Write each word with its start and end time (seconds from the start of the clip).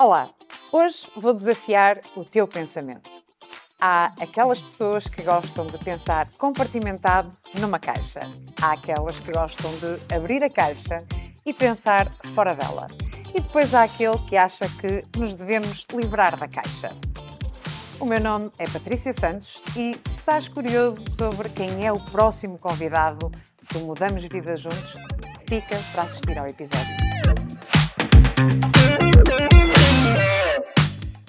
Olá! 0.00 0.30
Hoje 0.72 1.06
vou 1.14 1.34
desafiar 1.34 2.00
o 2.16 2.24
teu 2.24 2.48
pensamento. 2.48 3.10
Há 3.78 4.14
aquelas 4.18 4.58
pessoas 4.58 5.06
que 5.06 5.20
gostam 5.20 5.66
de 5.66 5.76
pensar 5.76 6.26
compartimentado 6.38 7.30
numa 7.58 7.78
caixa. 7.78 8.22
Há 8.62 8.72
aquelas 8.72 9.20
que 9.20 9.30
gostam 9.30 9.70
de 9.76 10.14
abrir 10.14 10.42
a 10.42 10.48
caixa 10.48 11.04
e 11.44 11.52
pensar 11.52 12.10
fora 12.34 12.54
dela. 12.54 12.86
E 13.34 13.42
depois 13.42 13.74
há 13.74 13.82
aquele 13.82 14.16
que 14.20 14.38
acha 14.38 14.66
que 14.80 15.04
nos 15.18 15.34
devemos 15.34 15.86
livrar 15.92 16.34
da 16.34 16.48
caixa. 16.48 16.96
O 18.00 18.06
meu 18.06 18.22
nome 18.22 18.50
é 18.56 18.66
Patrícia 18.66 19.12
Santos 19.12 19.60
e 19.76 19.92
se 19.92 20.00
estás 20.06 20.48
curioso 20.48 21.04
sobre 21.10 21.50
quem 21.50 21.86
é 21.86 21.92
o 21.92 22.00
próximo 22.00 22.58
convidado 22.58 23.30
do 23.70 23.80
Mudamos 23.80 24.24
Vida 24.24 24.56
Juntos, 24.56 24.96
fica 25.46 25.76
para 25.92 26.04
assistir 26.04 26.38
ao 26.38 26.46
episódio. 26.46 26.96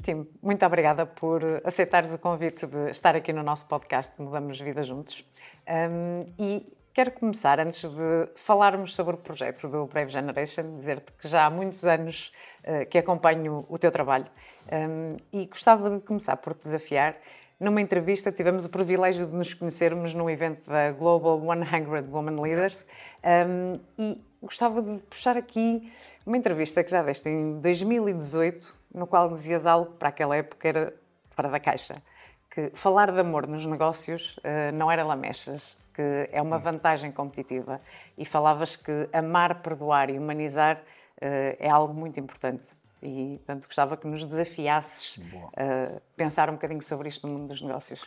Tim, 0.02 0.28
muito 0.42 0.66
obrigada 0.66 1.06
por 1.06 1.44
aceitares 1.64 2.12
o 2.12 2.18
convite 2.18 2.66
de 2.66 2.90
estar 2.90 3.16
aqui 3.16 3.32
no 3.32 3.44
nosso 3.44 3.68
podcast 3.68 4.12
Mudamos 4.20 4.60
Vida 4.60 4.82
Juntos. 4.82 5.24
Um, 5.70 6.26
e 6.40 6.76
quero 6.92 7.12
começar, 7.12 7.60
antes 7.60 7.88
de 7.88 8.30
falarmos 8.36 8.96
sobre 8.96 9.14
o 9.14 9.18
projeto 9.18 9.68
do 9.68 9.86
Brave 9.86 10.12
Generation, 10.12 10.76
dizer-te 10.78 11.14
que 11.14 11.28
já 11.28 11.46
há 11.46 11.50
muitos 11.52 11.86
anos 11.86 12.32
uh, 12.64 12.84
que 12.88 12.98
acompanho 12.98 13.64
o 13.70 13.78
teu 13.78 13.92
trabalho 13.92 14.26
um, 14.72 15.18
e 15.32 15.46
gostava 15.46 15.92
de 15.92 16.02
começar 16.02 16.36
por 16.38 16.56
te 16.56 16.64
desafiar. 16.64 17.16
Numa 17.60 17.80
entrevista, 17.80 18.32
tivemos 18.32 18.66
o 18.66 18.70
privilégio 18.70 19.28
de 19.28 19.36
nos 19.36 19.54
conhecermos 19.54 20.16
num 20.16 20.28
evento 20.28 20.68
da 20.68 20.92
Global 20.92 21.40
100 21.40 22.10
Women 22.10 22.42
Leaders 22.42 22.88
um, 23.24 23.80
e 24.00 24.20
gostava 24.42 24.82
de 24.82 24.98
puxar 25.04 25.38
aqui 25.38 25.94
uma 26.26 26.38
entrevista 26.38 26.84
que 26.84 26.90
já 26.90 27.04
deste 27.04 27.30
em 27.30 27.60
2018 27.60 28.81
no 28.94 29.08
qual 29.08 29.30
dizias 29.30 29.66
algo 29.66 29.92
para 29.94 30.10
aquela 30.10 30.36
época 30.36 30.68
era 30.68 30.94
fora 31.30 31.50
da 31.50 31.60
caixa. 31.60 32.02
Que 32.50 32.72
falar 32.74 33.12
de 33.12 33.20
amor 33.20 33.48
nos 33.48 33.66
negócios 33.66 34.38
uh, 34.38 34.72
não 34.74 34.92
era 34.92 35.04
lamechas, 35.04 35.78
que 35.94 36.30
é 36.32 36.42
uma 36.42 36.60
vantagem 36.60 37.12
competitiva. 37.12 37.82
E 38.18 38.26
falavas 38.26 38.76
que 38.76 39.10
amar, 39.14 39.62
perdoar 39.62 40.10
e 40.10 40.18
humanizar 40.18 40.78
uh, 40.78 41.56
é 41.60 41.70
algo 41.70 41.94
muito 41.94 42.20
importante. 42.20 42.70
E, 43.02 43.38
portanto, 43.38 43.66
gostava 43.66 43.98
que 43.98 44.06
nos 44.06 44.26
desafiasses 44.26 45.20
a 45.58 45.96
uh, 45.96 46.02
pensar 46.16 46.50
um 46.50 46.54
bocadinho 46.54 46.82
sobre 46.82 47.10
isto 47.10 47.26
no 47.26 47.34
mundo 47.34 47.48
dos 47.48 47.62
negócios. 47.62 48.06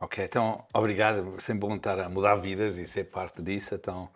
Ok, 0.00 0.24
então, 0.24 0.64
obrigado. 0.74 1.40
Sempre 1.40 1.66
bom 1.66 1.76
estar 1.76 1.98
a 1.98 2.08
mudar 2.08 2.34
vidas 2.34 2.76
e 2.76 2.86
ser 2.86 3.04
parte 3.04 3.40
disso. 3.40 3.74
Então, 3.74 4.10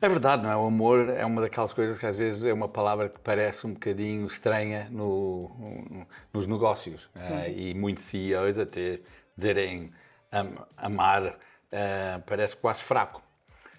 é 0.00 0.08
verdade, 0.08 0.42
não 0.42 0.50
é? 0.50 0.56
O 0.56 0.66
amor 0.66 1.08
é 1.10 1.24
uma 1.24 1.42
daquelas 1.42 1.72
coisas 1.72 1.98
que 1.98 2.06
às 2.06 2.16
vezes 2.16 2.42
é 2.42 2.52
uma 2.52 2.68
palavra 2.68 3.08
que 3.08 3.20
parece 3.20 3.66
um 3.66 3.74
bocadinho 3.74 4.26
estranha 4.26 4.88
no, 4.90 5.50
no, 5.58 6.06
nos 6.32 6.46
negócios. 6.46 7.04
Uh, 7.14 7.50
e 7.54 7.74
muitos 7.74 8.04
CEOs 8.04 8.58
até 8.58 9.00
dizerem 9.36 9.92
am, 10.32 10.54
amar 10.76 11.26
uh, 11.26 12.22
parece 12.26 12.56
quase 12.56 12.82
fraco. 12.82 13.22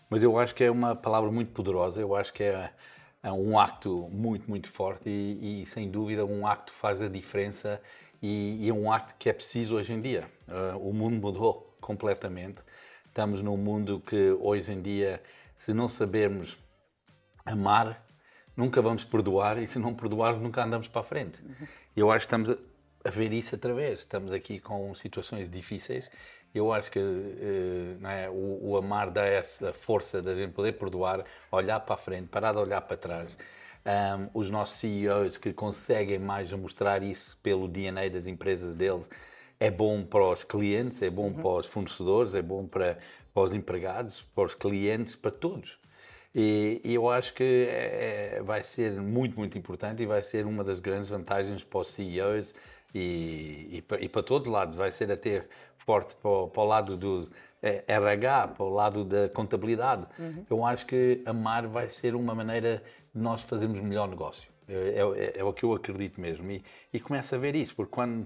Mas 0.10 0.22
eu 0.22 0.38
acho 0.38 0.54
que 0.54 0.64
é 0.64 0.70
uma 0.70 0.96
palavra 0.96 1.32
muito 1.32 1.52
poderosa, 1.54 2.02
eu 2.02 2.16
acho 2.16 2.34
que 2.34 2.44
é, 2.44 2.70
é 3.24 3.32
um 3.32 3.58
acto 3.58 4.10
muito, 4.12 4.50
muito 4.50 4.70
forte 4.70 5.10
e, 5.10 5.64
e, 5.64 5.66
sem 5.66 5.90
dúvida 5.90 6.26
um 6.26 6.46
acto 6.46 6.74
faz 6.74 7.02
a 7.02 7.08
diferença 7.08 7.82
e, 8.22 8.66
e, 8.66 8.70
é 8.70 8.74
um 8.74 8.92
acto 8.92 9.16
que 9.18 9.30
é 9.30 9.34
preciso 9.34 9.76
hoje 9.76 9.94
em 9.94 10.02
dia. 10.02 10.26
Uh, 10.48 10.90
o 10.90 10.94
mundo 10.94 11.16
mudou 11.16 11.76
completamente. 11.80 12.62
Estamos 13.08 13.42
num 13.42 13.58
mundo 13.58 14.02
que 14.06 14.32
hoje 14.40 14.72
em 14.72 14.82
dia 14.82 15.22
se 15.62 15.76
não 15.76 15.88
sabermos 15.88 16.58
amar, 17.46 18.04
nunca 18.58 18.82
vamos 18.82 19.04
perdoar 19.06 19.60
e 19.60 19.68
se 19.68 19.78
não 19.78 19.94
perdoar, 19.94 20.36
nunca 20.38 20.64
andamos 20.64 20.88
para 20.88 21.02
a 21.02 21.04
frente. 21.04 21.40
Eu 21.96 22.12
acho 22.12 22.26
que 22.26 22.34
estamos 22.34 22.58
a 23.06 23.10
ver 23.12 23.32
isso 23.32 23.54
outra 23.54 23.72
vez. 23.72 24.00
Estamos 24.00 24.32
aqui 24.32 24.60
com 24.60 24.94
situações 24.96 25.52
difíceis. 25.52 26.10
Eu 26.54 26.74
acho 26.74 26.90
que 26.90 26.98
uh, 26.98 28.08
é? 28.08 28.28
o, 28.28 28.72
o, 28.72 28.78
amar 28.78 29.12
dá 29.12 29.24
essa 29.24 29.72
força 29.72 30.20
da 30.20 30.34
gente 30.34 30.52
poder 30.52 30.74
perdoar, 30.74 31.24
olhar 31.52 31.80
para 31.80 31.94
a 31.94 31.98
frente, 31.98 32.28
parar 32.28 32.54
de 32.54 32.58
olhar 32.58 32.82
para 32.82 32.98
trás. 32.98 33.38
Um, 33.86 34.30
os 34.34 34.50
nossos 34.50 34.80
CEOs 34.80 35.38
que 35.38 35.54
conseguem 35.54 36.18
mais 36.18 36.52
mostrar 36.54 37.04
isso 37.04 37.38
pelo 37.44 37.68
DNA 37.68 38.10
das 38.10 38.26
empresas 38.26 38.76
deles 38.76 39.08
é 39.62 39.70
bom 39.70 40.04
para 40.04 40.28
os 40.28 40.44
clientes, 40.44 41.04
é 41.04 41.10
bom 41.12 41.28
uhum. 41.28 41.34
para 41.34 41.50
os 41.50 41.68
fornecedores, 41.68 42.34
é 42.34 42.42
bom 42.42 42.66
para, 42.66 42.98
para 43.34 43.44
os 43.44 43.54
empregados, 43.54 44.22
para 44.36 44.46
os 44.46 44.56
clientes, 44.56 45.16
para 45.16 45.32
todos. 45.32 45.80
E, 46.34 46.80
e 46.84 46.94
eu 46.94 47.10
acho 47.10 47.34
que 47.34 47.44
é, 47.44 48.36
é 48.38 48.42
vai 48.42 48.64
ser 48.64 48.94
muito, 49.02 49.38
muito 49.38 49.58
importante 49.58 50.02
e 50.02 50.06
vai 50.06 50.24
ser 50.24 50.46
uma 50.46 50.64
das 50.64 50.80
grandes 50.80 51.10
vantagens 51.10 51.64
para 51.64 51.80
os 51.80 51.90
CEOs 51.90 52.54
e, 52.96 53.68
e, 53.72 53.82
para, 53.82 54.02
e 54.02 54.08
para 54.08 54.24
todo 54.24 54.50
lado. 54.50 54.78
Vai 54.78 54.92
ser 54.92 55.12
até 55.12 55.46
forte 55.78 56.16
para, 56.16 56.48
para 56.48 56.62
o 56.62 56.66
lado 56.66 56.98
do 56.98 57.30
é, 57.62 57.84
RH, 57.88 58.50
para 58.50 58.64
o 58.64 58.70
lado 58.70 59.04
da 59.04 59.30
contabilidade. 59.30 60.06
Uhum. 60.18 60.46
Eu 60.50 60.66
acho 60.66 60.86
que 60.86 61.22
amar 61.26 61.68
vai 61.68 61.90
ser 61.90 62.16
uma 62.16 62.34
maneira 62.34 62.82
de 63.14 63.22
nós 63.22 63.44
fazermos 63.44 63.82
melhor 63.82 64.08
negócio. 64.08 64.50
É, 64.68 65.00
é, 65.36 65.40
é 65.40 65.44
o 65.44 65.52
que 65.52 65.64
eu 65.64 65.74
acredito 65.74 66.20
mesmo. 66.20 66.50
E, 66.50 66.64
e 66.94 67.00
começo 67.00 67.36
a 67.36 67.38
ver 67.38 67.56
isso, 67.56 67.76
porque 67.76 67.92
quando 67.92 68.26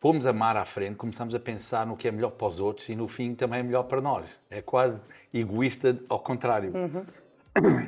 pomos 0.00 0.24
a 0.24 0.32
mar 0.32 0.56
à 0.56 0.64
frente, 0.64 0.96
começamos 0.96 1.34
a 1.34 1.38
pensar 1.38 1.86
no 1.86 1.96
que 1.96 2.08
é 2.08 2.10
melhor 2.10 2.30
para 2.30 2.48
os 2.48 2.58
outros 2.58 2.88
e 2.88 2.96
no 2.96 3.06
fim 3.06 3.34
também 3.34 3.60
é 3.60 3.62
melhor 3.62 3.82
para 3.84 4.00
nós. 4.00 4.26
É 4.50 4.62
quase 4.62 5.00
egoísta 5.32 5.96
ao 6.08 6.18
contrário. 6.18 6.72
Uhum. 6.74 7.06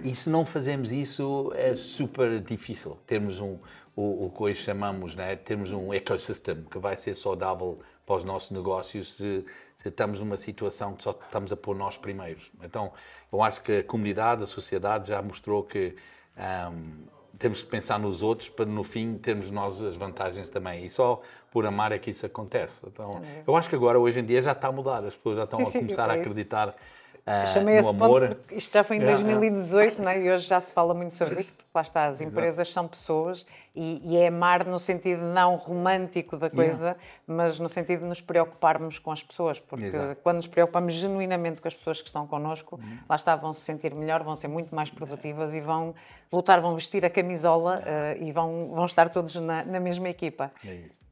E 0.04 0.14
se 0.14 0.28
não 0.28 0.44
fazemos 0.44 0.92
isso, 0.92 1.50
é 1.54 1.74
super 1.74 2.40
difícil. 2.40 2.98
Termos 3.06 3.40
um, 3.40 3.58
o, 3.96 4.26
o 4.26 4.30
que 4.30 4.42
hoje 4.42 4.62
chamamos, 4.62 5.14
né, 5.14 5.36
termos 5.36 5.72
um 5.72 5.94
ecossistema 5.94 6.62
que 6.70 6.78
vai 6.78 6.96
ser 6.96 7.14
saudável 7.14 7.80
para 8.04 8.16
os 8.16 8.24
nossos 8.24 8.50
negócios 8.50 9.14
se, 9.14 9.46
se 9.76 9.88
estamos 9.88 10.18
numa 10.18 10.36
situação 10.36 10.94
que 10.94 11.02
só 11.02 11.12
estamos 11.12 11.52
a 11.52 11.56
pôr 11.56 11.76
nós 11.76 11.96
primeiros. 11.96 12.50
Então, 12.62 12.92
eu 13.32 13.42
acho 13.42 13.62
que 13.62 13.78
a 13.78 13.84
comunidade, 13.84 14.42
a 14.42 14.46
sociedade 14.46 15.08
já 15.08 15.22
mostrou 15.22 15.62
que 15.62 15.94
um, 16.36 17.04
temos 17.38 17.62
que 17.62 17.68
pensar 17.68 17.98
nos 17.98 18.22
outros 18.22 18.48
para 18.48 18.64
no 18.64 18.82
fim 18.82 19.18
termos 19.18 19.50
nós 19.50 19.82
as 19.82 19.96
vantagens 19.96 20.48
também. 20.50 20.84
E 20.84 20.90
só 20.90 21.20
por 21.50 21.66
amar 21.66 21.92
é 21.92 21.98
que 21.98 22.10
isso 22.10 22.24
acontece. 22.24 22.80
Então, 22.86 23.22
eu 23.46 23.56
acho 23.56 23.68
que 23.68 23.74
agora, 23.74 23.98
hoje 23.98 24.20
em 24.20 24.24
dia, 24.24 24.40
já 24.40 24.52
está 24.52 24.68
a 24.68 24.72
mudar. 24.72 25.04
As 25.04 25.16
pessoas 25.16 25.36
já 25.36 25.44
estão 25.44 25.64
sim, 25.64 25.78
a 25.78 25.80
começar 25.80 26.10
sim, 26.10 26.10
a 26.10 26.20
acreditar 26.20 26.76
Uh, 27.22 27.46
Chamei 27.46 27.76
esse 27.76 27.90
amor. 27.90 28.22
ponto 28.22 28.34
porque 28.34 28.56
isto 28.56 28.72
já 28.72 28.82
foi 28.82 28.96
em 28.96 29.00
2018 29.00 30.02
né? 30.02 30.22
e 30.22 30.30
hoje 30.30 30.44
já 30.44 30.60
se 30.60 30.72
fala 30.72 30.92
muito 30.92 31.14
sobre 31.14 31.38
isso, 31.40 31.52
porque 31.52 31.70
lá 31.72 31.82
está, 31.82 32.06
as 32.06 32.20
empresas 32.20 32.72
são 32.72 32.88
pessoas 32.88 33.46
e, 33.76 34.02
e, 34.04 34.16
é 34.16 34.26
amar 34.26 34.66
no 34.66 34.76
sentido 34.76 35.22
não 35.22 35.54
romântico 35.54 36.36
da 36.36 36.50
coisa, 36.50 36.84
yeah. 36.84 37.00
mas 37.24 37.60
no 37.60 37.68
sentido 37.68 38.00
de 38.00 38.06
nos 38.06 38.20
preocuparmos 38.20 38.98
com 38.98 39.12
as 39.12 39.22
pessoas, 39.22 39.60
porque 39.60 39.86
Exato. 39.86 40.20
quando 40.20 40.38
nos 40.38 40.48
preocupamos 40.48 40.94
genuinamente 40.94 41.62
com 41.62 41.68
as 41.68 41.74
pessoas 41.74 42.00
que 42.00 42.08
estão 42.08 42.26
connosco, 42.26 42.74
uhum. 42.74 42.98
lá 43.08 43.14
está, 43.14 43.36
vão 43.36 43.52
se 43.52 43.60
sentir 43.60 43.94
melhor, 43.94 44.24
vão 44.24 44.34
ser 44.34 44.48
muito 44.48 44.74
mais 44.74 44.90
produtivas 44.90 45.54
e 45.54 45.60
vão 45.60 45.94
lutar, 46.32 46.60
vão 46.60 46.74
vestir 46.74 47.04
a 47.04 47.10
camisola 47.10 47.84
uh, 47.86 48.20
e 48.20 48.32
vão, 48.32 48.72
vão 48.74 48.84
estar 48.84 49.08
todos 49.10 49.36
na, 49.36 49.64
na 49.64 49.78
mesma 49.78 50.08
equipa. 50.08 50.50
É 50.66 51.02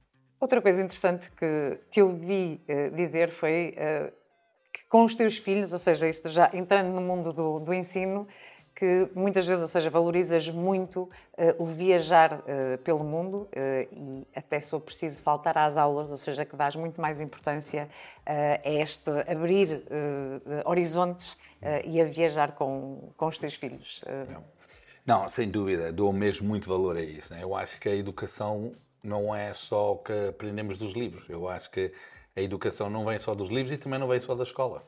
Outra 0.41 0.63
coisa 0.63 0.83
interessante 0.83 1.31
que 1.33 1.79
te 1.91 2.01
ouvi 2.01 2.63
uh, 2.67 2.97
dizer 2.97 3.29
foi 3.29 3.77
uh, 3.77 4.20
com 4.91 5.05
os 5.05 5.15
teus 5.15 5.39
filhos, 5.39 5.73
ou 5.73 5.79
seja, 5.79 6.07
isto 6.07 6.29
já 6.29 6.51
entrando 6.53 6.89
no 6.89 7.01
mundo 7.01 7.33
do, 7.33 7.61
do 7.61 7.73
ensino, 7.73 8.29
que 8.75 9.09
muitas 9.15 9.47
vezes, 9.47 9.63
ou 9.63 9.69
seja, 9.69 9.89
valorizas 9.89 10.49
muito 10.51 11.03
uh, 11.03 11.11
o 11.59 11.65
viajar 11.65 12.43
pelo 12.83 13.05
mundo 13.05 13.49
e 13.93 14.27
até 14.35 14.59
se 14.59 14.71
for 14.71 14.81
preciso 14.81 15.23
faltar 15.23 15.59
às 15.59 15.77
aulas, 15.77 16.11
ou 16.11 16.17
seja, 16.17 16.45
que 16.45 16.57
dás 16.57 16.77
muito 16.77 17.01
mais 17.01 17.21
importância 17.21 17.89
a 18.25 18.71
este 18.71 19.11
abrir 19.29 19.85
horizontes 20.65 21.39
e 21.85 22.01
a 22.01 22.05
viajar 22.05 22.53
com, 22.53 23.13
com 23.17 23.27
os 23.27 23.39
teus 23.39 23.55
filhos. 23.55 24.03
Não, 25.05 25.29
sem 25.29 25.51
dúvida, 25.51 25.93
dou 25.93 26.13
mesmo 26.13 26.47
muito 26.47 26.69
valor 26.69 26.97
a 26.97 27.03
isso. 27.03 27.33
Né? 27.35 27.43
Eu 27.43 27.55
acho 27.55 27.81
que 27.81 27.89
a 27.89 27.95
educação 27.95 28.73
não 29.03 29.35
é 29.35 29.53
só 29.55 29.95
o 29.95 29.99
que 29.99 30.13
aprendemos 30.29 30.79
dos 30.79 30.93
livros. 30.93 31.29
Eu 31.29 31.49
acho 31.49 31.71
que 31.71 31.93
a 32.37 32.41
educação 32.41 32.89
não 32.89 33.05
vem 33.05 33.19
só 33.19 33.35
dos 33.35 33.51
livros 33.51 33.73
e 33.73 33.77
também 33.77 33.99
não 33.99 34.09
vem 34.09 34.21
só 34.21 34.35
da 34.35 34.45
escola. 34.45 34.85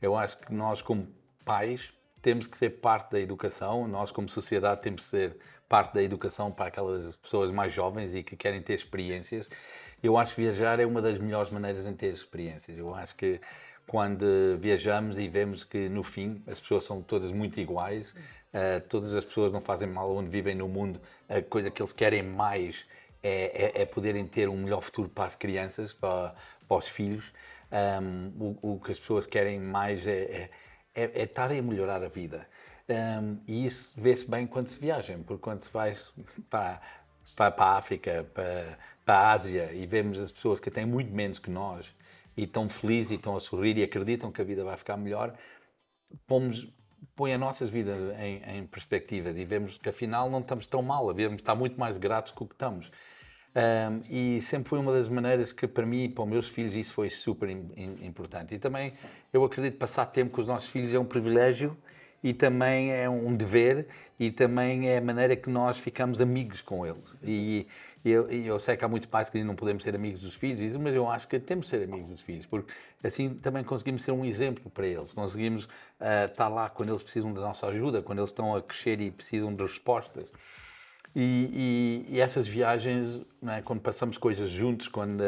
Eu 0.00 0.16
acho 0.16 0.38
que 0.38 0.52
nós, 0.52 0.82
como 0.82 1.08
pais, 1.44 1.92
temos 2.22 2.46
que 2.46 2.56
ser 2.56 2.80
parte 2.80 3.12
da 3.12 3.20
educação, 3.20 3.86
nós, 3.88 4.10
como 4.10 4.28
sociedade, 4.28 4.82
temos 4.82 5.04
que 5.04 5.08
ser 5.08 5.36
parte 5.68 5.94
da 5.94 6.02
educação 6.02 6.50
para 6.50 6.66
aquelas 6.66 7.14
pessoas 7.16 7.50
mais 7.50 7.72
jovens 7.72 8.14
e 8.14 8.22
que 8.22 8.36
querem 8.36 8.60
ter 8.60 8.74
experiências. 8.74 9.48
Eu 10.02 10.16
acho 10.16 10.34
que 10.34 10.40
viajar 10.42 10.80
é 10.80 10.86
uma 10.86 11.00
das 11.00 11.18
melhores 11.18 11.50
maneiras 11.50 11.84
de 11.84 11.92
ter 11.92 12.12
experiências. 12.12 12.76
Eu 12.76 12.94
acho 12.94 13.14
que 13.14 13.40
quando 13.86 14.58
viajamos 14.58 15.18
e 15.18 15.28
vemos 15.28 15.64
que 15.64 15.88
no 15.88 16.02
fim 16.02 16.42
as 16.46 16.60
pessoas 16.60 16.84
são 16.84 17.02
todas 17.02 17.32
muito 17.32 17.60
iguais, 17.60 18.12
uh, 18.54 18.80
todas 18.88 19.14
as 19.14 19.24
pessoas 19.24 19.52
não 19.52 19.60
fazem 19.60 19.88
mal 19.88 20.14
onde 20.14 20.28
vivem 20.28 20.54
no 20.54 20.68
mundo, 20.68 21.00
a 21.28 21.42
coisa 21.42 21.70
que 21.70 21.80
eles 21.80 21.92
querem 21.92 22.22
mais 22.22 22.84
é, 23.22 23.78
é, 23.78 23.82
é, 23.82 23.84
poderem 23.84 24.26
ter 24.26 24.48
um 24.48 24.56
melhor 24.56 24.80
futuro 24.80 25.08
para 25.08 25.24
as 25.24 25.36
crianças, 25.36 25.92
para, 25.92 26.34
para 26.70 26.78
os 26.78 26.88
filhos. 26.88 27.24
Um, 27.72 28.56
o, 28.62 28.74
o, 28.74 28.80
que 28.80 28.92
as 28.92 29.00
pessoas 29.00 29.26
querem 29.26 29.58
mais 29.58 30.06
é, 30.06 30.12
é, 30.12 30.50
é, 30.94 31.10
é 31.14 31.22
estarem 31.24 31.58
a 31.58 31.62
melhorar 31.62 32.02
a 32.02 32.08
vida. 32.08 32.46
Um, 32.88 33.38
e 33.46 33.66
isso 33.66 33.94
vê-se 33.96 34.28
bem 34.28 34.46
quando 34.46 34.68
se 34.68 34.78
viaja, 34.78 35.18
porque 35.26 35.42
quando 35.42 35.64
se 35.64 35.70
vai 35.70 35.96
para, 36.48 36.80
para, 37.36 37.50
para 37.50 37.64
a 37.64 37.76
África, 37.76 38.26
para, 38.32 38.78
para 39.04 39.18
a 39.18 39.32
Ásia 39.32 39.72
e 39.72 39.86
vemos 39.86 40.18
as 40.18 40.30
pessoas 40.32 40.60
que 40.60 40.70
têm 40.70 40.86
muito 40.86 41.12
menos 41.12 41.38
que 41.38 41.50
nós 41.50 41.86
e 42.36 42.44
estão 42.44 42.68
felizes 42.68 43.12
e 43.12 43.14
estão 43.14 43.36
a 43.36 43.40
sorrir 43.40 43.76
e 43.76 43.82
acreditam 43.82 44.32
que 44.32 44.40
a 44.40 44.44
vida 44.44 44.64
vai 44.64 44.76
ficar 44.76 44.96
melhor, 44.96 45.36
pomos, 46.26 46.68
põe 47.14 47.32
as 47.32 47.38
nossas 47.38 47.70
vidas 47.70 48.16
em, 48.18 48.42
em 48.58 48.66
perspectiva 48.66 49.30
e 49.30 49.44
vemos 49.44 49.78
que 49.78 49.88
afinal 49.88 50.28
não 50.28 50.40
estamos 50.40 50.66
tão 50.66 50.82
mal, 50.82 51.12
devemos 51.12 51.40
estar 51.42 51.54
muito 51.54 51.78
mais 51.78 51.96
gratos 51.96 52.32
com 52.32 52.44
o 52.44 52.48
que 52.48 52.54
estamos. 52.54 52.90
Um, 53.54 54.02
e 54.08 54.40
sempre 54.42 54.68
foi 54.68 54.78
uma 54.78 54.92
das 54.92 55.08
maneiras 55.08 55.52
que, 55.52 55.66
para 55.66 55.84
mim 55.84 56.04
e 56.04 56.08
para 56.08 56.22
os 56.22 56.30
meus 56.30 56.48
filhos, 56.48 56.76
isso 56.76 56.92
foi 56.92 57.10
super 57.10 57.48
importante. 57.50 58.54
E 58.54 58.58
também, 58.58 58.92
eu 59.32 59.44
acredito 59.44 59.72
que 59.74 59.78
passar 59.78 60.06
tempo 60.06 60.30
com 60.30 60.40
os 60.40 60.46
nossos 60.46 60.68
filhos 60.68 60.94
é 60.94 60.98
um 60.98 61.04
privilégio 61.04 61.76
e 62.22 62.32
também 62.32 62.92
é 62.92 63.08
um 63.08 63.34
dever 63.34 63.88
e 64.18 64.30
também 64.30 64.88
é 64.88 64.98
a 64.98 65.00
maneira 65.00 65.34
que 65.34 65.48
nós 65.48 65.78
ficamos 65.78 66.20
amigos 66.20 66.60
com 66.60 66.86
eles. 66.86 67.16
E 67.24 67.66
eu, 68.04 68.28
eu 68.28 68.58
sei 68.58 68.76
que 68.76 68.84
há 68.84 68.88
muitos 68.88 69.08
pais 69.08 69.28
que 69.28 69.42
não 69.42 69.56
podemos 69.56 69.82
ser 69.82 69.94
amigos 69.94 70.20
dos 70.20 70.34
filhos, 70.34 70.76
mas 70.76 70.94
eu 70.94 71.08
acho 71.08 71.26
que 71.26 71.38
temos 71.38 71.66
de 71.66 71.70
ser 71.70 71.82
amigos 71.82 72.08
dos 72.08 72.20
filhos, 72.20 72.46
porque 72.46 72.72
assim 73.02 73.34
também 73.34 73.64
conseguimos 73.64 74.02
ser 74.02 74.12
um 74.12 74.24
exemplo 74.24 74.70
para 74.70 74.86
eles, 74.86 75.12
conseguimos 75.12 75.64
uh, 75.64 76.26
estar 76.26 76.48
lá 76.48 76.68
quando 76.68 76.90
eles 76.90 77.02
precisam 77.02 77.32
da 77.32 77.40
nossa 77.40 77.66
ajuda, 77.66 78.00
quando 78.02 78.18
eles 78.18 78.30
estão 78.30 78.54
a 78.54 78.62
crescer 78.62 79.00
e 79.00 79.10
precisam 79.10 79.54
de 79.54 79.62
respostas. 79.62 80.30
E, 81.14 82.06
e, 82.08 82.16
e 82.16 82.20
essas 82.20 82.46
viagens, 82.46 83.20
é? 83.46 83.60
quando 83.62 83.80
passamos 83.80 84.16
coisas 84.16 84.48
juntos, 84.48 84.88
quando, 84.88 85.22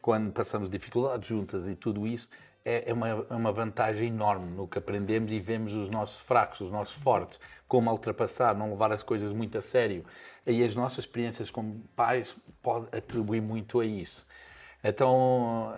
quando 0.00 0.32
passamos 0.32 0.70
dificuldades 0.70 1.28
juntas 1.28 1.68
e 1.68 1.74
tudo 1.74 2.06
isso, 2.06 2.30
é, 2.64 2.90
é 2.90 2.92
uma, 2.92 3.08
é 3.08 3.34
uma 3.34 3.52
vantagem 3.52 4.08
enorme 4.08 4.50
no 4.50 4.66
que 4.66 4.78
aprendemos 4.78 5.30
e 5.30 5.38
vemos 5.38 5.72
os 5.72 5.88
nossos 5.88 6.18
fracos, 6.20 6.60
os 6.60 6.72
nossos 6.72 6.94
fortes, 6.94 7.38
como 7.68 7.90
ultrapassar, 7.90 8.54
não 8.56 8.70
levar 8.70 8.92
as 8.92 9.02
coisas 9.02 9.32
muito 9.32 9.56
a 9.56 9.62
sério. 9.62 10.04
E 10.46 10.64
as 10.64 10.74
nossas 10.74 11.00
experiências 11.00 11.50
como 11.50 11.80
pais 11.94 12.36
podem 12.62 12.88
atribuir 12.92 13.40
muito 13.40 13.78
a 13.78 13.84
isso. 13.84 14.26
Então, 14.82 15.74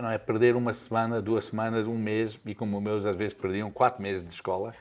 não 0.00 0.10
é 0.10 0.18
perder 0.18 0.56
uma 0.56 0.74
semana, 0.74 1.22
duas 1.22 1.46
semanas, 1.46 1.86
um 1.86 1.96
mês, 1.96 2.38
e 2.44 2.54
como 2.54 2.80
meus 2.80 3.04
às 3.06 3.16
vezes 3.16 3.32
perdiam 3.34 3.70
quatro 3.70 4.02
meses 4.02 4.22
de 4.22 4.32
escola, 4.32 4.74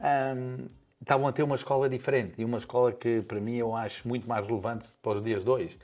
um, 0.00 0.68
estavam 1.00 1.26
a 1.26 1.32
ter 1.32 1.42
uma 1.42 1.56
escola 1.56 1.88
diferente 1.88 2.34
e 2.38 2.44
uma 2.44 2.58
escola 2.58 2.92
que 2.92 3.22
para 3.22 3.40
mim 3.40 3.56
eu 3.56 3.74
acho 3.74 4.06
muito 4.06 4.28
mais 4.28 4.46
relevante 4.46 4.88
para 5.02 5.18
os 5.18 5.22
dias 5.22 5.44
dois. 5.44 5.76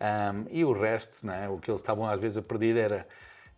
Um, 0.00 0.46
e 0.50 0.64
o 0.64 0.72
resto, 0.72 1.26
né, 1.26 1.48
o 1.48 1.58
que 1.58 1.70
eles 1.70 1.80
estavam 1.80 2.06
às 2.06 2.20
vezes 2.20 2.36
a 2.36 2.42
perder 2.42 2.76
era 2.76 3.06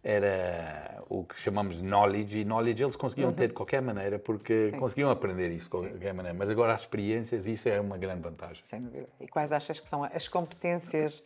era 0.03 1.03
o 1.09 1.25
que 1.25 1.39
chamamos 1.39 1.77
de 1.77 1.83
knowledge, 1.83 2.39
e 2.39 2.45
knowledge 2.45 2.83
eles 2.83 2.97
conseguiam 2.97 3.29
uhum. 3.29 3.35
ter 3.35 3.49
de 3.49 3.55
qualquer 3.55 3.83
maneira, 3.83 4.19
porque 4.19 4.71
Sim. 4.71 4.79
conseguiam 4.79 5.11
aprender 5.11 5.51
isso 5.51 5.65
de 5.65 5.71
qualquer 5.71 6.11
Sim. 6.11 6.17
maneira. 6.17 6.37
Mas 6.37 6.49
agora 6.49 6.75
as 6.75 6.81
experiências, 6.81 7.47
isso 7.47 7.69
é 7.69 7.79
uma 7.79 7.99
grande 7.99 8.23
vantagem. 8.23 8.65
Sem 8.65 8.81
dúvida. 8.81 9.09
E 9.21 9.29
quais 9.29 9.53
achas 9.53 9.79
que 9.79 9.89
são 9.89 10.03
as 10.05 10.27
competências 10.27 11.23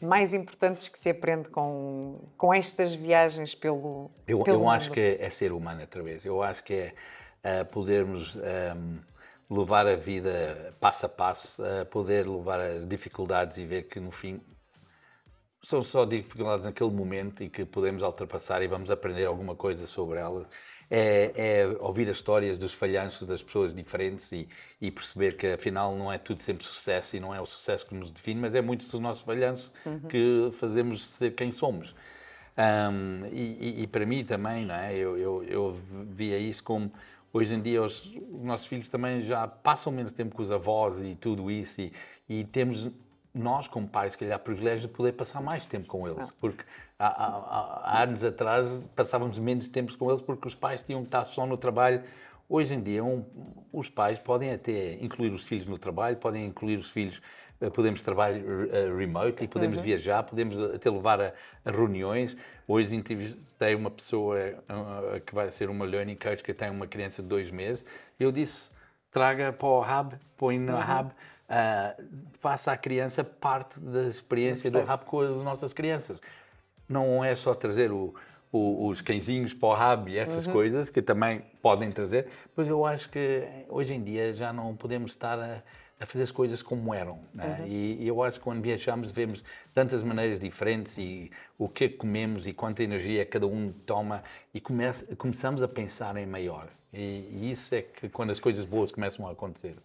mais 0.00 0.32
importantes 0.32 0.88
que 0.88 0.98
se 0.98 1.10
aprende 1.10 1.50
com, 1.50 2.18
com 2.38 2.54
estas 2.54 2.94
viagens 2.94 3.54
pelo, 3.54 4.10
eu, 4.26 4.42
pelo 4.42 4.56
eu 4.56 4.60
mundo? 4.60 4.70
acho 4.70 4.90
que 4.90 5.00
é, 5.00 5.22
é, 5.22 5.28
ser 5.28 5.52
humano 5.52 5.82
outra 5.82 6.02
vez. 6.02 6.24
Eu 6.24 6.42
acho 6.42 6.64
que 6.64 6.72
é 6.72 6.94
uh, 7.60 7.64
podermos 7.66 8.34
um, 8.34 8.40
ehm, 8.40 8.98
levar 9.48 9.86
a 9.86 9.96
vida 9.96 10.74
passo 10.80 11.06
a 11.06 11.08
passo, 11.08 11.62
uh, 11.62 11.86
poder 11.86 12.26
levar 12.26 12.60
as 12.60 12.86
dificuldades 12.86 13.58
e 13.58 13.64
ver 13.64 13.84
que 13.84 14.00
no 14.00 14.10
fim 14.10 14.40
são 15.62 15.82
só 15.82 16.04
dificuldades 16.04 16.64
naquele 16.64 16.90
momento 16.90 17.42
e 17.42 17.48
que 17.48 17.64
podemos 17.64 18.02
ultrapassar 18.02 18.62
e 18.62 18.68
vamos 18.68 18.90
aprender 18.90 19.26
alguma 19.26 19.56
coisa 19.56 19.86
sobre 19.86 20.18
elas. 20.18 20.46
É, 20.88 21.32
é, 21.34 21.66
ouvir 21.80 22.08
as 22.08 22.18
histórias 22.18 22.56
dos 22.56 22.72
falhanços 22.72 23.26
das 23.26 23.42
pessoas 23.42 23.74
diferentes 23.74 24.30
e, 24.30 24.48
e, 24.80 24.92
perceber 24.92 25.36
que 25.36 25.48
afinal 25.48 25.96
não 25.96 26.12
é 26.12 26.18
tudo 26.18 26.40
sempre 26.40 26.64
sucesso 26.64 27.16
e 27.16 27.20
não 27.20 27.34
é 27.34 27.40
o 27.40 27.46
sucesso 27.46 27.84
que 27.84 27.96
nos 27.96 28.12
define, 28.12 28.40
mas 28.40 28.54
é 28.54 28.60
muitos 28.60 28.88
dos 28.88 29.00
nossos 29.00 29.24
falhanços 29.24 29.72
uhum. 29.84 29.98
que 30.02 30.50
fazemos 30.52 31.04
ser 31.04 31.32
quem 31.32 31.50
somos. 31.50 31.92
Um, 32.56 33.26
e, 33.32 33.82
e, 33.82 33.86
para 33.88 34.06
mim 34.06 34.24
também, 34.24 34.64
não 34.64 34.76
é? 34.76 34.94
eu, 34.94 35.18
eu, 35.18 35.44
eu 35.44 35.76
via 36.08 36.38
isso 36.38 36.62
como 36.62 36.92
hoje 37.36 37.54
em 37.54 37.60
dia 37.60 37.82
os, 37.82 38.04
os, 38.04 38.42
nossos 38.42 38.66
filhos 38.66 38.88
também 38.88 39.22
já 39.22 39.46
passam 39.46 39.92
menos 39.92 40.12
tempo 40.12 40.34
com 40.34 40.42
os 40.42 40.50
avós 40.50 41.00
e 41.00 41.14
tudo 41.14 41.50
isso 41.50 41.80
e, 41.80 41.92
e 42.28 42.44
temos 42.44 42.90
nós, 43.36 43.68
como 43.68 43.86
pais, 43.86 44.12
se 44.12 44.18
calhar, 44.18 44.38
privilégio 44.38 44.88
de 44.88 44.94
poder 44.94 45.12
passar 45.12 45.42
mais 45.42 45.66
tempo 45.66 45.86
com 45.86 46.08
eles, 46.08 46.30
porque 46.40 46.64
há, 46.98 47.06
há, 47.06 47.98
há, 47.98 48.02
anos 48.02 48.24
atrás 48.24 48.88
passávamos 48.96 49.38
menos 49.38 49.68
tempo 49.68 49.96
com 49.96 50.10
eles 50.10 50.22
porque 50.22 50.48
os 50.48 50.54
pais 50.54 50.82
tinham 50.82 51.02
que 51.02 51.08
estar 51.08 51.24
só 51.26 51.46
no 51.46 51.56
trabalho. 51.56 52.02
Hoje 52.48 52.74
em 52.74 52.82
dia, 52.82 53.04
um, 53.04 53.24
os 53.72 53.90
pais 53.90 54.18
podem 54.18 54.52
até 54.52 54.94
incluir 55.02 55.32
os 55.32 55.44
filhos 55.44 55.66
no 55.66 55.78
trabalho, 55.78 56.16
podem 56.16 56.46
incluir 56.46 56.78
os 56.78 56.90
filhos, 56.90 57.20
podemos 57.72 58.02
trabalhar 58.02 58.40
uh, 58.40 58.96
remote 58.96 59.44
e 59.44 59.48
podemos 59.48 59.78
uhum. 59.78 59.84
viajar, 59.84 60.22
podemos 60.22 60.58
até 60.74 60.90
levar 60.90 61.20
a, 61.20 61.32
a, 61.64 61.70
reuniões. 61.70 62.36
Hoje 62.66 62.94
entrevistei 62.94 63.74
uma 63.74 63.90
pessoa 63.90 64.36
uh, 64.68 65.20
que 65.20 65.34
vai 65.34 65.50
ser 65.50 65.70
uma 65.70 65.84
learning 65.84 66.16
coach 66.16 66.42
que 66.42 66.52
tem 66.52 66.70
uma 66.70 66.86
criança 66.86 67.22
de 67.22 67.28
dois 67.28 67.50
meses. 67.50 67.84
Eu 68.18 68.30
disse, 68.30 68.70
traga 69.10 69.52
para 69.52 69.68
o 69.68 69.80
hub, 69.80 70.16
põe 70.36 70.58
no 70.58 70.74
uhum. 70.74 71.00
hub 71.00 71.12
uh, 71.46 72.04
faça 72.40 72.72
à 72.72 72.76
criança 72.76 73.24
parte 73.24 73.80
da 73.80 74.04
experiência 74.04 74.70
do 74.70 74.82
rap 74.82 75.04
com 75.04 75.20
as 75.20 75.42
nossas 75.42 75.72
crianças. 75.72 76.20
Não 76.88 77.24
é 77.24 77.34
só 77.34 77.54
trazer 77.54 77.90
o, 77.90 78.14
o, 78.52 78.88
os 78.88 79.00
cãezinhos 79.00 79.52
para 79.52 79.68
o 79.68 79.74
rabo 79.74 80.08
e 80.08 80.18
essas 80.18 80.46
uhum. 80.46 80.52
coisas, 80.52 80.90
que 80.90 81.02
também 81.02 81.42
podem 81.60 81.90
trazer, 81.90 82.28
mas 82.54 82.68
eu 82.68 82.84
acho 82.84 83.08
que 83.08 83.44
hoje 83.68 83.94
em 83.94 84.02
dia 84.02 84.32
já 84.32 84.52
não 84.52 84.76
podemos 84.76 85.12
estar 85.12 85.38
a, 85.38 85.62
a 85.98 86.06
fazer 86.06 86.24
as 86.24 86.30
coisas 86.30 86.62
como 86.62 86.92
eram. 86.92 87.18
Né? 87.32 87.58
Uhum. 87.60 87.66
E, 87.66 88.02
e, 88.02 88.08
eu 88.08 88.22
acho 88.22 88.38
que 88.38 88.44
quando 88.44 88.60
viajamos 88.60 89.10
vemos 89.10 89.42
tantas 89.74 90.02
maneiras 90.02 90.38
diferentes 90.38 90.98
e 90.98 91.30
o 91.58 91.68
que 91.68 91.88
comemos 91.88 92.46
e 92.46 92.52
quanta 92.52 92.82
energia 92.82 93.24
cada 93.24 93.46
um 93.46 93.72
toma 93.72 94.22
e 94.52 94.60
come, 94.60 94.84
começamos 95.16 95.62
a 95.62 95.68
pensar 95.68 96.16
em 96.16 96.26
maior. 96.26 96.68
E, 96.92 97.28
e 97.30 97.50
isso 97.50 97.74
é 97.74 97.82
que 97.82 98.08
quando 98.08 98.30
as 98.30 98.40
coisas 98.40 98.64
boas 98.66 98.92
começam 98.92 99.26
a 99.26 99.32
acontecer. 99.32 99.76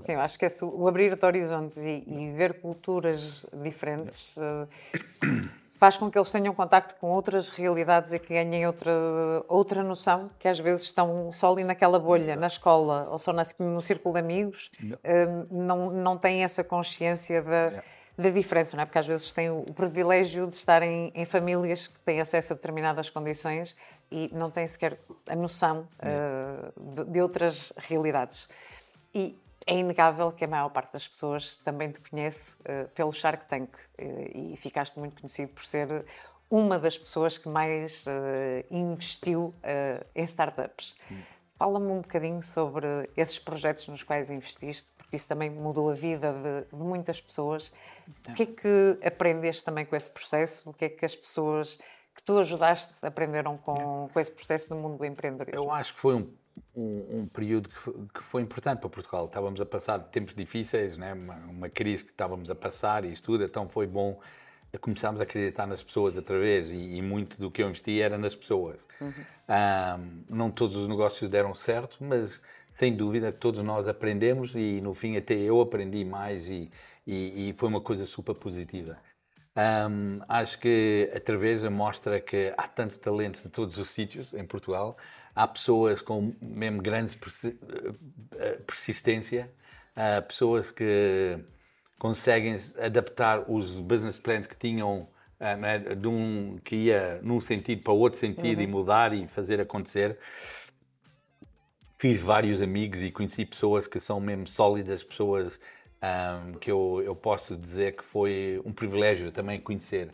Sim, 0.00 0.12
eu 0.12 0.20
acho 0.20 0.38
que 0.38 0.44
esse, 0.44 0.64
o 0.64 0.86
abrir 0.86 1.16
de 1.16 1.24
horizontes 1.24 1.78
e, 1.78 2.04
e 2.06 2.32
ver 2.32 2.60
culturas 2.60 3.46
diferentes 3.62 4.36
uh, 4.36 4.68
faz 5.82 5.96
com 5.96 6.08
que 6.08 6.16
eles 6.16 6.30
tenham 6.30 6.54
contacto 6.54 6.94
com 7.00 7.10
outras 7.10 7.50
realidades 7.50 8.12
e 8.12 8.18
que 8.20 8.34
ganhem 8.34 8.64
outra, 8.68 8.92
outra 9.48 9.82
noção, 9.82 10.30
que 10.38 10.46
às 10.46 10.60
vezes 10.60 10.84
estão 10.84 11.32
só 11.32 11.50
ali 11.50 11.64
naquela 11.64 11.98
bolha, 11.98 12.36
na 12.36 12.46
escola 12.46 13.08
ou 13.10 13.18
só 13.18 13.32
na, 13.32 13.42
no 13.58 13.82
círculo 13.82 14.14
de 14.14 14.20
amigos, 14.20 14.70
uh, 14.80 15.48
não, 15.50 15.90
não 15.90 16.16
têm 16.16 16.44
essa 16.44 16.62
consciência 16.62 17.42
da, 17.42 17.82
da 18.16 18.30
diferença, 18.30 18.76
não 18.76 18.84
é? 18.84 18.86
Porque 18.86 19.00
às 19.00 19.08
vezes 19.08 19.32
têm 19.32 19.50
o, 19.50 19.64
privilégio 19.74 20.46
de 20.46 20.54
estarem 20.54 21.10
em 21.16 21.24
famílias 21.24 21.88
que 21.88 21.98
têm 21.98 22.20
acesso 22.20 22.52
a 22.52 22.54
determinadas 22.54 23.10
condições 23.10 23.74
e 24.08 24.30
não 24.32 24.52
têm 24.52 24.68
sequer 24.68 25.00
a 25.28 25.34
noção 25.34 25.88
uh, 25.98 26.94
de, 26.94 27.10
de 27.10 27.20
outras 27.20 27.72
realidades. 27.76 28.48
E 29.12 29.36
é 29.66 29.78
inegável 29.78 30.32
que 30.32 30.44
a 30.44 30.48
maior 30.48 30.68
parte 30.70 30.92
das 30.92 31.06
pessoas 31.06 31.56
também 31.56 31.90
te 31.90 32.00
conhece 32.00 32.56
uh, 32.60 32.88
pelo 32.94 33.12
Shark 33.12 33.46
Tank 33.48 33.70
uh, 33.74 34.52
e 34.52 34.56
ficaste 34.56 34.98
muito 34.98 35.20
conhecido 35.20 35.52
por 35.52 35.64
ser 35.64 36.04
uma 36.50 36.78
das 36.78 36.98
pessoas 36.98 37.38
que 37.38 37.48
mais 37.48 38.04
uh, 38.06 38.66
investiu 38.70 39.54
em 40.14 40.22
startups. 40.24 40.96
Hum. 41.10 41.22
Fala-me 41.56 41.86
um 41.86 42.00
bocadinho 42.00 42.42
sobre 42.42 42.86
esses 43.16 43.38
projetos 43.38 43.86
nos 43.88 44.02
quais 44.02 44.28
investiste, 44.28 44.92
porque 44.98 45.16
isso 45.16 45.28
também 45.28 45.48
mudou 45.48 45.90
a 45.90 45.94
vida 45.94 46.32
de, 46.32 46.76
de 46.76 46.82
muitas 46.82 47.20
pessoas. 47.20 47.72
É. 48.26 48.32
O 48.32 48.34
que 48.34 48.42
é 48.42 48.46
que 48.46 48.98
aprendeste 49.06 49.64
também 49.64 49.86
com 49.86 49.94
esse 49.94 50.10
processo? 50.10 50.68
O 50.68 50.74
que 50.74 50.86
é 50.86 50.88
que 50.88 51.04
as 51.04 51.14
pessoas 51.14 51.78
que 52.14 52.22
tu 52.22 52.38
ajudaste 52.38 52.94
aprenderam 53.06 53.56
com, 53.56 54.10
com 54.12 54.20
esse 54.20 54.30
processo 54.30 54.74
no 54.74 54.80
mundo 54.80 54.98
do 54.98 55.04
empreendedorismo? 55.04 55.64
Eu 55.64 55.70
acho 55.70 55.94
que 55.94 56.00
foi 56.00 56.16
um 56.16 56.30
um, 56.74 57.20
um, 57.20 57.26
período 57.26 57.68
que 57.68 57.76
foi, 57.76 57.94
que 58.14 58.22
foi, 58.22 58.42
importante 58.42 58.80
para 58.80 58.88
Portugal. 58.88 59.26
Estávamos 59.26 59.60
a 59.60 59.66
passar 59.66 59.98
tempos 59.98 60.34
difíceis, 60.34 60.96
né? 60.96 61.12
uma, 61.12 61.36
uma 61.46 61.68
crise 61.68 62.04
que 62.04 62.10
estávamos 62.10 62.50
a 62.50 62.54
passar 62.54 63.04
e 63.04 63.12
isso 63.12 63.22
tudo, 63.22 63.44
então 63.44 63.68
foi 63.68 63.86
bom 63.86 64.20
começarmos 64.80 65.20
a 65.20 65.24
acreditar 65.24 65.66
nas 65.66 65.82
pessoas 65.82 66.16
outra 66.16 66.38
vez 66.38 66.70
e, 66.70 66.96
e 66.96 67.02
muito 67.02 67.38
do 67.38 67.50
que 67.50 67.62
eu 67.62 67.68
investi 67.68 68.00
era 68.00 68.16
nas 68.16 68.34
pessoas. 68.34 68.78
Uhum. 69.00 69.12
Um, 69.48 70.24
não 70.34 70.50
todos 70.50 70.76
os 70.76 70.88
negócios 70.88 71.28
deram 71.28 71.54
certo, 71.54 71.98
mas 72.00 72.40
sem 72.70 72.96
dúvida 72.96 73.30
todos 73.30 73.62
nós 73.62 73.86
aprendemos 73.86 74.54
e 74.54 74.80
no 74.80 74.94
fim 74.94 75.16
até 75.16 75.34
eu 75.34 75.60
aprendi 75.60 76.04
mais 76.04 76.48
e, 76.48 76.70
e, 77.06 77.50
e 77.50 77.52
foi 77.54 77.68
uma 77.68 77.80
coisa 77.80 78.06
super 78.06 78.34
positiva. 78.34 78.96
Um, 79.54 80.20
acho 80.28 80.58
que 80.58 81.10
através 81.14 81.62
mostra 81.64 82.18
que 82.18 82.54
há 82.56 82.66
tantos 82.66 82.96
talentos 82.96 83.42
de 83.42 83.50
todos 83.50 83.76
os 83.76 83.90
sítios 83.90 84.32
em 84.32 84.46
Portugal 84.46 84.96
há 85.34 85.46
pessoas 85.46 86.00
com 86.02 86.34
mesmo 86.40 86.82
grande 86.82 87.18
eh, 88.36 88.58
persistência, 88.66 89.50
há 89.96 90.22
pessoas 90.22 90.70
que 90.70 91.38
conseguem 91.98 92.56
adaptar 92.80 93.50
os 93.50 93.78
business 93.78 94.18
plans 94.18 94.46
que 94.46 94.56
tinham 94.56 95.08
eh, 95.38 95.56
né, 95.56 95.78
de 95.78 96.08
um 96.08 96.58
que 96.62 96.76
ia 96.76 97.20
num 97.22 97.40
sentido 97.40 97.82
para 97.82 97.92
outro 97.92 98.18
sentido 98.18 98.58
uhum. 98.58 98.64
e 98.64 98.66
mudar 98.66 99.12
e 99.12 99.26
fazer 99.28 99.60
acontecer. 99.60 100.18
Fiz 101.98 102.20
vários 102.20 102.60
amigos 102.60 103.02
e 103.02 103.10
conheci 103.10 103.46
pessoas 103.46 103.86
que 103.86 104.00
são 104.00 104.20
mesmo 104.20 104.46
sólidas, 104.46 105.02
pessoas 105.02 105.58
um, 106.02 106.54
que 106.54 106.70
eu, 106.70 107.00
eu 107.04 107.14
posso 107.14 107.56
dizer 107.56 107.96
que 107.96 108.02
foi 108.02 108.60
um 108.64 108.72
privilégio 108.72 109.30
também 109.30 109.60
conhecer. 109.60 110.12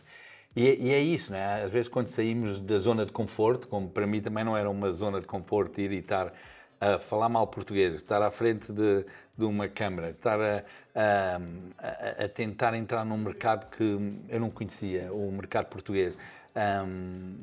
E, 0.55 0.87
e, 0.87 0.91
é 0.91 0.99
isso, 0.99 1.31
né? 1.31 1.63
Às 1.63 1.71
vezes 1.71 1.87
quando 1.87 2.07
saímos 2.07 2.59
da 2.59 2.77
zona 2.77 3.05
de 3.05 3.11
conforto, 3.11 3.67
como 3.67 3.89
para 3.89 4.07
mim 4.07 4.21
também 4.21 4.43
não 4.43 4.57
era 4.57 4.69
uma 4.69 4.91
zona 4.91 5.21
de 5.21 5.27
conforto 5.27 5.79
ir 5.79 5.91
e 5.91 5.99
estar 5.99 6.33
a 6.81 6.97
falar 6.97 7.29
mal 7.29 7.45
português, 7.47 7.95
estar 7.95 8.21
à 8.21 8.31
frente 8.31 8.71
de, 8.71 9.05
de 9.37 9.45
uma 9.45 9.67
câmara, 9.67 10.11
estar 10.11 10.39
a, 10.39 10.63
a, 10.95 12.25
a, 12.25 12.29
tentar 12.29 12.73
entrar 12.73 13.05
num 13.05 13.17
mercado 13.17 13.69
que 13.69 13.83
eu 14.29 14.39
não 14.39 14.49
conhecia, 14.49 15.11
o 15.13 15.31
mercado 15.31 15.67
português. 15.67 16.15
Um, 16.55 17.35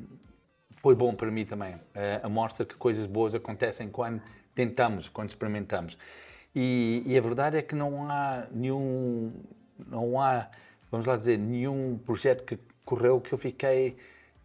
foi 0.77 0.95
bom 0.95 1.13
para 1.13 1.29
mim 1.29 1.45
também. 1.45 1.75
Uh, 1.75 2.29
mostra 2.29 2.65
que 2.65 2.75
coisas 2.75 3.05
boas 3.05 3.33
acontecem 3.35 3.89
quando 3.89 4.21
tentamos, 4.55 5.07
quando 5.07 5.29
experimentamos. 5.29 5.97
E, 6.55 7.03
e, 7.05 7.17
a 7.17 7.21
verdade 7.21 7.57
é 7.57 7.61
que 7.61 7.75
não 7.75 8.09
há 8.09 8.47
nenhum, 8.51 9.31
não 9.85 10.19
há, 10.19 10.49
vamos 10.89 11.05
lá 11.05 11.15
dizer, 11.15 11.37
nenhum 11.37 11.99
projeto 12.03 12.43
que 12.43 12.57
correu 12.87 13.19
que 13.19 13.33
eu 13.33 13.37
fiquei, 13.37 13.97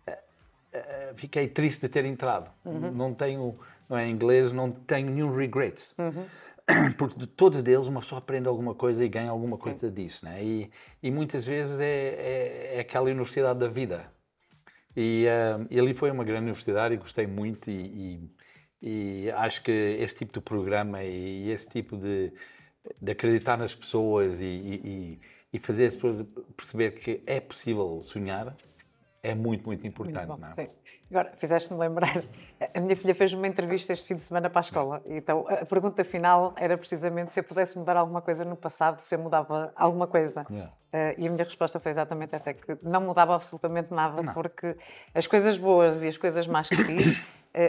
uh, 0.07 0.11
uh, 0.11 1.15
fiquei 1.15 1.47
triste 1.47 1.83
de 1.83 1.89
ter 1.89 2.05
entrado. 2.05 2.51
Uhum. 2.65 2.91
Não 2.91 3.15
tenho 3.15 3.57
não 3.89 3.99
é, 3.99 4.07
em 4.07 4.11
inglês, 4.11 4.51
não 4.53 4.71
tenho 4.71 5.11
nenhum 5.11 5.35
regrets. 5.35 5.95
Uhum. 5.99 6.25
Porque 6.97 7.19
de 7.19 7.27
todos 7.27 7.63
deles 7.63 7.87
uma 7.87 8.01
pessoa 8.01 8.19
aprende 8.19 8.49
alguma 8.49 8.75
coisa 8.75 9.05
e 9.05 9.09
ganha 9.09 9.31
alguma 9.31 9.59
coisa 9.59 9.89
Sim. 9.89 9.95
disso. 9.95 10.25
Né? 10.25 10.43
E, 10.43 10.71
e 11.03 11.11
muitas 11.11 11.45
vezes 11.45 11.79
é, 11.79 11.85
é, 11.85 12.77
é, 12.77 12.81
aquela 12.81 13.07
universidade 13.07 13.59
da 13.59 13.69
vida. 13.69 14.11
E, 14.97 15.27
uh, 15.27 15.67
e, 15.71 15.79
ali 15.79 15.93
foi 15.93 16.11
uma 16.11 16.25
grande 16.25 16.43
universidade 16.43 16.95
e 16.95 16.97
gostei 16.99 17.27
muito 17.27 17.71
e, 17.71 18.31
e, 18.83 19.27
e 19.27 19.31
acho 19.33 19.63
que 19.63 19.71
esse 19.71 20.17
tipo 20.17 20.33
de 20.33 20.41
programa 20.41 21.03
e, 21.03 21.51
esse 21.51 21.69
tipo 21.69 21.97
de, 21.97 22.33
de 23.01 23.13
acreditar 23.13 23.57
nas 23.57 23.75
pessoas 23.75 24.41
e, 24.41 25.19
fazer 25.59 25.87
as 25.87 25.95
pessoas 25.95 26.27
perceber 26.57 26.93
que 26.93 27.23
é 27.27 27.41
possível 27.41 28.01
sonhar 28.03 28.57
é 29.23 29.35
muito, 29.35 29.65
muito 29.67 29.87
importante. 29.87 30.27
Muito 30.27 30.41
bom, 30.41 30.47
não 30.47 30.49
é? 30.49 30.55
Sim. 30.55 30.69
Agora, 31.11 31.31
fizeste-me 31.37 31.79
lembrar, 31.79 32.25
a 32.75 32.81
minha 32.81 32.97
filha 32.97 33.15
fez 33.15 33.35
uma 33.35 33.47
entrevista 33.47 33.93
este 33.93 34.09
fim 34.09 34.17
de 34.17 34.23
semana 34.23 34.49
para 34.49 34.61
a 34.61 34.63
escola, 34.63 35.03
então 35.05 35.47
a 35.47 35.65
pergunta 35.67 36.03
final 36.03 36.55
era 36.57 36.77
precisamente 36.79 37.33
se 37.33 37.39
eu 37.39 37.45
pudesse 37.45 37.79
mudar 37.79 37.99
alguma 37.99 38.23
coisa 38.23 38.47
no 38.47 38.57
passado, 38.57 38.99
se 39.01 39.15
eu 39.15 39.19
mudava 39.19 39.73
alguma 39.77 40.07
coisa. 40.07 40.47
Yeah. 40.51 40.73
Uh, 40.73 41.21
e 41.21 41.29
a 41.29 41.31
minha 41.31 41.45
resposta 41.45 41.79
foi 41.79 41.91
exatamente 41.91 42.35
essa, 42.35 42.51
é 42.51 42.55
que 42.55 42.79
não 42.83 43.03
mudava 43.03 43.35
absolutamente 43.35 43.93
nada, 43.93 44.23
não. 44.23 44.33
porque 44.33 44.75
as 45.15 45.27
coisas 45.27 45.59
boas 45.59 46.03
e 46.03 46.09
as 46.09 46.17
coisas 46.17 46.47
más 46.47 46.71
que 46.71 46.83
fiz 46.83 47.23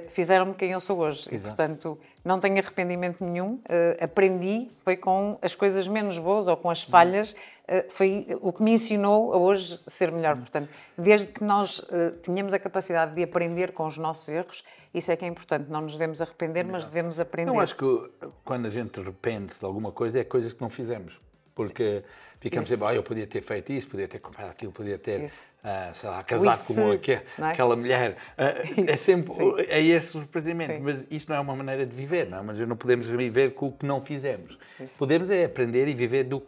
fizeram-me 0.10 0.54
quem 0.54 0.72
eu 0.72 0.80
sou 0.80 1.00
hoje. 1.00 1.28
Exato. 1.30 1.36
E, 1.36 1.40
portanto, 1.40 2.00
não 2.24 2.40
tenho 2.40 2.58
arrependimento 2.58 3.24
nenhum. 3.24 3.56
Uh, 3.56 4.04
aprendi, 4.04 4.70
foi 4.84 4.96
com 4.96 5.38
as 5.42 5.56
coisas 5.56 5.88
menos 5.88 6.18
boas 6.18 6.48
ou 6.48 6.56
com 6.56 6.70
as 6.70 6.84
falhas, 6.84 7.34
uh, 7.34 7.90
foi 7.90 8.28
o 8.42 8.54
que 8.54 8.64
me 8.64 8.72
ensinou 8.72 9.34
a 9.34 9.38
hoje 9.38 9.80
ser 9.88 10.12
melhor. 10.12 10.38
Portanto, 10.38 10.70
desde 10.98 11.28
que 11.34 11.44
nós 11.44 11.82
tenhamos 12.22 12.54
a 12.54 12.60
capacidade 12.60 13.14
de 13.14 13.24
aprender 13.24 13.74
com 13.74 13.86
os 13.86 13.98
nossos 13.98 14.30
erros, 14.30 14.64
isso 14.94 15.12
é 15.12 15.16
que 15.16 15.26
é 15.26 15.28
importante. 15.28 15.70
Não 15.70 15.82
nos 15.82 15.94
devemos 15.94 16.22
arrepender, 16.22 16.66
mas 16.66 16.86
devemos 16.86 17.20
aprender. 17.20 17.52
Eu 17.52 17.60
acho 17.60 17.76
que 17.76 18.12
quando 18.46 18.68
a 18.68 18.70
gente 18.70 19.00
arrepende-se 19.00 19.60
de 19.60 19.66
alguma 19.66 19.92
coisa, 19.92 20.20
é 20.20 20.24
coisas 20.24 20.54
que 20.54 20.62
não 20.62 20.70
fizemos. 20.70 21.20
Porque. 21.54 22.02
Sim 22.02 22.33
Ficamos 22.44 22.70
a 22.70 22.76
dizer, 22.76 22.96
eu 22.98 23.04
podia 23.04 23.26
ter 23.26 23.42
feito 23.42 23.72
isso, 23.72 23.88
podia 23.88 24.06
ter 24.06 24.20
comprado 24.20 24.50
aquilo, 24.50 24.74
podia 24.74 24.98
ter, 24.98 25.24
uh, 25.24 25.96
sei 25.96 26.10
lá, 26.10 26.22
casado 26.24 26.68
com 26.68 26.92
é? 26.92 27.52
aquela 27.52 27.74
mulher. 27.74 28.18
Uh, 28.38 28.84
é 28.86 28.98
sempre, 28.98 29.34
é 29.70 29.82
esse 29.82 30.18
o 30.18 30.28
procedimento. 30.28 30.84
Mas 30.84 31.08
isso 31.10 31.30
não 31.30 31.38
é 31.38 31.40
uma 31.40 31.56
maneira 31.56 31.86
de 31.86 31.96
viver, 31.96 32.30
não 32.30 32.40
é? 32.40 32.42
Mas 32.42 32.60
não 32.68 32.76
podemos 32.76 33.08
viver 33.08 33.54
com 33.54 33.68
o 33.68 33.72
que 33.72 33.86
não 33.86 34.02
fizemos. 34.02 34.58
Isso. 34.78 34.98
Podemos 34.98 35.30
é 35.30 35.46
aprender 35.46 35.88
e 35.88 35.94
viver 35.94 36.26
do 36.26 36.44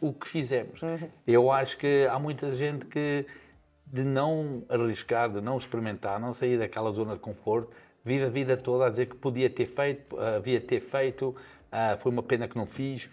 o 0.00 0.12
que 0.12 0.26
fizemos. 0.26 0.82
Uhum. 0.82 1.08
Eu 1.24 1.52
acho 1.52 1.78
que 1.78 2.08
há 2.10 2.18
muita 2.18 2.50
gente 2.50 2.84
que, 2.84 3.24
de 3.86 4.02
não 4.02 4.64
arriscar, 4.68 5.30
de 5.30 5.40
não 5.40 5.58
experimentar, 5.58 6.18
não 6.18 6.34
sair 6.34 6.58
daquela 6.58 6.90
zona 6.90 7.14
de 7.14 7.20
conforto, 7.20 7.70
vive 8.04 8.24
a 8.24 8.28
vida 8.28 8.56
toda 8.56 8.86
a 8.86 8.90
dizer 8.90 9.06
que 9.06 9.14
podia 9.14 9.48
ter 9.48 9.66
feito, 9.66 10.18
havia 10.18 10.60
ter 10.60 10.80
feito, 10.80 11.28
uh, 11.28 11.96
foi 12.00 12.10
uma 12.10 12.22
pena 12.24 12.48
que 12.48 12.56
não 12.56 12.66
fiz. 12.66 13.08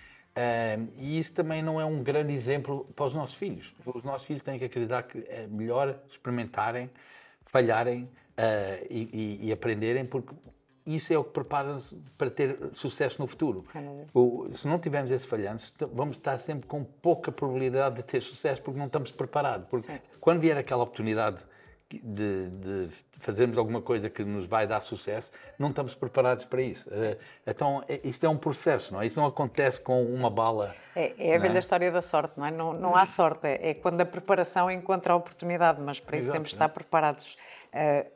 E 0.97 1.19
isso 1.19 1.33
também 1.33 1.61
não 1.61 1.79
é 1.79 1.85
um 1.85 2.01
grande 2.01 2.33
exemplo 2.33 2.87
para 2.95 3.05
os 3.05 3.13
nossos 3.13 3.35
filhos. 3.35 3.73
Os 3.85 4.03
nossos 4.03 4.25
filhos 4.25 4.41
têm 4.41 4.57
que 4.57 4.65
acreditar 4.65 5.03
que 5.03 5.19
é 5.29 5.45
melhor 5.47 5.99
experimentarem, 6.09 6.89
falharem 7.45 8.03
uh, 8.03 8.85
e, 8.89 9.09
e, 9.41 9.47
e, 9.47 9.51
aprenderem, 9.51 10.05
porque 10.05 10.33
isso 10.85 11.13
é 11.13 11.17
o 11.17 11.23
que 11.23 11.31
prepara-nos 11.31 11.95
para 12.17 12.29
ter 12.29 12.57
sucesso 12.73 13.21
no 13.21 13.27
futuro. 13.27 13.63
O, 14.13 14.49
se 14.53 14.67
não 14.67 14.79
tivermos 14.79 15.11
esse 15.11 15.25
falhando, 15.25 15.61
vamos 15.93 16.17
estar 16.17 16.37
sempre 16.39 16.67
com 16.67 16.83
pouca 16.83 17.31
probabilidade 17.31 17.95
de 17.95 18.03
ter 18.03 18.21
sucesso 18.21 18.61
porque 18.61 18.77
não 18.77 18.87
estamos 18.87 19.11
preparados. 19.11 19.67
Porque 19.69 19.87
Sim. 19.87 19.99
quando 20.19 20.41
vier 20.41 20.57
aquela 20.57 20.83
oportunidade 20.83 21.45
de, 22.03 22.50
de, 22.50 22.89
fazermos 23.19 23.57
alguma 23.57 23.81
coisa 23.81 24.09
que 24.09 24.23
nos 24.23 24.45
vai 24.45 24.65
dar 24.65 24.81
sucesso, 24.81 25.31
não 25.57 25.69
estamos 25.69 25.95
preparados 25.95 26.45
para 26.45 26.62
isso. 26.62 26.89
Eh, 26.91 27.17
então, 27.45 27.83
é, 27.88 28.00
isto 28.03 28.25
é 28.25 28.29
um 28.29 28.38
processo, 28.38 28.93
não 28.93 29.01
é? 29.01 29.05
Isso 29.05 29.19
não 29.19 29.27
acontece 29.27 29.79
com 29.79 30.03
uma 30.03 30.29
bala. 30.29 30.75
É, 30.95 31.13
é 31.17 31.35
a 31.35 31.39
velha 31.39 31.55
é? 31.55 31.59
história 31.59 31.91
da 31.91 32.01
sorte, 32.01 32.38
não 32.38 32.45
é? 32.45 32.51
Não, 32.51 32.73
não 32.73 32.95
há 32.95 33.05
sorte, 33.05 33.47
é, 33.47 33.69
é 33.69 33.73
quando 33.73 34.01
a 34.01 34.05
preparação 34.05 34.69
encontra 34.69 35.13
a 35.13 35.15
oportunidade, 35.15 35.81
mas 35.81 36.00
para 36.00 36.17
isso 36.17 36.25
Exato, 36.25 36.35
temos 36.35 36.50
de 36.50 36.55
estar 36.55 36.69
preparados. 36.69 37.38
Uh, 37.73 38.09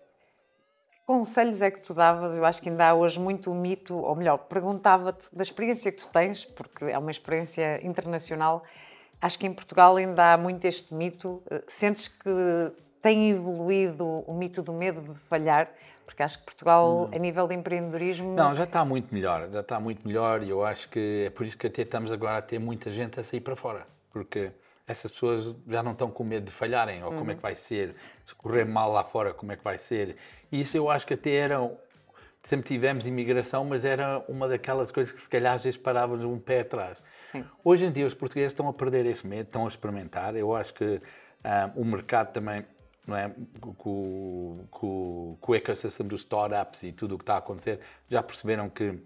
conselhos 1.08 1.62
é 1.62 1.72
que 1.72 1.80
tu 1.80 1.94
davas? 1.94 2.38
Eu 2.38 2.44
acho 2.44 2.62
que 2.62 2.68
ainda 2.68 2.90
há 2.90 2.94
hoje 2.94 3.18
muito 3.18 3.50
o 3.50 3.56
mito, 3.56 3.96
ou 3.96 4.14
melhor, 4.14 4.38
perguntava-te 4.40 5.34
da 5.34 5.42
experiência 5.42 5.90
que 5.90 6.00
tu 6.00 6.08
tens, 6.10 6.44
porque 6.44 6.84
é 6.84 6.98
uma 6.98 7.10
experiência 7.10 7.80
internacional. 7.86 8.62
Acho 9.22 9.40
que 9.40 9.48
em 9.48 9.54
Portugal 9.54 9.96
ainda 9.96 10.34
há 10.34 10.38
muito 10.38 10.66
este 10.66 10.94
mito. 10.94 11.42
Eh, 11.50 11.64
sentes 11.66 12.10
que 12.10 12.74
tem 13.08 13.30
evoluído 13.30 14.06
o 14.06 14.34
mito 14.34 14.62
do 14.62 14.74
medo 14.74 15.02
de 15.02 15.18
falhar? 15.22 15.72
Porque 16.06 16.22
acho 16.22 16.40
que 16.40 16.44
Portugal, 16.44 17.10
a 17.14 17.18
nível 17.18 17.48
de 17.48 17.56
empreendedorismo. 17.56 18.36
Não, 18.36 18.54
já 18.54 18.66
está 18.66 18.84
muito 18.84 19.14
melhor, 19.14 19.50
já 19.50 19.62
está 19.62 19.80
muito 19.80 20.06
melhor 20.06 20.44
e 20.44 20.50
eu 20.50 20.66
acho 20.66 20.90
que 20.90 21.24
é 21.26 21.30
por 21.30 21.46
isso 21.46 21.58
que 21.58 21.68
até 21.68 21.84
estamos 21.84 22.12
agora 22.12 22.38
a 22.38 22.42
ter 22.42 22.60
muita 22.60 22.92
gente 22.92 23.18
a 23.18 23.24
sair 23.24 23.40
para 23.40 23.56
fora. 23.56 23.88
Porque 24.12 24.52
essas 24.86 25.10
pessoas 25.10 25.56
já 25.70 25.82
não 25.82 25.94
estão 25.94 26.12
com 26.12 26.22
medo 26.26 26.48
de 26.48 26.52
falharem, 26.52 27.02
ou 27.02 27.12
uhum. 27.12 27.20
como 27.20 27.32
é 27.32 27.36
que 27.36 27.42
vai 27.42 27.56
ser, 27.56 27.96
se 28.26 28.36
correr 28.36 28.66
mal 28.66 28.92
lá 28.92 29.06
fora, 29.06 29.34
como 29.34 29.54
é 29.54 29.56
que 29.56 29.64
vai 29.64 29.78
ser. 29.78 30.18
E 30.52 30.60
isso 30.60 30.76
eu 30.76 30.90
acho 30.90 31.08
que 31.08 31.14
até 31.14 31.32
era. 31.32 31.60
Sempre 32.50 32.68
tivemos 32.68 33.06
imigração, 33.06 33.64
mas 33.64 33.86
era 33.86 34.20
uma 34.28 34.50
daquelas 34.50 34.92
coisas 34.92 35.14
que 35.14 35.22
se 35.22 35.30
calhar 35.30 35.54
às 35.54 35.64
vezes 35.64 35.78
parávamos 35.78 36.26
um 36.26 36.40
pé 36.40 36.62
atrás. 36.62 37.02
Sim. 37.26 37.46
Hoje 37.64 37.86
em 37.86 37.92
dia 37.92 38.06
os 38.06 38.14
portugueses 38.14 38.52
estão 38.52 38.68
a 38.68 38.74
perder 38.74 39.06
esse 39.06 39.26
medo, 39.26 39.48
estão 39.48 39.66
a 39.66 39.68
experimentar. 39.70 40.36
Eu 40.36 40.54
acho 40.54 40.74
que 40.74 41.02
ah, 41.44 41.72
o 41.76 41.84
mercado 41.84 42.32
também 42.32 42.66
não 43.08 43.16
é? 43.16 43.32
com, 43.62 44.66
com, 44.70 45.38
com 45.40 45.52
o 45.52 45.56
ecossistema 45.56 46.10
dos 46.10 46.22
startups 46.22 46.84
e 46.84 46.92
tudo 46.92 47.16
o 47.16 47.18
que 47.18 47.24
está 47.24 47.36
a 47.36 47.38
acontecer, 47.38 47.80
já 48.10 48.22
perceberam 48.22 48.70
que 48.70 48.90
uh, 48.90 49.00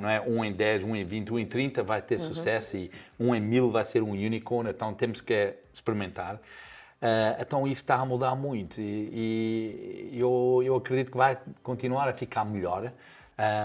não 0.00 0.10
é? 0.10 0.20
um 0.20 0.44
em 0.44 0.52
10, 0.52 0.82
um 0.82 0.96
em 0.96 1.04
20, 1.04 1.32
um 1.32 1.38
em 1.38 1.46
30 1.46 1.82
vai 1.84 2.02
ter 2.02 2.18
uhum. 2.18 2.34
sucesso 2.34 2.76
e 2.76 2.90
um 3.18 3.34
em 3.34 3.40
mil 3.40 3.70
vai 3.70 3.84
ser 3.84 4.02
um 4.02 4.10
unicorn, 4.10 4.68
então 4.68 4.92
temos 4.92 5.20
que 5.20 5.54
experimentar. 5.72 6.34
Uh, 6.34 7.40
então 7.40 7.66
isso 7.66 7.82
está 7.82 7.96
a 7.96 8.04
mudar 8.04 8.34
muito 8.34 8.80
e, 8.80 10.10
e 10.12 10.18
eu, 10.18 10.62
eu, 10.64 10.74
acredito 10.76 11.12
que 11.12 11.16
vai 11.16 11.38
continuar 11.62 12.08
a 12.08 12.12
ficar 12.12 12.44
melhor, 12.44 12.90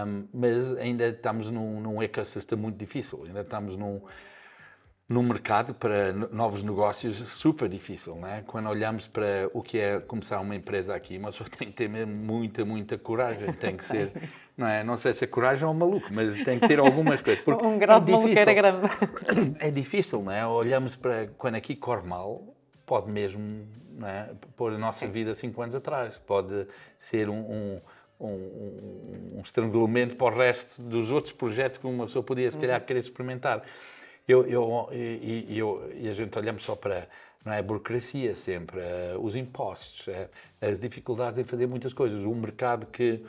um, 0.05 0.27
mas 0.33 0.77
ainda 0.77 1.07
estamos 1.07 1.49
num, 1.49 1.79
num 1.79 2.03
ecossistema 2.03 2.61
muito 2.61 2.77
difícil, 2.77 3.23
ainda 3.25 3.39
estamos 3.41 3.77
num 3.77 4.01
no 5.11 5.21
mercado 5.21 5.73
para 5.73 6.13
novos 6.13 6.63
negócios 6.63 7.17
super 7.33 7.67
difícil, 7.67 8.15
né? 8.15 8.43
Quando 8.47 8.69
olhamos 8.69 9.07
para 9.07 9.49
o 9.53 9.61
que 9.61 9.77
é 9.77 9.99
começar 9.99 10.39
uma 10.39 10.55
empresa 10.55 10.95
aqui, 10.95 11.17
uma 11.17 11.31
pessoa 11.31 11.49
tem 11.51 11.67
que 11.67 11.73
ter 11.73 11.89
mesmo 11.89 12.13
muita, 12.13 12.63
muita 12.63 12.97
coragem, 12.97 13.51
tem 13.51 13.75
que 13.75 13.83
ser, 13.83 14.13
não 14.55 14.65
é? 14.65 14.85
Não 14.85 14.95
sei 14.95 15.11
se 15.11 15.25
é 15.25 15.27
coragem 15.27 15.67
ou 15.67 15.73
maluco, 15.73 16.07
mas 16.11 16.41
tem 16.45 16.57
que 16.57 16.67
ter 16.67 16.79
algumas 16.79 17.21
coisas. 17.21 17.43
Um 17.45 17.77
grau 17.77 17.97
é 17.97 17.99
de 17.99 18.11
maluqueira 18.11 18.53
grande. 18.53 18.87
É 19.59 19.69
difícil, 19.69 20.23
não 20.23 20.31
é? 20.31 20.47
Olhamos 20.47 20.95
para 20.95 21.27
quando 21.37 21.55
aqui 21.55 21.75
corre 21.75 22.07
mal, 22.07 22.55
pode 22.85 23.11
mesmo 23.11 23.67
não 23.91 24.07
é? 24.07 24.29
pôr 24.55 24.71
a 24.71 24.77
nossa 24.77 25.05
vida 25.07 25.33
cinco 25.33 25.61
anos 25.61 25.75
atrás, 25.75 26.17
pode 26.17 26.67
ser 26.97 27.29
um, 27.29 27.39
um 27.39 27.81
um, 28.23 29.37
um, 29.37 29.41
estrangulamento 29.43 30.15
para 30.15 30.27
o 30.27 30.37
resto 30.37 30.79
dos 30.79 31.09
outros 31.09 31.33
projetos 31.33 31.79
que 31.79 31.87
uma 31.87 32.05
pessoa 32.05 32.21
podia, 32.21 32.51
se 32.51 32.57
calhar, 32.57 32.79
uhum. 32.79 32.85
querer 32.85 32.99
experimentar. 32.99 33.63
Eu, 34.27 34.45
eu, 34.45 34.89
e, 34.91 35.57
eu, 35.57 35.91
e 35.93 36.07
a 36.07 36.13
gente 36.13 36.37
olhamos 36.37 36.63
só 36.63 36.75
para 36.75 37.07
não 37.43 37.53
é, 37.53 37.59
a 37.59 37.63
burocracia 37.63 38.35
sempre, 38.35 38.79
uh, 38.79 39.19
os 39.19 39.35
impostos, 39.35 40.07
uh, 40.07 40.29
as 40.61 40.79
dificuldades 40.79 41.39
em 41.39 41.43
fazer 41.43 41.67
muitas 41.67 41.93
coisas, 41.93 42.23
um 42.23 42.35
mercado 42.35 42.85
que 42.85 43.23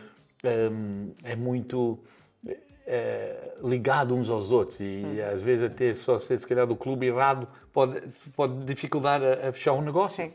um, 0.44 1.14
é 1.24 1.34
muito 1.34 1.98
uh, 2.44 3.68
ligado 3.68 4.14
uns 4.14 4.28
aos 4.28 4.50
outros 4.50 4.80
e 4.80 5.02
hum. 5.04 5.32
às 5.32 5.40
vezes 5.40 5.64
até 5.64 5.94
só 5.94 6.18
ser 6.18 6.38
se 6.38 6.46
calhar 6.46 6.66
do 6.66 6.76
clube 6.76 7.06
errado 7.06 7.48
pode, 7.72 8.00
pode 8.36 8.64
dificultar 8.64 9.22
a, 9.22 9.48
a 9.48 9.52
fechar 9.52 9.72
um 9.72 9.82
negócio. 9.82 10.32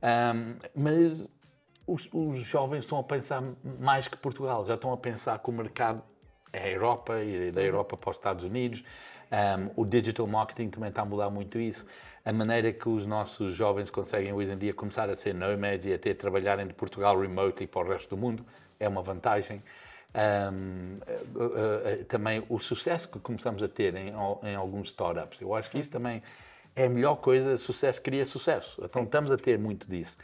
Um, 0.00 0.54
mas 0.74 1.28
os, 1.86 2.08
os, 2.12 2.38
jovens 2.40 2.80
estão 2.80 2.98
a 2.98 3.02
pensar 3.02 3.42
mais 3.80 4.06
que 4.06 4.16
Portugal, 4.16 4.64
já 4.64 4.74
estão 4.74 4.92
a 4.92 4.96
pensar 4.96 5.38
que 5.40 5.50
o 5.50 5.52
mercado 5.52 6.02
é 6.52 6.62
a 6.62 6.68
Europa 6.68 7.20
e 7.20 7.50
da 7.50 7.60
uhum. 7.60 7.66
Europa 7.66 7.96
para 7.96 8.10
os 8.10 8.16
Estados 8.16 8.44
Unidos 8.44 8.84
Um, 9.30 9.82
o 9.82 9.84
digital 9.84 10.26
marketing 10.26 10.70
também 10.70 10.88
está 10.88 11.02
a 11.02 11.04
mudar 11.04 11.30
muito 11.30 11.58
isso. 11.58 11.86
A 12.24 12.32
maneira 12.32 12.72
que 12.72 12.88
os 12.88 13.06
nossos 13.06 13.54
jovens 13.54 13.90
conseguem 13.90 14.32
hoje 14.32 14.50
em 14.50 14.58
dia 14.58 14.74
começar 14.74 15.08
a 15.08 15.16
ser 15.16 15.34
nomads 15.34 15.86
e 15.86 15.92
até 15.92 16.12
trabalharem 16.14 16.66
de 16.66 16.74
Portugal 16.74 17.18
remote 17.18 17.64
e 17.64 17.66
para 17.66 17.86
o 17.86 17.90
resto 17.90 18.10
do 18.10 18.16
mundo 18.16 18.44
é 18.78 18.88
uma 18.88 19.02
vantagem. 19.02 19.62
Um, 20.14 20.98
uh, 21.36 21.42
uh, 21.42 22.00
uh, 22.00 22.04
também 22.04 22.42
o 22.48 22.58
sucesso 22.58 23.08
que 23.08 23.18
começamos 23.18 23.62
a 23.62 23.68
ter 23.68 23.94
em, 23.94 24.08
em, 24.42 24.54
alguns 24.54 24.88
startups. 24.88 25.40
Eu 25.40 25.54
acho 25.54 25.70
que 25.70 25.78
isso 25.78 25.90
também 25.90 26.22
é 26.74 26.86
a 26.86 26.88
melhor 26.88 27.16
coisa. 27.16 27.56
Sucesso 27.58 28.00
cria 28.00 28.24
sucesso. 28.24 28.82
Então 28.84 29.04
estamos 29.04 29.30
a 29.30 29.36
ter 29.36 29.58
muito 29.58 29.88
disso. 29.88 30.16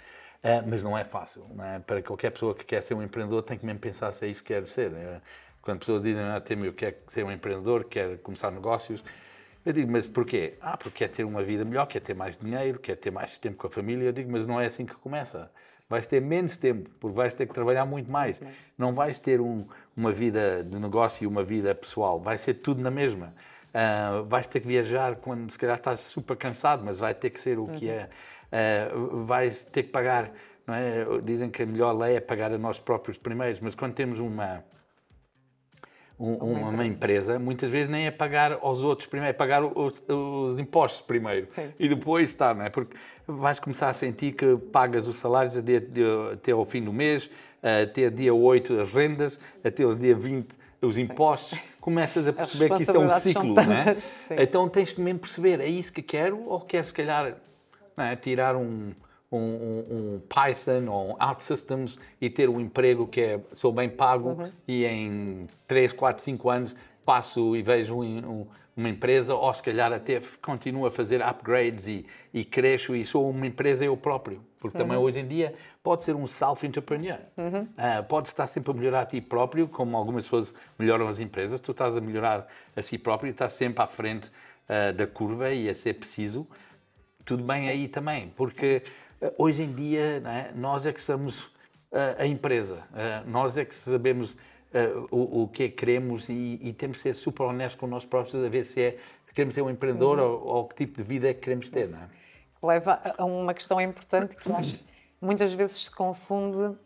mas 0.66 0.82
não 0.82 0.96
é 0.96 1.04
fácil. 1.04 1.46
Não 1.54 1.64
é? 1.64 1.78
Para 1.78 2.02
qualquer 2.02 2.30
pessoa 2.30 2.54
que 2.54 2.64
quer 2.64 2.82
ser 2.82 2.94
um 2.94 3.02
empreendedor, 3.02 3.42
tem 3.42 3.58
que 3.58 3.64
mesmo 3.64 3.80
pensar 3.80 4.12
se 4.12 4.26
é 4.26 4.28
isso 4.28 4.42
que 4.42 4.52
quer 4.52 4.66
ser. 4.68 4.92
Quando 5.64 5.78
pessoas 5.78 6.02
dizem, 6.02 6.22
ah, 6.22 6.38
Temo, 6.40 6.66
eu 6.66 6.74
quero 6.74 6.96
ser 7.08 7.24
um 7.24 7.32
empreendedor, 7.32 7.84
quero 7.84 8.18
começar 8.18 8.50
negócios, 8.50 9.02
eu 9.64 9.72
digo, 9.72 9.90
mas 9.90 10.06
porquê? 10.06 10.54
Ah, 10.60 10.76
porque 10.76 10.98
quer 10.98 11.08
ter 11.08 11.24
uma 11.24 11.42
vida 11.42 11.64
melhor, 11.64 11.86
quer 11.86 12.00
ter 12.00 12.12
mais 12.12 12.36
dinheiro, 12.36 12.78
quer 12.78 12.96
ter 12.96 13.10
mais 13.10 13.38
tempo 13.38 13.56
com 13.56 13.66
a 13.66 13.70
família. 13.70 14.04
Eu 14.04 14.12
digo, 14.12 14.30
mas 14.30 14.46
não 14.46 14.60
é 14.60 14.66
assim 14.66 14.84
que 14.84 14.94
começa. 14.94 15.50
Vais 15.88 16.06
ter 16.06 16.20
menos 16.20 16.58
tempo, 16.58 16.90
porque 17.00 17.16
vais 17.16 17.34
ter 17.34 17.46
que 17.46 17.54
trabalhar 17.54 17.86
muito 17.86 18.10
mais. 18.10 18.38
Não 18.76 18.92
vais 18.92 19.18
ter 19.18 19.40
um, 19.40 19.66
uma 19.96 20.12
vida 20.12 20.62
de 20.62 20.78
negócio 20.78 21.24
e 21.24 21.26
uma 21.26 21.42
vida 21.42 21.74
pessoal. 21.74 22.20
Vai 22.20 22.36
ser 22.36 22.54
tudo 22.54 22.82
na 22.82 22.90
mesma. 22.90 23.34
Uh, 23.70 24.22
vais 24.24 24.46
ter 24.46 24.60
que 24.60 24.68
viajar 24.68 25.16
quando 25.16 25.50
se 25.50 25.58
calhar 25.58 25.78
estás 25.78 26.00
super 26.00 26.36
cansado, 26.36 26.84
mas 26.84 26.98
vai 26.98 27.14
ter 27.14 27.30
que 27.30 27.40
ser 27.40 27.58
o 27.58 27.66
que 27.68 27.88
é. 27.88 28.10
Uh, 28.52 29.24
vais 29.24 29.62
ter 29.62 29.84
que 29.84 29.88
pagar. 29.88 30.30
É? 30.68 31.20
Dizem 31.22 31.48
que 31.48 31.62
a 31.62 31.66
melhor 31.66 31.92
lei 31.92 32.16
é 32.16 32.20
pagar 32.20 32.52
a 32.52 32.58
nós 32.58 32.78
próprios 32.78 33.16
primeiros, 33.16 33.60
mas 33.60 33.74
quando 33.74 33.94
temos 33.94 34.18
uma 34.18 34.62
um, 36.18 36.32
uma, 36.34 36.68
uma 36.68 36.86
empresa. 36.86 37.32
empresa. 37.32 37.38
muitas 37.38 37.70
vezes 37.70 37.90
nem 37.90 38.06
é 38.06 38.10
pagar 38.10 38.58
aos 38.60 38.82
outros 38.82 39.06
primeiro, 39.06 39.30
é 39.30 39.32
pagar 39.32 39.64
os, 39.64 40.02
os 40.08 40.58
impostos 40.58 41.00
primeiro 41.00 41.46
Sim. 41.50 41.72
e 41.78 41.88
depois 41.88 42.30
está, 42.30 42.54
não 42.54 42.64
é? 42.64 42.70
Porque 42.70 42.96
vais 43.26 43.58
começar 43.58 43.88
a 43.88 43.94
sentir 43.94 44.32
que 44.32 44.56
pagas 44.72 45.08
os 45.08 45.18
salários 45.18 45.56
até, 45.56 46.52
ao 46.52 46.64
fim 46.64 46.82
do 46.82 46.92
mês, 46.92 47.28
até 47.62 48.10
dia 48.10 48.32
8 48.32 48.80
as 48.80 48.92
rendas, 48.92 49.40
até 49.64 49.84
o 49.84 49.94
dia 49.94 50.14
20 50.14 50.64
os 50.82 50.98
impostos, 50.98 51.58
Sim. 51.58 51.64
começas 51.80 52.26
a 52.26 52.32
perceber 52.32 52.68
que 52.68 52.82
isto 52.82 52.94
é 52.94 52.98
um 52.98 53.08
ciclo, 53.08 53.54
não 53.54 53.72
é? 53.72 53.96
Então 54.42 54.68
tens 54.68 54.92
que 54.92 55.00
mesmo 55.00 55.20
perceber, 55.20 55.60
é 55.60 55.68
isso 55.68 55.92
que 55.92 56.02
quero 56.02 56.38
ou 56.46 56.60
quero 56.60 56.86
se 56.86 56.92
calhar 56.92 57.34
é? 57.96 58.16
tirar 58.16 58.54
um 58.54 58.92
um, 59.36 59.40
um, 59.40 60.14
um, 60.14 60.20
Python 60.28 60.90
ou 60.90 61.10
um 61.10 61.16
OutSystems 61.22 61.98
e 62.20 62.30
ter 62.30 62.48
um 62.48 62.60
emprego 62.60 63.06
que 63.06 63.20
é, 63.20 63.40
sou 63.54 63.72
bem 63.72 63.88
pago 63.88 64.30
uhum. 64.30 64.52
e 64.66 64.84
em 64.84 65.46
3, 65.66 65.92
4, 65.92 66.22
5 66.22 66.50
anos 66.50 66.76
passo 67.04 67.54
e 67.54 67.62
vejo 67.62 68.02
um, 68.02 68.46
uma 68.76 68.88
empresa 68.88 69.34
ou 69.34 69.52
se 69.54 69.62
calhar 69.62 69.92
até 69.92 70.20
continuo 70.42 70.86
a 70.86 70.90
fazer 70.90 71.22
upgrades 71.22 71.86
e, 71.86 72.06
e 72.32 72.44
cresço 72.44 72.94
e 72.96 73.04
sou 73.04 73.30
uma 73.30 73.46
empresa 73.46 73.84
eu 73.84 73.96
próprio. 73.96 74.42
Porque 74.58 74.78
uhum. 74.78 74.84
também 74.84 74.98
hoje 74.98 75.20
em 75.20 75.28
dia 75.28 75.54
pode 75.82 76.04
ser 76.04 76.16
um 76.16 76.26
self-entrepreneur. 76.26 77.18
Uhum. 77.36 77.62
Uh, 77.62 78.02
pode 78.08 78.28
estar 78.28 78.46
sempre 78.46 78.70
a 78.70 78.74
melhorar 78.74 79.00
a 79.02 79.06
ti 79.06 79.20
próprio, 79.20 79.68
como 79.68 79.96
algumas 79.96 80.24
pessoas 80.24 80.54
melhoram 80.78 81.06
as 81.06 81.18
empresas. 81.18 81.60
Tu 81.60 81.70
estás 81.70 81.96
a 81.96 82.00
melhorar 82.00 82.46
a 82.74 82.82
si 82.82 82.96
próprio 82.96 83.28
e 83.28 83.30
estás 83.30 83.52
sempre 83.52 83.82
à 83.82 83.86
frente 83.86 84.28
uh, 84.28 84.92
da 84.94 85.06
curva 85.06 85.52
e 85.52 85.68
a 85.68 85.74
ser 85.74 85.94
preciso. 85.94 86.46
Tudo 87.24 87.42
bem 87.42 87.62
Sim. 87.62 87.68
aí 87.68 87.88
também, 87.88 88.32
porque 88.36 88.82
eh, 88.84 88.90
hoje 89.38 89.62
em 89.62 89.72
dia, 89.72 90.22
é? 90.24 90.52
nós 90.54 90.86
é 90.86 90.92
que 90.92 91.00
somos 91.00 91.50
eh, 91.92 92.16
a 92.18 92.26
empresa, 92.26 92.82
eh, 92.94 93.22
nós 93.26 93.56
é 93.56 93.64
que 93.64 93.74
sabemos 93.74 94.36
o, 95.08 95.42
o 95.42 95.48
que 95.48 95.62
é 95.62 95.68
que 95.68 95.76
queremos 95.76 96.28
e, 96.28 96.58
e, 96.60 96.72
temos 96.72 96.96
de 96.96 97.04
ser 97.04 97.14
super 97.14 97.44
honestos 97.44 97.78
com 97.78 97.86
nós 97.86 98.04
próprios 98.04 98.34
a 98.34 98.48
ver 98.48 98.64
se, 98.64 98.82
é, 98.82 98.98
se 99.24 99.32
queremos 99.32 99.54
ser 99.54 99.62
um 99.62 99.70
empreendedor 99.70 100.18
uhum. 100.18 100.24
ou, 100.24 100.46
ou, 100.46 100.64
que 100.66 100.74
tipo 100.74 100.96
de 100.96 101.04
vida 101.04 101.28
é 101.28 101.32
que 101.32 101.42
queremos 101.42 101.70
ter. 101.70 101.88
Não 101.90 102.00
é? 102.00 102.08
Leva 102.60 103.00
a 103.16 103.24
uma 103.24 103.54
questão 103.54 103.80
importante 103.80 104.34
que 104.34 104.48
eu 104.48 104.56
acho 104.56 104.76
muitas 105.20 105.52
vezes 105.54 105.84
se 105.84 105.90
confunde 105.90 106.76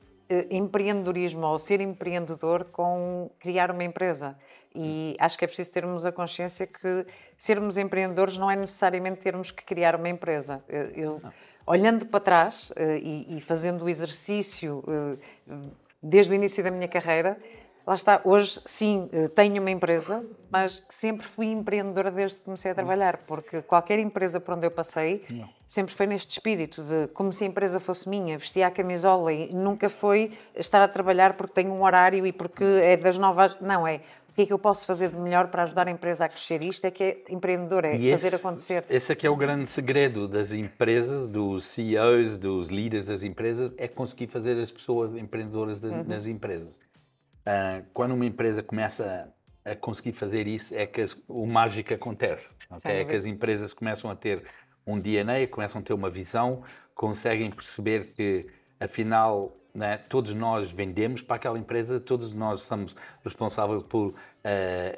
empreendedorismo 0.50 1.46
ou 1.46 1.58
ser 1.58 1.80
empreendedor 1.80 2.64
com 2.66 3.30
criar 3.38 3.70
uma 3.70 3.84
empresa. 3.84 4.36
E 4.74 5.16
acho 5.18 5.38
que 5.38 5.44
é 5.44 5.48
preciso 5.48 5.72
termos 5.72 6.04
a 6.04 6.12
consciência 6.12 6.66
que 6.66 7.06
sermos 7.36 7.78
empreendedores 7.78 8.36
não 8.36 8.50
é 8.50 8.54
necessariamente 8.54 9.20
termos 9.20 9.50
que 9.50 9.64
criar 9.64 9.96
uma 9.96 10.08
empresa. 10.08 10.62
Eu, 10.68 11.20
olhando 11.68 12.06
para 12.06 12.20
trás 12.20 12.72
eh, 12.76 12.98
e, 12.98 13.36
e 13.36 13.40
fazendo 13.40 13.84
o 13.84 13.88
exercício 13.88 14.82
eh, 14.88 15.54
desde 16.02 16.32
o 16.32 16.34
início 16.34 16.64
da 16.64 16.70
minha 16.70 16.88
carreira, 16.88 17.38
lá 17.86 17.94
está, 17.94 18.22
hoje 18.24 18.58
sim 18.64 19.08
eh, 19.12 19.28
tenho 19.28 19.60
uma 19.60 19.70
empresa, 19.70 20.24
mas 20.50 20.82
sempre 20.88 21.26
fui 21.26 21.46
empreendedora 21.46 22.10
desde 22.10 22.38
que 22.38 22.44
comecei 22.44 22.70
a 22.70 22.74
trabalhar, 22.74 23.18
porque 23.26 23.60
qualquer 23.60 23.98
empresa 23.98 24.40
por 24.40 24.54
onde 24.54 24.66
eu 24.66 24.70
passei 24.70 25.22
sempre 25.66 25.94
foi 25.94 26.06
neste 26.06 26.30
espírito 26.30 26.82
de 26.82 27.08
como 27.08 27.30
se 27.34 27.44
a 27.44 27.46
empresa 27.46 27.78
fosse 27.78 28.08
minha, 28.08 28.38
vestia 28.38 28.66
a 28.66 28.70
camisola 28.70 29.30
e 29.30 29.52
nunca 29.52 29.90
foi 29.90 30.32
estar 30.54 30.80
a 30.80 30.88
trabalhar 30.88 31.34
porque 31.34 31.52
tenho 31.52 31.70
um 31.70 31.84
horário 31.84 32.26
e 32.26 32.32
porque 32.32 32.64
é 32.64 32.96
das 32.96 33.18
novas. 33.18 33.60
Não, 33.60 33.86
é 33.86 34.00
que 34.38 34.42
é 34.42 34.46
que 34.46 34.52
eu 34.52 34.58
posso 34.58 34.86
fazer 34.86 35.08
de 35.08 35.16
melhor 35.16 35.48
para 35.48 35.64
ajudar 35.64 35.88
a 35.88 35.90
empresa 35.90 36.24
a 36.24 36.28
crescer? 36.28 36.62
Isto 36.62 36.84
é 36.84 36.92
que 36.92 37.02
é 37.02 37.24
empreendedor, 37.28 37.84
é 37.84 37.96
e 37.96 38.12
fazer 38.12 38.28
esse, 38.28 38.36
acontecer. 38.36 38.84
Esse 38.88 39.10
é 39.10 39.14
que 39.16 39.26
é 39.26 39.30
o 39.30 39.34
grande 39.34 39.68
segredo 39.68 40.28
das 40.28 40.52
empresas, 40.52 41.26
dos 41.26 41.66
CEOs, 41.66 42.38
dos 42.38 42.68
líderes 42.68 43.06
das 43.06 43.24
empresas, 43.24 43.74
é 43.76 43.88
conseguir 43.88 44.28
fazer 44.28 44.56
as 44.60 44.70
pessoas 44.70 45.16
empreendedoras 45.16 45.80
das, 45.80 45.92
uhum. 45.92 46.04
nas 46.04 46.26
empresas. 46.26 46.72
Uh, 46.74 47.84
quando 47.92 48.12
uma 48.12 48.24
empresa 48.24 48.62
começa 48.62 49.28
a 49.64 49.74
conseguir 49.74 50.12
fazer 50.12 50.46
isso, 50.46 50.72
é 50.72 50.86
que 50.86 51.00
as, 51.00 51.16
o 51.26 51.44
mágico 51.44 51.92
acontece. 51.92 52.54
Okay? 52.70 53.00
É 53.00 53.04
que 53.04 53.16
as 53.16 53.24
empresas 53.24 53.72
começam 53.72 54.08
a 54.08 54.14
ter 54.14 54.44
um 54.86 55.00
DNA, 55.00 55.48
começam 55.48 55.80
a 55.80 55.82
ter 55.82 55.94
uma 55.94 56.10
visão, 56.10 56.62
conseguem 56.94 57.50
perceber 57.50 58.12
que, 58.14 58.46
afinal, 58.78 59.56
né? 59.78 59.96
Todos 60.08 60.34
nós 60.34 60.72
vendemos 60.72 61.22
para 61.22 61.36
aquela 61.36 61.56
empresa, 61.56 62.00
todos 62.00 62.34
nós 62.34 62.62
somos 62.62 62.96
responsáveis 63.24 63.80
por 63.84 64.08
uh, 64.08 64.14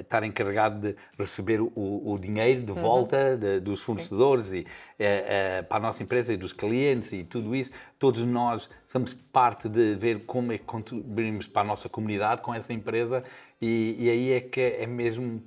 estar 0.00 0.24
encarregado 0.24 0.80
de 0.80 0.96
receber 1.18 1.60
o, 1.60 1.70
o 1.74 2.18
dinheiro 2.18 2.62
de 2.62 2.72
uhum. 2.72 2.80
volta 2.80 3.32
uhum. 3.32 3.38
de, 3.38 3.60
dos 3.60 3.82
fornecedores 3.82 4.50
e 4.52 4.60
uh, 4.60 4.62
uh, 4.62 5.64
para 5.64 5.76
a 5.76 5.80
nossa 5.80 6.02
empresa 6.02 6.32
e 6.32 6.36
dos 6.38 6.54
clientes 6.54 7.12
e 7.12 7.22
tudo 7.22 7.54
isso. 7.54 7.70
Todos 7.98 8.24
nós 8.24 8.70
somos 8.86 9.12
parte 9.12 9.68
de 9.68 9.94
ver 9.96 10.20
como 10.20 10.50
é 10.50 10.56
que 10.56 10.64
contribuímos 10.64 11.46
para 11.46 11.60
a 11.60 11.64
nossa 11.64 11.88
comunidade 11.88 12.40
com 12.40 12.54
essa 12.54 12.72
empresa 12.72 13.22
e, 13.60 13.96
e 13.98 14.08
aí 14.08 14.32
é 14.32 14.40
que 14.40 14.60
é 14.60 14.86
mesmo 14.86 15.42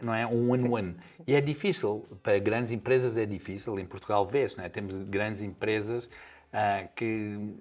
não 0.00 0.14
é 0.14 0.24
um 0.24 0.52
one-one. 0.52 0.94
E 1.26 1.34
é 1.34 1.40
difícil, 1.40 2.06
para 2.22 2.38
grandes 2.38 2.70
empresas 2.70 3.18
é 3.18 3.26
difícil, 3.26 3.76
em 3.78 3.84
Portugal 3.84 4.24
vê-se, 4.24 4.58
é? 4.60 4.68
temos 4.68 4.94
grandes 5.02 5.42
empresas 5.42 6.08
Uh, 6.48 6.88
que 6.94 7.04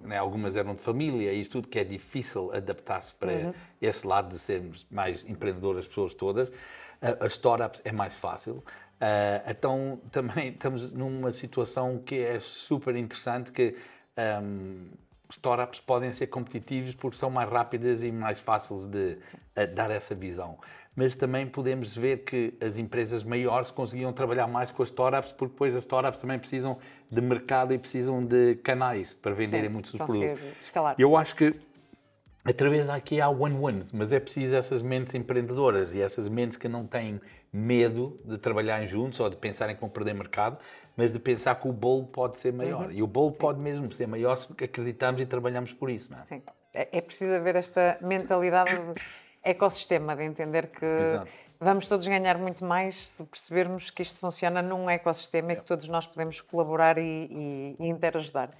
né, 0.02 0.18
algumas 0.18 0.56
eram 0.56 0.74
de 0.74 0.82
família 0.82 1.34
e 1.34 1.46
tudo 1.46 1.68
que 1.68 1.78
é 1.78 1.84
difícil 1.84 2.54
adaptar-se 2.54 3.14
para 3.14 3.34
uhum. 3.34 3.54
esse 3.82 4.08
lado 4.08 4.30
de 4.30 4.40
sermos 4.40 4.88
mais 4.90 5.26
empreendedoras 5.28 5.80
as 5.80 5.88
pessoas 5.88 6.14
todas. 6.14 6.48
Uh, 6.48 7.18
as 7.20 7.34
startups 7.34 7.82
é 7.84 7.92
mais 7.92 8.16
fácil. 8.16 8.54
Uh, 8.54 9.44
então 9.46 10.02
também 10.10 10.50
estamos 10.50 10.90
numa 10.92 11.34
situação 11.34 11.98
que 12.00 12.16
é 12.16 12.40
super 12.40 12.96
interessante 12.96 13.52
que 13.52 13.76
um, 14.42 14.88
startups 15.30 15.82
podem 15.82 16.14
ser 16.14 16.28
competitivos 16.28 16.96
porque 16.96 17.18
são 17.18 17.30
mais 17.30 17.50
rápidas 17.50 18.04
e 18.04 18.12
mais 18.12 18.40
fáceis 18.40 18.88
de 18.88 19.18
dar 19.76 19.92
essa 19.92 20.16
visão. 20.16 20.58
Mas 20.96 21.16
também 21.16 21.46
podemos 21.46 21.96
ver 21.96 22.24
que 22.24 22.54
as 22.60 22.78
empresas 22.78 23.24
maiores 23.24 23.70
conseguiam 23.70 24.12
trabalhar 24.14 24.48
mais 24.48 24.72
com 24.72 24.82
as 24.82 24.90
startups 24.90 25.32
porque 25.34 25.52
depois 25.54 25.76
as 25.76 25.84
startups 25.84 26.22
também 26.22 26.40
precisam 26.40 26.80
de 27.10 27.22
mercado 27.22 27.74
e 27.74 27.78
precisam 27.78 28.24
de 28.24 28.56
canais 28.56 29.14
para 29.14 29.34
venderem 29.34 29.68
Sim, 29.68 29.74
muitos 29.74 29.92
dos 29.92 30.06
produtos. 30.06 30.42
Escalar. 30.60 30.96
Eu 30.98 31.16
acho 31.16 31.36
que 31.36 31.56
através 32.44 32.88
daqui 32.88 33.20
há 33.20 33.30
one-one, 33.30 33.84
mas 33.94 34.12
é 34.12 34.20
preciso 34.20 34.56
essas 34.56 34.82
mentes 34.82 35.14
empreendedoras 35.14 35.94
e 35.94 36.02
essas 36.02 36.30
mentes 36.30 36.58
que 36.58 36.68
não 36.68 36.86
têm 36.86 37.20
medo 37.52 38.20
de 38.26 38.38
trabalharem 38.38 38.88
juntos 38.88 39.20
ou 39.20 39.30
de 39.30 39.36
pensarem 39.38 39.76
que 39.76 39.82
vão 39.82 39.90
perder 39.90 40.14
mercado, 40.14 40.58
mas 40.96 41.12
de 41.12 41.20
pensar 41.20 41.56
que 41.56 41.68
o 41.68 41.74
bolo 41.74 42.06
pode 42.08 42.40
ser 42.40 42.54
maior. 42.54 42.88
Uhum. 42.88 42.92
E 42.92 43.02
o 43.02 43.08
bolo 43.08 43.32
Sim. 43.32 43.40
pode 43.40 43.60
mesmo 43.60 43.92
ser 43.92 44.08
maior 44.08 44.36
se 44.36 44.52
acreditamos 44.52 45.22
e 45.22 45.26
trabalhamos 45.26 45.74
por 45.74 45.90
isso. 45.90 46.12
Não 46.12 46.20
é? 46.20 46.26
Sim. 46.26 46.42
É, 46.74 46.98
é 46.98 47.02
preciso 47.02 47.34
haver 47.34 47.56
esta 47.56 47.98
mentalidade 48.02 48.72
de 48.72 49.02
ecossistema, 49.44 50.16
de 50.16 50.24
entender 50.24 50.68
que 50.68 50.86
Exato 50.86 51.47
vamos 51.60 51.88
todos 51.88 52.08
ganhar 52.08 52.38
muito 52.38 52.64
mais 52.64 53.08
se 53.08 53.24
percebermos 53.26 53.90
que 53.90 54.02
isto 54.02 54.20
funciona 54.20 54.62
num 54.62 54.90
ecossistema 54.90 55.54
e 55.54 55.56
que 55.56 55.64
todos 55.64 55.88
nós 55.88 56.06
podemos 56.06 56.42
colaborar 56.42 56.98
e, 56.98 57.02
e, 57.02 57.76
e 57.80 57.88
interajudar. 57.88 58.52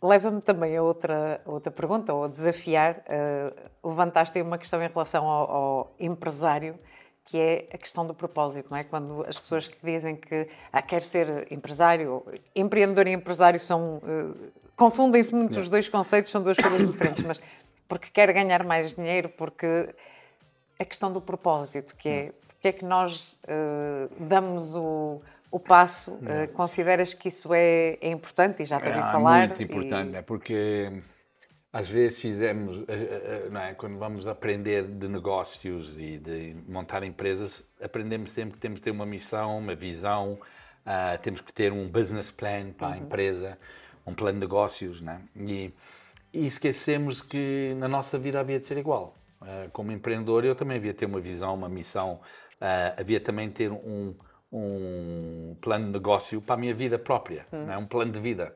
Leva-me 0.00 0.40
também 0.40 0.76
a 0.76 0.82
outra, 0.82 1.40
outra 1.44 1.72
pergunta, 1.72 2.14
ou 2.14 2.24
a 2.24 2.28
desafiar. 2.28 3.02
Uh, 3.08 3.88
levantaste 3.88 4.38
aí 4.38 4.42
uma 4.42 4.56
questão 4.56 4.80
em 4.80 4.86
relação 4.86 5.26
ao, 5.26 5.50
ao, 5.50 5.94
empresário, 5.98 6.78
que 7.24 7.36
é 7.36 7.68
a 7.72 7.78
questão 7.78 8.06
do 8.06 8.14
propósito, 8.14 8.68
não 8.70 8.76
é? 8.76 8.84
Quando 8.84 9.24
as 9.26 9.38
pessoas 9.40 9.68
te 9.68 9.78
dizem 9.82 10.14
que 10.14 10.48
ah, 10.72 10.80
quer 10.80 11.02
ser 11.02 11.50
empresário, 11.50 12.24
empreendedor 12.54 13.08
e 13.08 13.12
empresário 13.12 13.58
são. 13.58 13.96
Uh, 13.98 14.52
confundem-se 14.76 15.34
muito 15.34 15.58
os 15.58 15.68
dois 15.68 15.88
conceitos, 15.88 16.30
são 16.30 16.42
duas 16.42 16.56
coisas 16.56 16.86
diferentes, 16.86 17.24
mas 17.24 17.40
porque 17.88 18.08
quer 18.12 18.32
ganhar 18.32 18.62
mais 18.62 18.92
dinheiro, 18.92 19.28
porque 19.30 19.92
a 20.78 20.84
questão 20.84 21.12
do 21.12 21.20
propósito, 21.20 21.94
que 21.96 22.08
é 22.08 22.32
porque 22.58 22.68
é 22.68 22.72
que 22.72 22.84
nós 22.84 23.38
uh, 23.44 24.12
damos 24.24 24.74
o, 24.74 25.22
o 25.48 25.60
passo? 25.60 26.10
Uh, 26.14 26.48
consideras 26.54 27.14
que 27.14 27.28
isso 27.28 27.54
é, 27.54 27.96
é 28.00 28.10
importante? 28.10 28.64
E 28.64 28.66
já 28.66 28.80
te 28.80 28.88
ouvi 28.88 28.98
é, 28.98 29.02
falar. 29.02 29.44
É 29.44 29.46
muito 29.46 29.62
importante, 29.62 30.12
e... 30.12 30.16
é 30.16 30.22
porque 30.22 31.02
às 31.72 31.88
vezes 31.88 32.18
fizemos, 32.18 32.84
não 33.52 33.60
é? 33.60 33.74
quando 33.74 33.96
vamos 33.96 34.26
aprender 34.26 34.84
de 34.84 35.06
negócios 35.06 35.96
e 35.96 36.18
de 36.18 36.56
montar 36.66 37.04
empresas, 37.04 37.62
aprendemos 37.80 38.32
sempre 38.32 38.54
que 38.54 38.60
temos 38.60 38.80
que 38.80 38.84
ter 38.84 38.90
uma 38.90 39.06
missão, 39.06 39.58
uma 39.58 39.76
visão, 39.76 40.32
uh, 40.32 41.18
temos 41.22 41.40
que 41.40 41.52
ter 41.52 41.72
um 41.72 41.88
business 41.88 42.30
plan 42.30 42.72
para 42.72 42.88
uhum. 42.88 42.94
a 42.94 42.98
empresa, 42.98 43.58
um 44.04 44.14
plano 44.14 44.34
de 44.34 44.40
negócios, 44.40 45.00
né? 45.00 45.20
E, 45.36 45.72
e 46.32 46.46
esquecemos 46.46 47.20
que 47.20 47.74
na 47.76 47.86
nossa 47.86 48.18
vida 48.18 48.40
havia 48.40 48.58
de 48.58 48.66
ser 48.66 48.78
igual. 48.78 49.14
Uh, 49.40 49.70
como 49.72 49.92
empreendedor, 49.92 50.44
eu 50.44 50.54
também 50.54 50.76
havia 50.76 50.92
ter 50.92 51.06
uma 51.06 51.20
visão, 51.20 51.54
uma 51.54 51.68
missão, 51.68 52.20
uh, 52.60 53.00
havia 53.00 53.20
também 53.20 53.48
ter 53.50 53.70
um, 53.70 54.14
um 54.52 55.56
plano 55.60 55.86
de 55.86 55.92
negócio 55.92 56.40
para 56.40 56.54
a 56.54 56.58
minha 56.58 56.74
vida 56.74 56.98
própria, 56.98 57.46
uhum. 57.52 57.66
né? 57.66 57.76
um 57.76 57.86
plano 57.86 58.12
de 58.12 58.18
vida. 58.18 58.54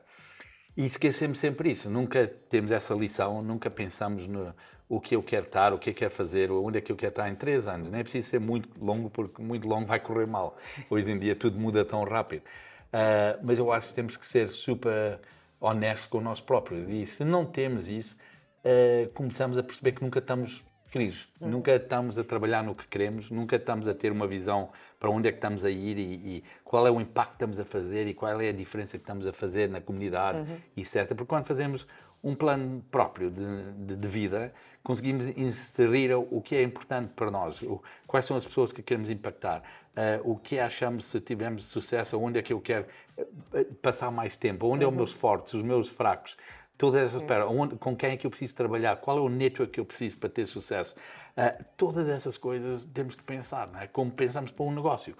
E 0.75 0.85
esquecemos 0.85 1.39
sempre 1.39 1.71
isso. 1.71 1.89
Nunca 1.89 2.27
temos 2.49 2.71
essa 2.71 2.93
lição, 2.93 3.41
nunca 3.41 3.69
pensamos 3.69 4.27
no 4.27 4.53
o 4.89 4.99
que 4.99 5.15
eu 5.15 5.23
quero 5.23 5.45
estar, 5.45 5.73
o 5.73 5.79
que 5.79 5.89
eu 5.89 5.93
quero 5.93 6.11
fazer, 6.11 6.51
onde 6.51 6.77
é 6.77 6.81
que 6.81 6.91
eu 6.91 6.95
quero 6.95 7.09
estar 7.09 7.29
em 7.29 7.35
três 7.35 7.67
anos. 7.67 7.89
Nem 7.89 8.01
é 8.01 8.03
preciso 8.03 8.29
ser 8.29 8.39
muito 8.39 8.69
longo, 8.79 9.09
porque 9.09 9.41
muito 9.41 9.67
longo 9.67 9.87
vai 9.87 9.99
correr 9.99 10.27
mal. 10.27 10.57
Hoje 10.89 11.11
em 11.11 11.17
dia 11.17 11.35
tudo 11.35 11.59
muda 11.59 11.83
tão 11.83 12.03
rápido. 12.03 12.43
Uh, 12.89 13.39
mas 13.41 13.57
eu 13.57 13.71
acho 13.71 13.87
que 13.87 13.93
temos 13.95 14.17
que 14.17 14.27
ser 14.27 14.49
super 14.49 15.19
honestos 15.59 16.07
com 16.07 16.21
nós 16.21 16.39
próprios. 16.41 16.87
E 16.89 17.05
se 17.05 17.23
não 17.23 17.45
temos 17.45 17.87
isso, 17.87 18.17
uh, 18.63 19.09
começamos 19.13 19.57
a 19.57 19.63
perceber 19.63 19.93
que 19.93 20.03
nunca 20.03 20.19
estamos 20.19 20.63
felizes. 20.93 21.27
Uhum. 21.41 21.49
Nunca 21.49 21.75
estamos 21.75 22.19
a 22.19 22.23
trabalhar 22.23 22.63
no 22.63 22.75
que 22.75 22.87
queremos, 22.87 23.31
nunca 23.31 23.55
estamos 23.55 23.87
a 23.87 23.95
ter 23.95 24.11
uma 24.11 24.27
visão 24.27 24.69
para 24.99 25.09
onde 25.09 25.27
é 25.27 25.31
que 25.31 25.39
estamos 25.39 25.65
a 25.65 25.69
ir 25.69 25.97
e, 25.97 26.01
e, 26.03 26.43
qual 26.63 26.85
é 26.87 26.91
o 26.91 27.01
impacto 27.01 27.29
que 27.29 27.35
estamos 27.35 27.59
a 27.59 27.65
fazer 27.65 28.07
e 28.07 28.13
qual 28.13 28.39
é 28.39 28.49
a 28.49 28.53
diferença 28.53 28.97
que 28.97 29.03
estamos 29.03 29.25
a 29.25 29.33
fazer 29.33 29.67
na 29.67 29.81
comunidade, 29.81 30.37
uhum. 30.37 30.57
etc. 30.77 31.07
Porque 31.07 31.25
quando 31.25 31.45
fazemos 31.45 31.87
um 32.23 32.35
plano 32.35 32.81
próprio 32.89 33.29
de, 33.29 33.73
de, 33.85 33.95
de, 33.97 34.07
vida, 34.07 34.53
conseguimos 34.81 35.27
inserir 35.29 36.13
o 36.13 36.39
que 36.41 36.55
é 36.55 36.63
importante 36.63 37.11
para 37.13 37.29
nós, 37.29 37.61
o, 37.63 37.81
quais 38.07 38.25
são 38.25 38.37
as 38.37 38.45
pessoas 38.45 38.71
que 38.71 38.81
queremos 38.81 39.09
impactar, 39.09 39.61
uh, 39.97 40.31
o 40.31 40.37
que 40.37 40.57
achamos 40.57 41.05
se 41.05 41.19
tivermos 41.19 41.65
sucesso, 41.65 42.17
onde 42.17 42.39
é 42.39 42.41
que 42.41 42.53
eu 42.53 42.61
quero 42.61 42.85
eh, 43.17 43.65
passar 43.81 44.09
mais 44.09 44.37
tempo, 44.37 44.67
onde 44.67 44.85
uhum. 44.85 44.91
é 44.91 44.93
os 44.93 44.95
meus 44.95 45.11
fortes, 45.11 45.53
os 45.53 45.63
meus 45.63 45.89
fracos, 45.89 46.37
todas 46.83 47.01
essas, 47.01 47.21
espera, 47.21 47.47
onde, 47.47 47.77
com 47.77 47.95
quem 47.95 48.11
é 48.11 48.17
que 48.17 48.27
eu 48.27 48.29
preciso 48.29 48.53
trabalhar, 48.55 48.97
qual 48.97 49.17
é 49.17 49.21
o 49.21 49.29
network 49.29 49.71
que 49.71 49.79
eu 49.79 49.85
preciso 49.85 50.17
para 50.17 50.27
ter 50.27 50.45
sucesso, 50.45 50.97
uh, 51.37 51.63
todas 51.77 52.09
essas 52.09 52.37
coisas 52.37 52.83
temos 52.93 53.15
que 53.15 53.23
pensar, 53.23 53.69
não 53.69 53.79
é? 53.79 53.87
como 53.87 54.11
pensamos 54.11 54.51
para 54.51 54.65
um 54.65 54.71
negócio. 54.75 55.15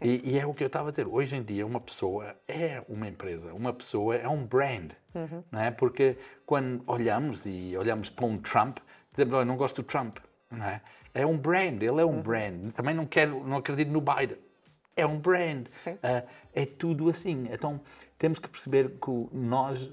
E, 0.00 0.30
e, 0.30 0.38
é 0.38 0.46
o 0.46 0.54
que 0.54 0.62
eu 0.62 0.68
estava 0.68 0.90
a 0.90 0.90
dizer. 0.92 1.08
Hoje 1.08 1.34
em 1.34 1.42
dia, 1.42 1.66
uma 1.66 1.80
pessoa 1.80 2.36
é 2.46 2.80
uma 2.88 3.08
empresa, 3.08 3.52
uma 3.52 3.72
pessoa 3.72 4.14
é 4.14 4.28
um 4.28 4.46
brand. 4.46 4.92
Uhum. 5.12 5.42
Não 5.50 5.60
é? 5.60 5.72
Porque 5.72 6.16
quando 6.46 6.84
olhamos 6.86 7.44
e 7.44 7.76
olhamos 7.76 8.08
para 8.08 8.24
um 8.24 8.38
Trump, 8.38 8.78
dizemos, 9.10 9.34
oh, 9.34 9.44
não 9.44 9.56
gosto 9.56 9.82
do 9.82 9.86
Trump. 9.88 10.18
Não 10.48 10.64
é? 10.64 10.80
é 11.12 11.26
um 11.26 11.36
brand, 11.36 11.82
ele 11.82 12.00
é 12.00 12.04
um 12.04 12.10
uhum. 12.10 12.22
brand. 12.22 12.70
Também 12.74 12.94
não 12.94 13.06
quero, 13.06 13.44
não 13.44 13.56
acredito 13.56 13.90
no 13.90 14.00
Biden. 14.00 14.38
É 14.94 15.04
um 15.04 15.18
brand. 15.18 15.66
Uh, 15.84 16.28
é 16.54 16.64
tudo 16.64 17.10
assim. 17.10 17.48
Então, 17.50 17.80
temos 18.16 18.38
que 18.38 18.48
perceber 18.48 18.90
que 19.00 19.28
nós 19.32 19.92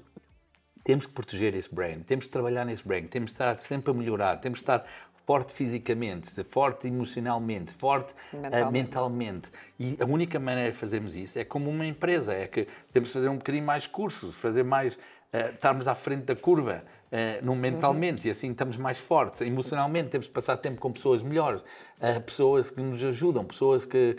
temos 0.86 1.04
que 1.04 1.12
proteger 1.12 1.52
esse 1.56 1.74
brand, 1.74 2.02
temos 2.04 2.26
que 2.26 2.30
trabalhar 2.30 2.64
nesse 2.64 2.86
brand, 2.86 3.06
temos 3.08 3.30
que 3.30 3.34
estar 3.34 3.58
sempre 3.58 3.90
a 3.90 3.94
melhorar, 3.94 4.36
temos 4.36 4.60
que 4.60 4.62
estar 4.62 4.86
forte 5.26 5.52
fisicamente, 5.52 6.30
forte 6.44 6.86
emocionalmente, 6.86 7.74
forte 7.74 8.14
eh, 8.32 8.36
mentalmente. 8.36 8.68
Uh, 8.68 8.70
mentalmente. 8.70 9.50
E 9.80 9.96
a 10.00 10.04
única 10.04 10.38
maneira 10.38 10.70
de 10.70 10.76
fazermos 10.76 11.16
isso 11.16 11.40
é 11.40 11.44
como 11.44 11.68
uma 11.68 11.84
empresa, 11.84 12.32
é 12.32 12.46
que 12.46 12.68
temos 12.92 13.08
que 13.08 13.14
fazer 13.14 13.28
um 13.28 13.36
bocadinho 13.36 13.66
mais 13.66 13.88
cursos, 13.88 14.36
fazer 14.36 14.62
mais, 14.62 14.94
uh, 14.94 15.52
estarmos 15.52 15.88
à 15.88 15.96
frente 15.96 16.26
da 16.26 16.36
curva, 16.36 16.84
uh, 17.10 17.44
no 17.44 17.56
mentalmente, 17.56 18.22
uhum. 18.22 18.28
e 18.28 18.30
assim 18.30 18.52
estamos 18.52 18.76
mais 18.76 18.96
fortes. 18.96 19.40
Emocionalmente 19.40 20.10
temos 20.10 20.28
que 20.28 20.32
passar 20.32 20.56
tempo 20.56 20.80
com 20.80 20.92
pessoas 20.92 21.20
melhores, 21.20 21.62
uh, 21.62 22.20
pessoas 22.20 22.70
que 22.70 22.80
nos 22.80 23.02
ajudam, 23.02 23.44
pessoas 23.44 23.84
que 23.84 24.16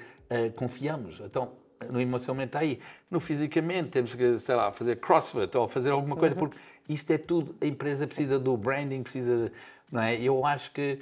confiamos. 0.58 1.21
Então, 1.21 1.53
no 1.90 2.02
emocionalmente 2.02 2.50
está 2.50 2.60
aí. 2.60 2.80
No 3.10 3.20
fisicamente 3.20 3.90
temos 3.90 4.16
que, 4.16 4.40
sei 4.40 4.56
lá, 4.56 4.72
fazer 4.72 5.00
crossfit 5.00 5.56
ou 5.58 5.68
fazer 5.68 5.92
alguma 5.92 6.16
coisa, 6.16 6.36
uhum. 6.36 6.40
porque 6.40 6.58
isto 6.90 7.12
é 7.12 7.18
tudo, 7.18 7.56
a 7.62 7.66
empresa 7.66 8.08
precisa 8.08 8.40
do 8.40 8.56
branding, 8.56 9.04
precisa 9.04 9.52
não 9.92 10.02
é? 10.02 10.20
Eu 10.20 10.46
acho 10.46 10.72
que 10.72 11.00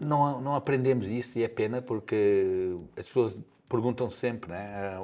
não, 0.00 0.40
não 0.40 0.54
aprendemos 0.54 1.06
isso 1.06 1.38
e 1.38 1.44
é 1.44 1.48
pena 1.48 1.82
porque 1.82 2.76
as 2.96 3.06
pessoas 3.06 3.40
perguntam 3.68 4.08
sempre, 4.08 4.50
né? 4.50 4.98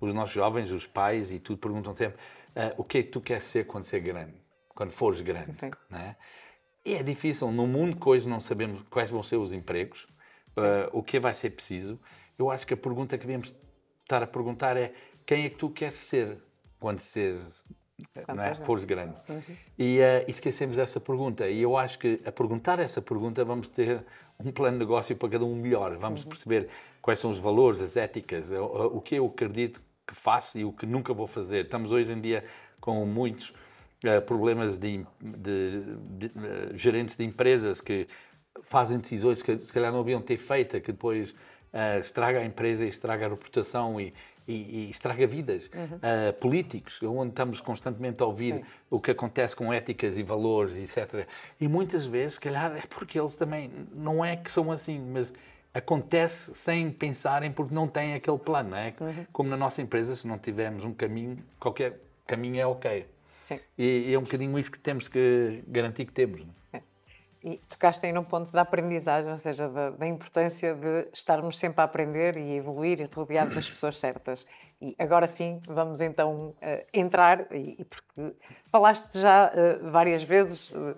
os 0.00 0.14
nossos 0.14 0.34
jovens, 0.34 0.70
os 0.70 0.86
pais 0.86 1.32
e 1.32 1.38
tudo 1.38 1.58
perguntam 1.58 1.94
sempre 1.94 2.18
uh, 2.54 2.74
o 2.76 2.84
que 2.84 2.98
é 2.98 3.02
que 3.02 3.10
tu 3.10 3.20
queres 3.20 3.46
ser 3.46 3.66
quando 3.66 3.84
ser 3.84 4.00
grande, 4.00 4.34
quando 4.68 4.92
fores 4.92 5.20
grande, 5.20 5.52
Sim. 5.54 5.70
né? 5.90 6.16
E 6.84 6.94
é 6.94 7.02
difícil, 7.02 7.50
no 7.50 7.66
mundo 7.66 7.96
que 7.96 8.08
hoje 8.08 8.28
não 8.28 8.40
sabemos 8.40 8.82
quais 8.88 9.10
vão 9.10 9.22
ser 9.22 9.36
os 9.36 9.52
empregos, 9.52 10.04
uh, 10.56 10.88
o 10.92 11.02
que 11.02 11.18
vai 11.18 11.34
ser 11.34 11.50
preciso. 11.50 11.98
Eu 12.38 12.50
acho 12.50 12.66
que 12.66 12.72
a 12.72 12.76
pergunta 12.76 13.18
que 13.18 13.26
devemos 13.26 13.54
estar 14.08 14.22
a 14.22 14.26
perguntar 14.26 14.76
é 14.76 14.94
quem 15.26 15.44
é 15.44 15.50
que 15.50 15.56
tu 15.56 15.68
queres 15.68 15.98
ser 15.98 16.38
quando 16.80 17.00
seres 17.00 17.62
é? 18.40 18.54
Fores 18.64 18.84
grande. 18.84 19.16
Uhum. 19.28 19.56
E 19.76 19.98
uh, 19.98 20.24
esquecemos 20.28 20.76
dessa 20.76 21.00
pergunta. 21.00 21.48
E 21.48 21.60
eu 21.60 21.76
acho 21.76 21.98
que 21.98 22.20
a 22.24 22.30
perguntar 22.30 22.78
essa 22.78 23.02
pergunta 23.02 23.44
vamos 23.44 23.68
ter 23.68 24.04
um 24.38 24.52
plano 24.52 24.78
de 24.78 24.84
negócio 24.84 25.16
para 25.16 25.28
cada 25.28 25.44
um 25.44 25.54
melhor. 25.56 25.96
Vamos 25.96 26.22
uhum. 26.22 26.28
perceber 26.28 26.68
quais 27.02 27.18
são 27.18 27.30
os 27.30 27.40
valores, 27.40 27.82
as 27.82 27.96
éticas, 27.96 28.50
o, 28.50 28.98
o 28.98 29.00
que 29.00 29.16
eu 29.16 29.26
acredito 29.26 29.82
que 30.06 30.14
faço 30.14 30.58
e 30.58 30.64
o 30.64 30.72
que 30.72 30.86
nunca 30.86 31.12
vou 31.12 31.26
fazer. 31.26 31.64
Estamos 31.64 31.90
hoje 31.90 32.12
em 32.12 32.20
dia 32.20 32.44
com 32.80 33.04
muitos 33.04 33.50
uh, 33.50 34.22
problemas 34.24 34.78
de, 34.78 35.04
de, 35.20 35.82
de 36.18 36.26
uh, 36.26 36.76
gerentes 36.76 37.16
de 37.16 37.24
empresas 37.24 37.80
que 37.80 38.06
fazem 38.62 38.98
decisões 38.98 39.42
que 39.42 39.58
se 39.58 39.72
calhar 39.72 39.92
não 39.92 40.00
haviam 40.00 40.22
ter 40.22 40.38
feito, 40.38 40.80
que 40.80 40.92
depois 40.92 41.34
uh, 41.72 42.00
estraga 42.00 42.40
a 42.40 42.44
empresa 42.44 42.84
e 42.84 42.88
estraga 42.88 43.26
a 43.26 43.28
reputação 43.28 44.00
e, 44.00 44.14
e, 44.46 44.86
e 44.86 44.90
estraga 44.90 45.26
vidas. 45.26 45.70
Uhum. 45.74 45.96
Uh, 45.96 46.32
políticos, 46.34 47.02
onde 47.02 47.30
estamos 47.30 47.60
constantemente 47.60 48.22
a 48.22 48.26
ouvir 48.26 48.54
Sim. 48.54 48.64
o 48.90 49.00
que 49.00 49.10
acontece 49.10 49.54
com 49.54 49.72
éticas 49.72 50.18
e 50.18 50.22
valores, 50.22 50.76
etc. 50.76 51.26
E 51.60 51.68
muitas 51.68 52.06
vezes, 52.06 52.34
se 52.34 52.40
calhar, 52.40 52.76
é 52.76 52.82
porque 52.88 53.18
eles 53.18 53.34
também, 53.34 53.70
não 53.94 54.24
é 54.24 54.36
que 54.36 54.50
são 54.50 54.72
assim, 54.72 54.98
mas 54.98 55.32
acontece 55.72 56.54
sem 56.54 56.90
pensarem 56.90 57.52
porque 57.52 57.74
não 57.74 57.86
têm 57.86 58.14
aquele 58.14 58.38
plano, 58.38 58.70
não 58.70 58.76
é? 58.76 58.94
Uhum. 59.00 59.26
Como 59.32 59.50
na 59.50 59.56
nossa 59.56 59.82
empresa, 59.82 60.16
se 60.16 60.26
não 60.26 60.38
tivermos 60.38 60.84
um 60.84 60.92
caminho, 60.92 61.38
qualquer 61.60 62.00
caminho 62.26 62.60
é 62.60 62.66
ok. 62.66 63.06
Sim. 63.44 63.60
E, 63.78 64.10
e 64.10 64.14
é 64.14 64.18
um 64.18 64.22
bocadinho 64.22 64.58
isso 64.58 64.70
que 64.70 64.78
temos 64.78 65.08
que 65.08 65.62
garantir 65.66 66.04
que 66.04 66.12
temos. 66.12 66.40
É? 66.40 66.57
E 67.42 67.58
tocaste 67.68 68.04
aí 68.04 68.12
num 68.12 68.24
ponto 68.24 68.52
da 68.52 68.62
aprendizagem, 68.62 69.30
ou 69.30 69.38
seja, 69.38 69.68
da, 69.68 69.90
da, 69.90 70.06
importância 70.06 70.74
de 70.74 71.08
estarmos 71.12 71.56
sempre 71.56 71.80
a 71.80 71.84
aprender 71.84 72.36
e 72.36 72.56
evoluir 72.56 73.00
e 73.00 73.04
rodeado 73.04 73.54
das 73.54 73.70
pessoas 73.70 73.98
certas. 73.98 74.46
E 74.80 74.94
agora 74.98 75.26
sim, 75.26 75.60
vamos 75.68 76.00
então 76.00 76.48
uh, 76.48 76.86
entrar, 76.92 77.46
e, 77.52 77.76
e, 77.78 77.84
porque 77.84 78.36
falaste 78.70 79.18
já 79.18 79.52
uh, 79.52 79.90
várias 79.90 80.22
vezes, 80.22 80.72
uh, 80.72 80.96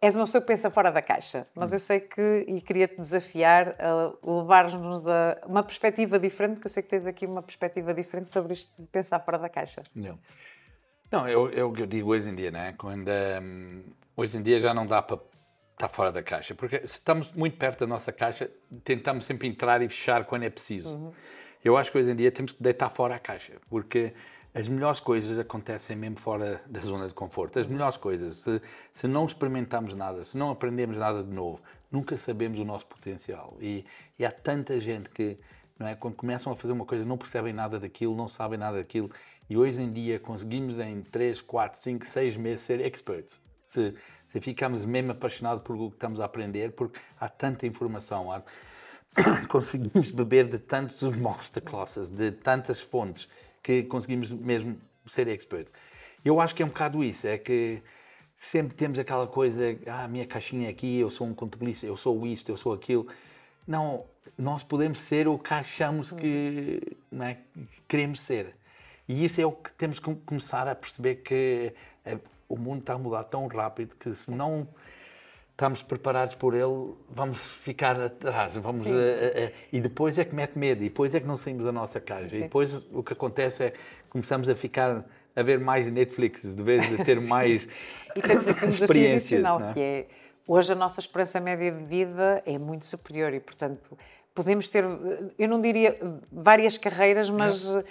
és 0.00 0.14
uma 0.14 0.24
pessoa 0.24 0.40
que 0.40 0.46
pensa 0.46 0.70
fora 0.70 0.90
da 0.90 1.02
caixa, 1.02 1.46
mas 1.54 1.72
eu 1.72 1.78
sei 1.78 2.00
que, 2.00 2.44
e 2.46 2.60
queria-te 2.60 2.96
desafiar 2.96 3.76
a 3.78 4.12
levar-nos 4.22 5.06
a 5.06 5.40
uma 5.46 5.62
perspectiva 5.62 6.18
diferente, 6.18 6.54
porque 6.54 6.66
eu 6.66 6.70
sei 6.70 6.82
que 6.82 6.88
tens 6.88 7.06
aqui 7.06 7.26
uma 7.26 7.42
perspectiva 7.42 7.92
diferente 7.92 8.30
sobre 8.30 8.52
isto 8.52 8.80
de 8.80 8.88
pensar 8.88 9.20
fora 9.20 9.38
da 9.38 9.48
caixa. 9.48 9.82
Não. 9.94 10.18
Não, 11.10 11.26
é 11.26 11.34
o 11.36 11.72
que 11.72 11.82
eu 11.82 11.86
digo 11.86 12.10
hoje 12.10 12.28
em 12.28 12.34
dia, 12.36 12.52
né? 12.52 12.72
Quando 12.78 13.08
um, 13.42 13.82
hoje 14.16 14.38
em 14.38 14.42
dia 14.42 14.60
já 14.60 14.72
não 14.72 14.86
dá 14.86 15.02
para 15.02 15.18
está 15.80 15.88
fora 15.88 16.12
da 16.12 16.22
caixa. 16.22 16.54
Porque 16.54 16.78
se 16.80 16.98
estamos 16.98 17.32
muito 17.32 17.56
perto 17.56 17.80
da 17.80 17.86
nossa 17.86 18.12
caixa, 18.12 18.50
tentamos 18.84 19.24
sempre 19.24 19.48
entrar 19.48 19.80
e 19.82 19.88
fechar 19.88 20.24
quando 20.26 20.42
é 20.42 20.50
preciso. 20.50 20.94
Uhum. 20.94 21.12
Eu 21.64 21.76
acho 21.76 21.90
que 21.90 21.98
hoje 21.98 22.10
em 22.10 22.16
dia 22.16 22.30
temos 22.30 22.52
que 22.52 22.62
deitar 22.62 22.90
fora 22.90 23.14
a 23.14 23.18
caixa, 23.18 23.54
porque 23.68 24.12
as 24.54 24.68
melhores 24.68 24.98
coisas 24.98 25.38
acontecem 25.38 25.96
mesmo 25.96 26.18
fora 26.18 26.60
da 26.66 26.80
zona 26.80 27.06
de 27.06 27.14
conforto. 27.14 27.58
As 27.58 27.66
melhores 27.66 27.96
coisas, 27.96 28.38
se, 28.38 28.60
se 28.94 29.06
não 29.06 29.26
experimentamos 29.26 29.94
nada, 29.94 30.24
se 30.24 30.36
não 30.36 30.50
aprendemos 30.50 30.96
nada 30.96 31.22
de 31.22 31.30
novo, 31.30 31.60
nunca 31.90 32.16
sabemos 32.18 32.58
o 32.58 32.64
nosso 32.64 32.86
potencial. 32.86 33.56
E, 33.60 33.84
e 34.18 34.24
há 34.24 34.32
tanta 34.32 34.80
gente 34.80 35.08
que, 35.10 35.38
não 35.78 35.86
é, 35.86 35.94
quando 35.94 36.14
começam 36.14 36.52
a 36.52 36.56
fazer 36.56 36.72
uma 36.72 36.84
coisa, 36.84 37.04
não 37.04 37.16
percebem 37.16 37.52
nada 37.52 37.78
daquilo, 37.78 38.16
não 38.16 38.28
sabem 38.28 38.58
nada 38.58 38.78
daquilo. 38.78 39.10
E 39.48 39.56
hoje 39.56 39.82
em 39.82 39.92
dia 39.92 40.18
conseguimos 40.18 40.78
em 40.78 41.02
3, 41.02 41.40
4, 41.42 41.78
5, 41.78 42.06
6 42.06 42.36
meses 42.36 42.62
ser 42.62 42.80
experts. 42.80 43.40
Se, 43.66 43.94
se 44.30 44.40
ficamos 44.40 44.86
mesmo 44.86 45.12
apaixonados 45.12 45.62
por 45.62 45.76
o 45.76 45.90
que 45.90 45.96
estamos 45.96 46.20
a 46.20 46.24
aprender, 46.24 46.72
porque 46.72 46.98
há 47.18 47.28
tanta 47.28 47.66
informação, 47.66 48.32
há... 48.32 48.42
conseguimos 49.48 50.12
beber 50.12 50.48
de 50.48 50.58
tantos 50.58 51.02
masterclasses, 51.16 52.08
de 52.10 52.30
tantas 52.30 52.80
fontes, 52.80 53.28
que 53.62 53.82
conseguimos 53.82 54.30
mesmo 54.30 54.80
ser 55.06 55.26
experts. 55.28 55.72
Eu 56.24 56.40
acho 56.40 56.54
que 56.54 56.62
é 56.62 56.66
um 56.66 56.68
bocado 56.68 57.02
isso, 57.02 57.26
é 57.26 57.36
que 57.36 57.82
sempre 58.38 58.76
temos 58.76 58.98
aquela 58.98 59.26
coisa, 59.26 59.76
ah, 59.86 60.06
minha 60.06 60.26
caixinha 60.26 60.70
aqui, 60.70 61.00
eu 61.00 61.10
sou 61.10 61.26
um 61.26 61.34
contabilista, 61.34 61.84
eu 61.84 61.96
sou 61.96 62.26
isto, 62.26 62.50
eu 62.50 62.56
sou 62.56 62.72
aquilo. 62.72 63.06
não, 63.66 64.04
nós 64.38 64.62
podemos 64.62 65.00
ser 65.00 65.28
o 65.28 65.38
que 65.38 65.52
achamos 65.52 66.12
que, 66.12 66.80
é, 67.20 67.34
que 67.34 67.82
queremos 67.88 68.20
ser. 68.20 68.54
E 69.08 69.24
isso 69.24 69.40
é 69.40 69.46
o 69.46 69.52
que 69.52 69.72
temos 69.72 69.98
que 69.98 70.14
começar 70.14 70.68
a 70.68 70.74
perceber 70.74 71.16
que 71.16 71.74
eh, 72.04 72.18
o 72.50 72.58
mundo 72.58 72.80
está 72.80 72.94
a 72.94 72.98
mudar 72.98 73.24
tão 73.24 73.46
rápido 73.46 73.94
que 73.96 74.14
se 74.14 74.30
não 74.30 74.68
estamos 75.52 75.82
preparados 75.82 76.34
por 76.34 76.54
ele, 76.54 76.94
vamos 77.08 77.44
ficar 77.44 78.00
atrás. 78.00 78.56
Vamos, 78.56 78.84
uh, 78.84 78.88
uh, 78.88 78.90
uh, 78.90 79.52
e 79.70 79.80
depois 79.80 80.18
é 80.18 80.24
que 80.24 80.34
mete 80.34 80.58
medo, 80.58 80.82
e 80.82 80.88
depois 80.88 81.14
é 81.14 81.20
que 81.20 81.26
não 81.26 81.36
saímos 81.36 81.64
da 81.64 81.72
nossa 81.72 82.00
casa. 82.00 82.30
Sim. 82.30 82.36
E 82.38 82.40
depois 82.42 82.86
o 82.92 83.02
que 83.02 83.12
acontece 83.12 83.64
é 83.64 83.72
começamos 84.08 84.48
a 84.48 84.54
ficar 84.54 85.04
a 85.36 85.42
ver 85.42 85.60
mais 85.60 85.86
Netflix, 85.86 86.54
de 86.54 86.62
vez 86.62 86.88
de 86.88 87.04
ter 87.04 87.20
mais 87.28 87.68
e 88.16 88.22
temos 88.22 88.48
aqui 88.48 88.64
um 88.64 88.70
desafio 88.70 89.12
adicional, 89.12 89.62
é? 89.62 89.72
que 89.72 89.80
é 89.80 90.06
hoje 90.46 90.72
a 90.72 90.74
nossa 90.74 90.98
esperança 90.98 91.38
média 91.38 91.70
de 91.70 91.84
vida 91.84 92.42
é 92.44 92.58
muito 92.58 92.84
superior 92.84 93.32
e, 93.32 93.40
portanto, 93.40 93.96
podemos 94.40 94.70
ter, 94.70 94.82
eu 95.38 95.46
não 95.46 95.60
diria 95.60 95.98
várias 96.32 96.78
carreiras, 96.78 97.28
mas 97.28 97.74
uh, 97.74 97.84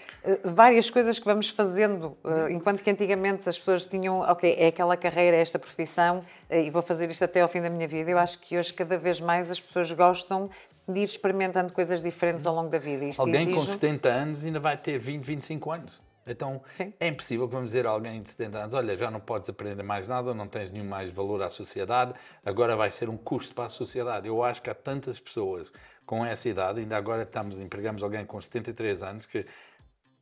várias 0.44 0.90
coisas 0.90 1.20
que 1.20 1.26
vamos 1.26 1.50
fazendo. 1.50 2.18
Uh, 2.24 2.50
enquanto 2.50 2.84
que 2.84 2.90
antigamente 2.90 3.48
as 3.48 3.56
pessoas 3.56 3.86
tinham, 3.86 4.22
ok, 4.22 4.56
é 4.58 4.68
aquela 4.68 4.98
carreira, 4.98 5.38
é 5.38 5.42
esta 5.42 5.60
profissão 5.60 6.26
uh, 6.50 6.56
e 6.56 6.72
vou 6.72 6.82
fazer 6.82 7.08
isto 7.12 7.24
até 7.24 7.42
ao 7.42 7.48
fim 7.48 7.62
da 7.62 7.70
minha 7.70 7.88
vida. 7.88 8.10
Eu 8.10 8.18
acho 8.18 8.40
que 8.40 8.58
hoje 8.58 8.74
cada 8.74 8.98
vez 8.98 9.22
mais 9.22 9.52
as 9.52 9.62
pessoas 9.62 9.92
gostam 9.92 10.50
de 10.88 11.02
ir 11.02 11.04
experimentando 11.04 11.72
coisas 11.72 12.02
diferentes 12.02 12.48
ao 12.48 12.56
longo 12.56 12.70
da 12.72 12.80
vida. 12.80 13.06
Isto 13.06 13.22
Alguém 13.22 13.44
exige... 13.44 13.58
com 13.58 13.74
70 13.74 14.10
anos 14.10 14.44
ainda 14.44 14.60
vai 14.60 14.76
ter 14.76 14.98
20, 14.98 15.24
25 15.24 15.72
anos. 15.72 16.02
Então 16.26 16.62
Sim. 16.70 16.94
é 17.00 17.08
impossível 17.08 17.48
que 17.48 17.54
vamos 17.54 17.70
dizer 17.70 17.86
a 17.86 17.92
alguém 17.92 18.24
de 18.24 18.32
70 18.32 18.58
anos: 18.58 18.74
olha, 18.74 18.98
já 18.98 19.12
não 19.12 19.20
podes 19.20 19.48
aprender 19.50 19.84
mais 19.84 20.08
nada, 20.08 20.34
não 20.34 20.48
tens 20.48 20.72
nenhum 20.72 20.86
mais 20.86 21.12
valor 21.12 21.44
à 21.44 21.50
sociedade, 21.50 22.14
agora 22.44 22.76
vai 22.76 22.90
ser 22.90 23.08
um 23.08 23.18
custo 23.18 23.54
para 23.54 23.66
a 23.66 23.70
sociedade. 23.70 24.28
Eu 24.28 24.44
acho 24.44 24.64
que 24.64 24.70
há 24.70 24.76
tantas 24.76 25.20
pessoas 25.20 25.72
com 26.10 26.26
essa 26.26 26.50
idade, 26.50 26.80
ainda 26.80 26.98
agora 26.98 27.22
estamos, 27.22 27.60
empregamos 27.60 28.02
alguém 28.02 28.26
com 28.26 28.42
73 28.42 29.04
anos, 29.04 29.28
que 29.28 29.46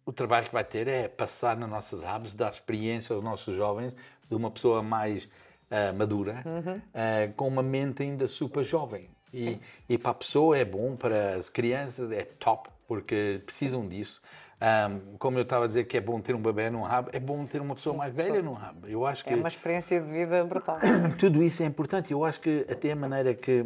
o 0.06 0.12
trabalho 0.12 0.46
que 0.46 0.52
vai 0.52 0.66
ter 0.66 0.86
é 0.86 1.08
passar 1.08 1.56
nas 1.56 1.70
nossas 1.70 2.04
aves, 2.04 2.36
dar 2.36 2.50
experiência 2.50 3.16
aos 3.16 3.24
nossos 3.24 3.56
jovens 3.56 3.96
de 4.30 4.36
uma 4.36 4.52
pessoa 4.52 4.84
mais 4.84 5.24
uh, 5.24 5.96
madura, 5.98 6.44
uhum. 6.46 6.76
uh, 6.76 7.34
com 7.38 7.48
uma 7.48 7.64
mente 7.64 8.04
ainda 8.04 8.28
super 8.28 8.66
jovem. 8.66 9.10
E, 9.34 9.62
e, 9.88 9.98
para 9.98 10.12
a 10.12 10.16
pessoa 10.16 10.58
é 10.58 10.66
bom, 10.66 10.98
para 10.98 11.36
as 11.36 11.48
crianças 11.48 12.12
é 12.12 12.26
top, 12.38 12.70
porque 12.86 13.42
precisam 13.46 13.88
disso. 13.88 14.22
Um, 14.60 15.16
como 15.18 15.38
eu 15.38 15.44
estava 15.44 15.64
a 15.64 15.68
dizer 15.70 15.86
que 15.86 15.96
é 15.96 16.02
bom 16.02 16.20
ter 16.20 16.36
um 16.36 16.42
bebê 16.42 16.70
num 16.70 16.84
hub, 16.84 17.10
é 17.14 17.20
bom 17.20 17.46
ter 17.46 17.62
uma 17.62 17.76
pessoa 17.76 17.96
mais 17.96 18.14
velha 18.14 18.42
num 18.42 18.52
hub. 18.52 18.92
Eu 18.92 19.06
acho 19.06 19.24
é 19.24 19.28
que 19.30 19.34
é 19.34 19.38
uma 19.38 19.48
experiência 19.48 20.02
de 20.02 20.12
vida 20.12 20.44
brutal. 20.44 20.80
Tudo 21.18 21.42
isso 21.42 21.64
é 21.64 21.66
importante. 21.66 22.12
Eu 22.12 22.26
acho 22.26 22.42
que 22.42 22.66
até 22.70 22.92
a 22.92 22.96
maneira 22.96 23.34
que 23.34 23.66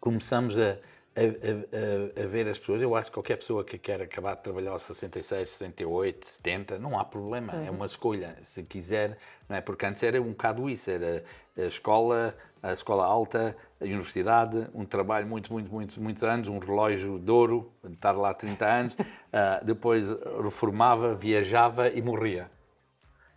começamos 0.00 0.58
a, 0.58 0.76
a, 1.16 1.20
a, 1.20 2.24
a, 2.24 2.26
ver 2.26 2.48
as 2.48 2.58
pessoas. 2.58 2.80
Eu 2.80 2.94
acho 2.94 3.10
que 3.10 3.14
qualquer 3.14 3.36
pessoa 3.36 3.64
que 3.64 3.76
quer 3.78 4.00
acabar 4.00 4.36
de 4.36 4.42
trabalhar 4.42 4.70
aos 4.72 4.82
66, 4.84 5.48
68, 5.48 6.26
70, 6.26 6.78
não 6.78 6.98
há 6.98 7.04
problema, 7.04 7.52
é 7.52 7.56
uhum. 7.56 7.66
é 7.66 7.70
uma 7.70 7.86
escolha. 7.86 8.36
Se 8.42 8.62
quiser, 8.62 9.18
não 9.48 9.56
é? 9.56 9.60
Porque 9.60 9.84
antes 9.86 10.02
era 10.02 10.20
um 10.20 10.30
bocado 10.30 10.68
isso, 10.68 10.90
era 10.90 11.24
a 11.56 11.62
escola, 11.62 12.34
a 12.62 12.72
escola 12.72 13.04
alta, 13.04 13.56
a 13.80 13.84
universidade, 13.84 14.66
um 14.74 14.84
trabalho 14.84 15.26
muito, 15.26 15.52
muito, 15.52 15.70
muitos, 15.72 15.96
muitos 15.96 16.22
anos, 16.22 16.48
um 16.48 16.58
relógio 16.58 17.18
de 17.18 17.30
ouro, 17.30 17.72
estar 17.90 18.12
lá 18.12 18.32
30 18.32 18.66
anos, 18.66 18.94
uh, 18.94 19.64
depois 19.64 20.04
reformava, 20.42 21.14
viajava 21.14 21.88
e 21.88 22.00
morria. 22.00 22.50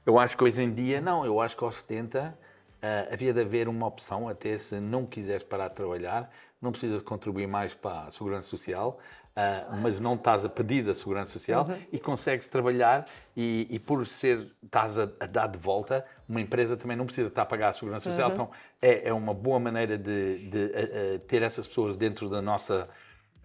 Eu 0.06 0.20
acho 0.20 0.38
que 0.38 0.44
hoje 0.44 0.62
em 0.62 0.74
dia, 0.74 1.00
não, 1.00 1.26
eu 1.26 1.40
acho 1.40 1.56
que 1.56 1.64
aos 1.64 1.78
70 1.78 2.38
uh, 2.84 3.14
havia 3.14 3.34
de 3.34 3.42
haver 3.42 3.68
uma 3.68 3.88
opção, 3.88 4.28
até 4.28 4.58
se 4.58 4.80
não 4.80 5.06
quiseres 5.06 5.44
parar 5.44 5.70
de 5.70 5.76
trabalhar, 5.76 6.30
não 6.64 6.72
precisas 6.72 7.02
contribuir 7.04 7.48
mais 7.48 7.74
para 7.74 8.08
a 8.08 8.12
Segurança 8.12 8.48
Social, 8.48 8.98
uh, 9.36 9.76
mas 9.82 10.00
não 10.00 10.16
estás 10.16 10.46
a 10.46 10.50
pedir 10.50 10.84
da 10.84 10.94
Segurança 10.94 11.32
Social 11.32 11.66
uhum. 11.68 11.78
e 11.92 12.00
consegues 12.00 12.48
trabalhar 12.48 13.06
e, 13.36 13.68
e, 13.70 13.78
por 13.78 14.08
ser, 14.08 14.52
estás 14.64 14.98
a, 14.98 15.04
a, 15.20 15.26
dar 15.26 15.48
de 15.48 15.58
volta, 15.58 16.06
uma 16.28 16.40
empresa 16.40 16.78
também 16.78 16.96
não 16.96 17.06
precisa 17.06 17.28
estar 17.28 17.42
a 17.42 17.46
pagar 17.46 17.70
a 17.70 17.74
Segurança 17.74 18.10
Social, 18.10 18.30
uhum. 18.30 18.34
então 18.34 18.52
é, 18.82 19.10
é, 19.10 19.14
uma 19.14 19.34
boa 19.34 19.60
maneira 19.60 19.98
de, 19.98 20.50
de 20.50 20.72
a, 20.74 21.16
a 21.16 21.20
ter 21.20 21.42
essas 21.42 21.68
pessoas 21.68 21.98
dentro 21.98 22.30
da 22.30 22.42
nossa 22.42 22.88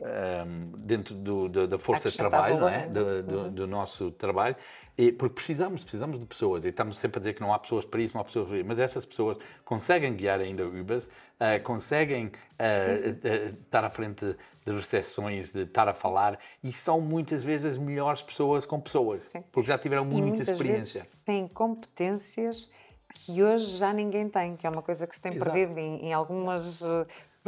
um, 0.01 0.73
dentro 0.79 1.15
do, 1.15 1.49
do, 1.49 1.67
da 1.67 1.79
força 1.79 2.09
de 2.09 2.17
trabalho, 2.17 2.61
não 2.61 2.69
é? 2.69 2.87
do, 2.87 3.23
do, 3.23 3.39
uhum. 3.39 3.53
do, 3.53 3.67
nosso 3.67 4.11
trabalho, 4.13 4.57
e, 4.97 5.13
porque 5.13 5.35
precisamos, 5.35 5.83
precisamos 5.83 6.19
de 6.19 6.27
pessoas, 6.27 6.65
e 6.65 6.69
estamos 6.69 6.99
sempre 6.99 7.19
a 7.19 7.21
dizer 7.21 7.35
que 7.35 7.41
não 7.41 7.53
há 7.53 7.59
pessoas 7.59 7.85
para 7.85 8.01
isso, 8.01 8.15
não 8.15 8.21
há 8.21 8.25
pessoas 8.25 8.49
para 8.49 8.57
isso, 8.59 8.67
mas 8.67 8.79
essas 8.79 9.05
pessoas 9.05 9.39
conseguem 9.65 10.15
guiar 10.15 10.41
ainda 10.41 10.67
Ubers, 10.67 11.07
uh, 11.07 11.63
conseguem 11.65 12.27
uh, 12.27 12.97
sim, 12.97 13.03
sim. 13.03 13.11
Uh, 13.11 13.59
estar 13.65 13.85
à 13.85 13.91
frente 13.91 14.37
de 14.65 14.73
recepções, 14.73 15.53
de 15.53 15.63
estar 15.63 15.89
a 15.89 15.95
falar, 15.95 16.39
e 16.63 16.73
são 16.73 17.01
muitas 17.01 17.43
vezes 17.43 17.73
as 17.73 17.79
melhores 17.79 18.23
pessoas 18.23 18.67
com 18.67 18.81
pessoas, 18.81 19.25
sim. 19.29 19.43
porque 19.51 19.69
já 19.69 19.79
tiveram 19.79 20.05
muita 20.05 20.43
experiência. 20.43 21.03
Vezes 21.03 21.19
têm 21.25 21.49
competências 21.49 22.69
que 23.15 23.43
hoje 23.43 23.79
já 23.79 23.93
ninguém 23.93 24.29
tem, 24.29 24.57
que 24.57 24.67
é 24.67 24.71
uma 24.71 24.83
coisa 24.83 25.07
que 25.07 25.15
se 25.15 25.21
tem 25.21 25.33
Exato. 25.33 25.51
perdido 25.51 25.79
em, 25.79 26.07
em 26.07 26.13
algumas 26.13 26.83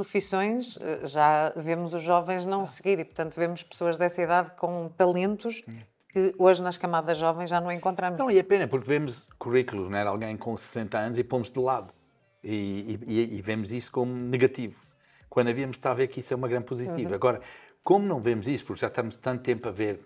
profissões 0.01 0.79
eh, 0.81 1.07
já 1.07 1.53
vemos 1.55 1.93
os 1.93 2.03
jovens 2.03 2.47
não 2.47 2.65
seguir 2.65 2.99
e, 2.99 3.05
portanto, 3.05 3.35
vemos 3.35 3.63
pessoas 3.63 3.99
dessa 3.99 4.23
idade 4.23 4.51
com 4.53 4.89
talentos 4.97 5.63
que 6.09 6.35
hoje 6.39 6.63
nas 6.63 6.77
camadas 6.79 7.19
jovens 7.19 7.51
já 7.51 7.61
não 7.61 7.71
encontramos. 7.71 8.19
Não, 8.19 8.31
e 8.31 8.39
é 8.39 8.43
pena, 8.43 8.67
porque 8.67 8.87
vemos 8.87 9.29
currículos, 9.39 9.91
né, 9.91 10.03
alguém 10.03 10.37
com 10.37 10.57
60 10.57 10.99
anos 10.99 11.19
e 11.19 11.23
pomos 11.23 11.51
de 11.51 11.61
lado. 11.61 11.93
E, 12.43 12.99
e, 13.07 13.37
e, 13.37 13.43
vemos 13.43 13.71
isso 13.71 13.93
como 13.93 14.13
negativo. 14.13 14.75
Quando 15.29 15.49
havíamos 15.49 15.77
estado 15.77 15.93
a 15.93 15.97
ver 15.97 16.09
que 16.09 16.21
isso 16.21 16.33
é 16.33 16.37
uma 16.37 16.49
grande 16.49 16.65
positiva. 16.65 17.11
Uhum. 17.11 17.15
Agora, 17.15 17.41
como 17.85 18.07
não 18.07 18.19
vemos 18.19 18.49
isso, 18.49 18.65
porque 18.65 18.81
já 18.81 18.87
estamos 18.87 19.19
tanto 19.19 19.43
tempo 19.43 19.69
a 19.69 19.71
ver, 19.71 20.01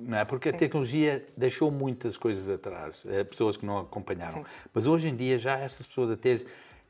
não 0.00 0.18
é? 0.18 0.24
porque 0.26 0.50
Sim. 0.50 0.56
a 0.56 0.58
tecnologia 0.58 1.26
deixou 1.34 1.70
muitas 1.70 2.18
coisas 2.18 2.50
atrás, 2.50 3.02
eh, 3.08 3.24
pessoas 3.24 3.56
que 3.56 3.64
não 3.64 3.78
acompanharam. 3.78 4.44
Sim. 4.44 4.50
Mas 4.74 4.86
hoje 4.86 5.08
em 5.08 5.16
dia 5.16 5.38
já 5.38 5.58
essas 5.58 5.86
pessoas 5.86 6.10
até 6.10 6.38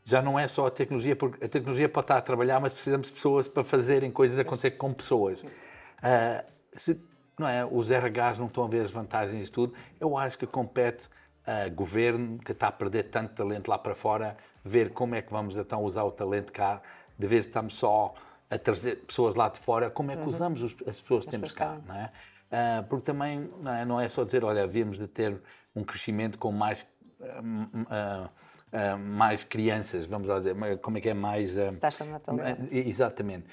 já 0.04 0.22
não 0.22 0.38
é 0.38 0.48
só 0.48 0.66
a 0.66 0.70
tecnologia, 0.70 1.14
porque 1.14 1.44
a 1.44 1.48
tecnologia 1.48 1.88
pode 1.88 2.04
estar 2.04 2.16
a 2.16 2.22
trabalhar, 2.22 2.60
mas 2.60 2.72
precisamos 2.72 3.08
de 3.08 3.12
pessoas 3.12 3.48
para 3.48 3.62
fazerem 3.64 4.10
coisas 4.10 4.38
acontecer 4.38 4.72
com 4.72 4.92
pessoas. 4.92 5.42
Uh, 5.42 6.44
se 6.72 7.02
não 7.38 7.48
é, 7.48 7.64
os 7.64 7.90
RHs 7.90 8.38
não 8.38 8.46
estão 8.46 8.64
a 8.64 8.68
ver 8.68 8.84
as 8.84 8.92
vantagens 8.92 9.46
de 9.46 9.52
tudo, 9.52 9.74
eu 9.98 10.16
acho 10.16 10.38
que 10.38 10.46
compete 10.46 11.08
a 11.46 11.68
governo, 11.68 12.38
que 12.38 12.52
está 12.52 12.68
a 12.68 12.72
perder 12.72 13.04
tanto 13.04 13.34
talento 13.34 13.68
lá 13.68 13.78
para 13.78 13.94
fora, 13.94 14.36
ver 14.64 14.90
como 14.90 15.14
é 15.14 15.22
que 15.22 15.32
vamos 15.32 15.56
então 15.56 15.82
usar 15.82 16.04
o 16.04 16.10
talento 16.12 16.52
cá, 16.52 16.82
de 17.18 17.26
vez 17.26 17.46
estamos 17.46 17.76
só 17.76 18.14
a 18.50 18.58
trazer 18.58 18.96
pessoas 19.06 19.34
lá 19.34 19.48
de 19.48 19.58
fora, 19.58 19.90
como 19.90 20.10
é 20.10 20.16
que 20.16 20.22
uhum. 20.22 20.28
usamos 20.28 20.62
as 20.86 21.00
pessoas 21.00 21.24
que 21.24 21.30
temos 21.30 21.54
cá, 21.54 21.78
não 21.86 21.96
é? 21.96 22.12
Uh, 22.50 22.84
porque 22.88 23.04
também 23.04 23.48
não 23.60 23.72
é, 23.72 23.84
não 23.84 24.00
é, 24.00 24.08
só 24.08 24.24
dizer, 24.24 24.44
olha, 24.44 24.64
havíamos 24.64 24.98
de 24.98 25.06
ter 25.06 25.40
um 25.74 25.84
crescimento 25.84 26.36
com 26.36 26.50
mais 26.50 26.84
uh, 27.20 28.28
uh, 28.72 28.98
mais 28.98 29.44
crianças, 29.44 30.06
vamos 30.06 30.28
lá 30.28 30.38
dizer, 30.38 30.54
como 30.80 30.98
é 30.98 31.00
que 31.00 31.08
é 31.08 31.14
mais... 31.14 31.56
Uh, 31.56 31.76
Taxa 31.80 32.04
de 32.04 32.10
natalidade. 32.10 32.68
exatamente. 32.70 33.46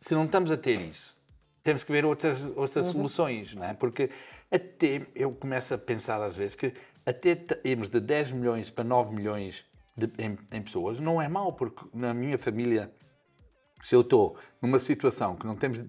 se 0.00 0.14
não 0.14 0.24
estamos 0.24 0.50
a 0.50 0.56
ter 0.56 0.80
isso, 0.80 1.16
temos 1.62 1.84
que 1.84 1.92
ver 1.92 2.04
outras, 2.04 2.44
outras 2.56 2.86
uhum. 2.86 2.92
soluções, 2.92 3.54
não 3.54 3.64
é? 3.64 3.74
Porque 3.74 4.10
até, 4.50 5.06
eu 5.14 5.30
começo 5.32 5.74
a 5.74 5.78
pensar 5.78 6.22
às 6.22 6.34
vezes 6.36 6.56
que 6.56 6.72
até 7.04 7.38
irmos 7.64 7.90
de 7.90 8.00
10 8.00 8.32
milhões 8.32 8.70
para 8.70 8.84
9 8.84 9.14
milhões 9.14 9.64
de, 9.96 10.10
em, 10.18 10.38
em, 10.52 10.62
pessoas 10.62 11.00
não 11.00 11.20
é 11.20 11.28
mau, 11.28 11.52
porque 11.52 11.84
na 11.92 12.14
minha 12.14 12.38
família, 12.38 12.92
se 13.82 13.94
eu 13.94 14.02
estou 14.02 14.36
numa 14.62 14.78
situação 14.78 15.36
que 15.36 15.46
não 15.46 15.56
temos 15.56 15.84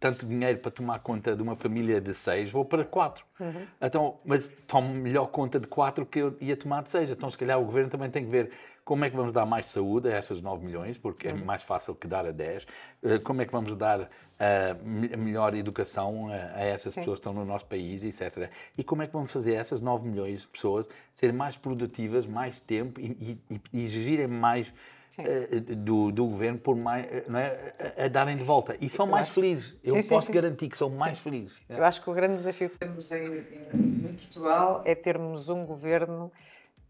tanto 0.00 0.26
dinheiro 0.26 0.58
para 0.58 0.70
tomar 0.70 1.00
conta 1.00 1.34
de 1.34 1.42
uma 1.42 1.56
família 1.56 2.00
de 2.00 2.14
seis, 2.14 2.50
vou 2.50 2.64
para 2.64 2.84
quatro. 2.84 3.24
Uhum. 3.40 3.66
Então, 3.80 4.18
mas 4.24 4.50
tomo 4.66 4.94
melhor 4.94 5.26
conta 5.26 5.58
de 5.58 5.66
quatro 5.66 6.06
que 6.06 6.20
eu 6.20 6.36
ia 6.40 6.56
tomar 6.56 6.82
de 6.82 6.90
seis. 6.90 7.10
Então, 7.10 7.30
se 7.30 7.36
calhar, 7.36 7.60
o 7.60 7.64
governo 7.64 7.90
também 7.90 8.10
tem 8.10 8.24
que 8.24 8.30
ver 8.30 8.50
como 8.84 9.04
é 9.04 9.10
que 9.10 9.16
vamos 9.16 9.34
dar 9.34 9.44
mais 9.44 9.66
saúde 9.66 10.08
a 10.08 10.12
essas 10.12 10.40
9 10.40 10.64
milhões, 10.64 10.96
porque 10.96 11.28
é 11.28 11.32
uhum. 11.32 11.44
mais 11.44 11.62
fácil 11.62 11.94
que 11.94 12.06
dar 12.06 12.24
a 12.24 12.30
10. 12.30 12.66
Eh, 13.02 13.18
como 13.18 13.42
é 13.42 13.44
que 13.44 13.52
vamos 13.52 13.76
dar 13.76 14.00
uh, 14.00 15.18
melhor 15.18 15.54
educação 15.54 16.30
a, 16.30 16.58
a 16.58 16.64
essas 16.64 16.94
Sim. 16.94 17.00
pessoas 17.00 17.18
que 17.18 17.28
estão 17.28 17.34
no 17.34 17.44
nosso 17.44 17.66
país, 17.66 18.02
etc. 18.02 18.50
E 18.78 18.82
como 18.82 19.02
é 19.02 19.06
que 19.06 19.12
vamos 19.12 19.30
fazer 19.30 19.54
essas 19.54 19.82
9 19.82 20.08
milhões 20.08 20.40
de 20.40 20.48
pessoas 20.48 20.86
serem 21.14 21.36
mais 21.36 21.54
produtivas, 21.54 22.26
mais 22.26 22.60
tempo 22.60 22.98
e, 22.98 23.38
e, 23.50 23.60
e 23.74 23.84
exigirem 23.84 24.26
mais 24.26 24.72
uh, 25.18 25.76
do, 25.76 26.12
do, 26.12 26.26
governo 26.26 26.58
por 26.58 26.76
mais, 26.76 27.06
não 27.28 27.38
é, 27.38 27.74
a, 27.96 28.04
a 28.04 28.08
darem 28.08 28.36
de 28.36 28.44
volta. 28.44 28.76
E 28.80 28.88
são 28.88 29.06
mais 29.06 29.28
felizes. 29.28 29.76
Eu 29.82 30.02
sim, 30.02 30.08
posso 30.08 30.26
sim, 30.26 30.32
garantir 30.32 30.68
que 30.68 30.78
são 30.78 30.90
mais 30.90 31.18
felizes. 31.18 31.56
Eu 31.68 31.84
acho 31.84 32.02
que 32.02 32.10
o 32.10 32.12
grande 32.12 32.36
desafio 32.36 32.70
que 32.70 32.78
temos 32.78 33.10
em, 33.12 33.44
em 33.74 34.14
Portugal 34.14 34.82
é 34.84 34.94
termos 34.94 35.48
um 35.48 35.64
governo 35.64 36.30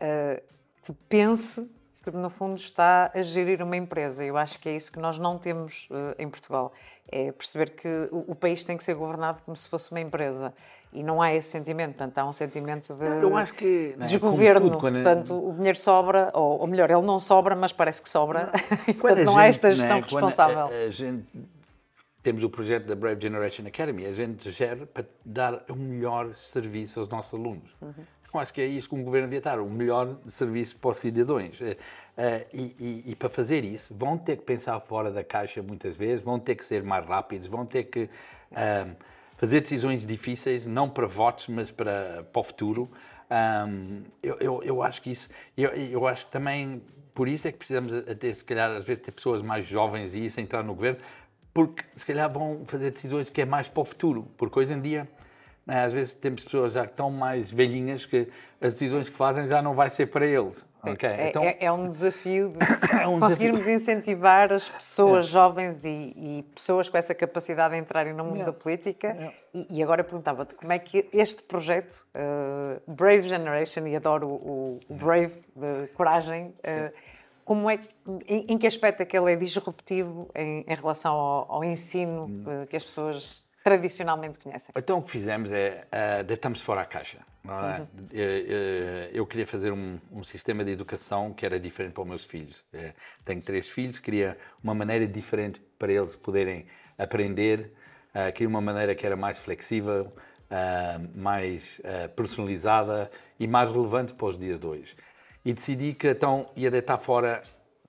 uh, 0.01 0.43
que 0.83 0.93
pense 1.09 1.71
que, 2.03 2.11
no 2.11 2.31
fundo, 2.31 2.57
está 2.57 3.11
a 3.15 3.23
gerir 3.23 3.63
uma 3.63 3.77
empresa. 3.77 4.25
Eu 4.25 4.37
acho 4.37 4.59
que 4.59 4.69
é 4.69 4.77
isso 4.77 4.91
que 4.91 4.99
nós 4.99 5.19
não 5.19 5.39
temos 5.39 5.89
uh, 5.91 6.15
em 6.19 6.29
Portugal. 6.29 6.73
É 7.11 7.33
perceber 7.33 7.71
que 7.71 7.89
o, 8.11 8.33
o, 8.33 8.35
país 8.35 8.65
tem 8.65 8.77
que 8.77 8.85
ser 8.85 8.95
governado 8.95 9.43
como 9.43 9.57
se 9.57 9.69
fosse 9.69 9.91
uma 9.91 10.01
empresa. 10.01 10.55
E 10.93 11.03
não 11.03 11.21
há 11.21 11.35
esse 11.35 11.49
sentimento. 11.49 11.97
Portanto, 11.97 12.19
há 12.19 12.25
um 12.27 12.33
sentimento 12.33 12.95
de 12.95 13.05
eu 13.05 13.37
acho 13.37 13.53
que, 13.55 13.95
é? 13.99 14.05
desgoverno. 14.05 14.71
Tudo, 14.71 14.81
portanto, 14.81 15.49
o 15.49 15.53
dinheiro 15.53 15.79
sobra, 15.79 16.31
ou, 16.33 16.61
ou, 16.61 16.67
melhor, 16.67 16.91
ele 16.91 17.03
não 17.03 17.19
sobra, 17.19 17.55
mas 17.55 17.73
parece 17.73 18.03
que 18.03 18.09
sobra. 18.09 18.51
e, 18.89 18.95
portanto, 18.95 19.25
não 19.25 19.37
há 19.37 19.47
esta 19.47 19.71
gestão 19.71 19.97
né? 19.97 20.03
responsável. 20.03 20.67
A, 20.67 20.87
a 20.87 20.91
gente, 20.91 21.27
temos 22.23 22.43
o 22.43 22.51
projeto 22.51 22.87
da 22.87 22.95
Brave 22.95 23.21
Generation 23.21 23.67
Academy. 23.67 24.07
A 24.07 24.13
gente 24.13 24.51
gera 24.51 24.87
para 24.87 25.05
dar 25.25 25.65
o 25.69 25.77
melhor 25.77 26.35
serviço 26.37 27.01
aos 27.01 27.09
nossos 27.09 27.35
alunos. 27.39 27.71
Uhum. 27.81 27.93
Eu 28.33 28.41
acho 28.41 28.53
que 28.53 28.61
é 28.61 28.67
isso 28.67 28.89
que 28.89 28.95
um 28.95 29.03
governo 29.03 29.29
devia 29.29 29.41
dar, 29.41 29.59
o 29.59 29.69
melhor 29.69 30.19
serviço 30.29 30.77
para 30.77 30.91
os 30.91 30.99
cidadãos. 30.99 31.59
Uh, 31.61 31.77
e, 32.53 32.77
e, 32.79 33.05
e, 33.07 33.17
para 33.17 33.29
fazer 33.29 33.65
isso, 33.65 33.95
vão 33.95 34.19
ter 34.19 34.37
que 34.37 34.43
pensar 34.43 34.79
fora 34.81 35.11
da 35.11 35.25
caixa 35.25 35.63
muitas 35.63 35.97
vezes, 35.97 36.23
vão 36.23 36.39
ter 36.39 36.55
que 36.55 36.65
ser 36.65 36.83
mais 36.83 37.07
rápidos, 37.07 37.49
vão 37.49 37.65
ter 37.65 37.85
que 37.85 38.11
uh, 38.53 38.97
fazer 39.39 39.63
decisões 39.63 40.07
difíceis, 40.07 40.67
não 40.67 40.91
para 40.91 41.07
votos, 41.07 41.49
mas 41.49 41.71
para, 41.71 42.25
para 42.31 42.41
o 42.41 42.45
futuro. 42.45 42.91
Um, 43.31 44.03
eu, 44.23 44.37
eu, 44.41 44.63
eu, 44.63 44.83
acho 44.83 45.01
que 45.01 45.11
isso, 45.11 45.31
eu, 45.57 45.71
eu 45.71 46.07
acho 46.07 46.27
que 46.27 46.33
também, 46.33 46.83
por 47.15 47.27
isso 47.27 47.49
é 47.49 47.53
que 47.53 47.57
precisamos 47.57 47.93
até, 47.93 48.33
se 48.33 48.45
calhar, 48.45 48.71
às 48.71 48.85
vezes 48.85 49.03
ter 49.03 49.13
pessoas 49.13 49.41
mais 49.41 49.67
jovens 49.67 50.15
e 50.15 50.27
isso 50.27 50.41
entrar 50.41 50.63
no 50.63 50.75
governo, 50.75 50.99
porque 51.55 51.83
se 51.97 52.05
calhar 52.05 52.31
vão 52.31 52.65
fazer 52.67 52.91
decisões 52.91 53.31
que 53.31 53.41
é 53.41 53.47
mais 53.47 53.67
para 53.69 53.81
o 53.81 53.85
futuro, 53.85 54.29
porque 54.37 54.59
hoje 54.59 54.75
em 54.75 54.81
dia 54.81 55.09
é? 55.69 55.83
Às 55.83 55.93
vezes 55.93 56.15
temos 56.15 56.43
pessoas 56.45 56.73
já 56.73 56.87
que 56.87 56.93
estão 56.93 57.11
mais 57.11 57.53
velhinhas 57.53 58.07
que 58.07 58.29
as 58.59 58.73
decisões 58.73 59.11
que 59.11 59.17
fazem 59.17 59.47
já 59.49 59.61
não 59.61 59.75
vai 59.75 59.91
ser 59.91 60.07
para 60.07 60.27
eles. 60.27 60.65
Okay? 60.83 61.09
É, 61.09 61.29
então, 61.29 61.43
é, 61.43 61.57
é 61.61 61.73
um 61.73 61.89
desafio 61.89 62.51
de 62.51 62.59
é 63.03 63.07
um 63.07 63.19
conseguirmos 63.19 63.65
desafio. 63.65 63.75
incentivar 63.75 64.53
as 64.53 64.69
pessoas 64.69 65.27
é. 65.27 65.29
jovens 65.29 65.85
e, 65.85 65.89
e, 65.89 66.45
pessoas 66.55 66.89
com 66.89 66.97
essa 66.97 67.15
capacidade 67.15 67.75
de 67.75 67.81
entrarem 67.81 68.13
no 68.13 68.25
mundo 68.25 68.45
da 68.45 68.53
política. 68.53 69.35
E, 69.53 69.79
e, 69.79 69.83
agora 69.83 70.05
perguntava-te 70.05 70.55
como 70.55 70.73
é 70.73 70.79
que 70.79 71.09
este 71.13 71.43
projeto, 71.43 72.07
uh, 72.15 72.93
Brave 72.93 73.23
Generation, 73.23 73.87
e 73.87 73.97
adoro 73.97 74.29
o, 74.29 74.81
o 74.89 74.95
Brave, 74.95 75.43
de 75.57 75.89
coragem, 75.95 76.49
uh, 76.49 76.93
como 77.45 77.71
é, 77.71 77.81
em, 78.27 78.45
em, 78.51 78.59
que 78.59 78.67
aspecto 78.67 79.01
é 79.01 79.07
que 79.07 79.17
ele 79.17 79.33
é 79.33 79.37
disruptivo 79.37 80.31
em, 80.35 80.67
em 80.69 80.75
relação 80.75 81.15
ao, 81.15 81.53
ao 81.53 81.65
ensino 81.65 82.27
uh, 82.27 82.67
que 82.67 82.77
as 82.77 82.85
pessoas 82.85 83.43
tradicionalmente 83.65 84.39
conhecem? 84.39 84.73
Então 84.77 84.99
o 84.99 85.03
que 85.03 85.11
fizemos 85.11 85.51
é 85.51 85.87
uh, 86.21 86.25
deitamos 86.25 86.61
fora 86.61 86.83
a 86.83 86.85
caixa. 86.85 87.19
É? 87.49 87.81
Uhum. 87.81 87.87
Eu, 88.13 89.09
eu, 89.13 89.27
queria 89.27 89.47
fazer 89.47 89.73
um, 89.73 89.99
um, 90.13 90.23
sistema 90.23 90.65
de 90.65 90.71
educação 90.71 91.33
que 91.33 91.47
era 91.47 91.59
diferente 91.59 91.93
para 91.93 92.03
os 92.03 92.09
meus 92.09 92.25
filhos. 92.25 92.63
Tenho 93.25 93.41
três 93.41 93.71
filhos, 93.71 93.99
queria 93.99 94.37
uma 94.63 94.75
maneira 94.75 95.07
diferente 95.07 95.61
para 95.79 95.93
eles 95.93 96.15
poderem 96.15 96.67
aprender, 96.99 97.73
queria 98.35 98.49
uma 98.49 98.61
maneira 98.61 98.95
que 98.95 99.07
era 99.07 99.17
mais 99.17 99.39
flexível, 99.39 100.13
mais 101.15 101.81
personalizada 102.15 103.11
e 103.41 103.47
mais 103.47 103.71
relevante 103.71 104.13
para 104.13 104.27
os 104.27 104.39
dias 104.39 104.61
de 104.61 104.67
hoje. 104.67 104.97
E 105.45 105.53
decidi 105.55 105.95
que 105.95 106.09
então 106.09 106.51
ia 106.55 106.71
deitar 106.71 106.99
fora 106.99 107.43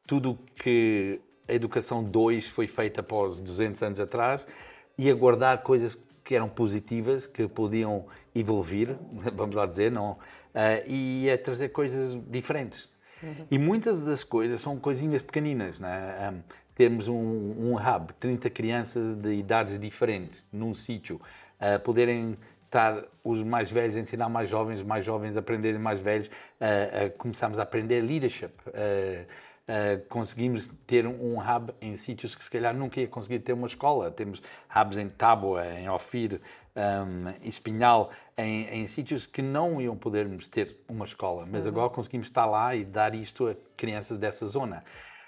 tudo 0.07 0.39
que 0.55 1.19
a 1.47 1.53
educação 1.53 2.03
2 2.03 2.47
foi 2.47 2.67
feita 2.67 3.01
após 3.01 3.39
200 3.39 3.81
anos 3.83 3.99
atrás 3.99 4.45
e 4.97 5.09
aguardar 5.09 5.61
coisas 5.63 5.95
que 5.95 6.08
eram 6.29 6.49
positivas, 6.49 7.27
que 7.27 7.47
podiam 7.47 8.05
evoluir, 8.35 8.95
vamos 9.33 9.55
lá 9.55 9.65
dizer, 9.65 9.91
não, 9.91 10.11
uh, 10.11 10.17
e 10.87 11.29
a 11.29 11.37
trazer 11.37 11.69
coisas 11.69 12.17
diferentes. 12.27 12.89
Uhum. 13.21 13.45
E 13.51 13.57
muitas 13.57 14.05
das 14.05 14.23
coisas 14.23 14.61
são 14.61 14.77
coisinhas 14.79 15.21
pequeninas, 15.21 15.79
né? 15.79 16.31
Um, 16.31 16.41
temos 16.73 17.09
um, 17.09 17.15
um, 17.15 17.75
hub, 17.75 18.13
30 18.19 18.49
crianças 18.49 19.15
de 19.17 19.33
idades 19.33 19.77
diferentes 19.77 20.45
num 20.51 20.73
sítio, 20.73 21.19
uh, 21.59 21.77
poderem 21.81 22.37
estar 22.65 23.03
os 23.23 23.43
mais 23.43 23.69
velhos 23.69 23.97
a 23.97 23.99
ensinar 23.99 24.29
mais 24.29 24.49
jovens, 24.49 24.81
mais 24.83 25.05
jovens 25.05 25.35
a 25.35 25.39
aprenderem 25.41 25.79
mais 25.79 25.99
velhos, 25.99 26.27
uh, 26.27 27.17
começamos 27.17 27.59
a 27.59 27.63
aprender 27.63 27.99
leadership. 27.99 28.53
Uh, 28.67 29.25
Uh, 29.69 30.03
conseguimos 30.09 30.67
ter 30.87 31.05
um 31.05 31.37
hub 31.37 31.71
em 31.79 31.95
sítios 31.95 32.33
que 32.33 32.43
se 32.43 32.49
calhar 32.49 32.75
nunca 32.75 32.99
ia 32.99 33.07
conseguir 33.07 33.37
ter 33.37 33.53
uma 33.53 33.67
escola. 33.67 34.09
Temos 34.09 34.41
hubs 34.75 34.97
em 34.97 35.07
Tábua, 35.07 35.63
em 35.63 35.87
Ofir, 35.87 36.41
um, 36.75 37.29
em 37.45 37.47
Espinhal, 37.47 38.09
em, 38.35 38.65
em, 38.65 38.87
sítios 38.87 39.27
que 39.27 39.43
não 39.43 39.79
iam 39.79 39.95
podermos 39.95 40.47
ter 40.47 40.75
uma 40.87 41.05
escola, 41.05 41.45
mas 41.45 41.65
uhum. 41.65 41.71
agora 41.71 41.89
conseguimos 41.91 42.25
estar 42.25 42.47
lá 42.47 42.75
e 42.75 42.83
dar 42.83 43.13
isto 43.13 43.47
a 43.47 43.55
crianças 43.77 44.17
dessa 44.17 44.47
zona. 44.47 44.83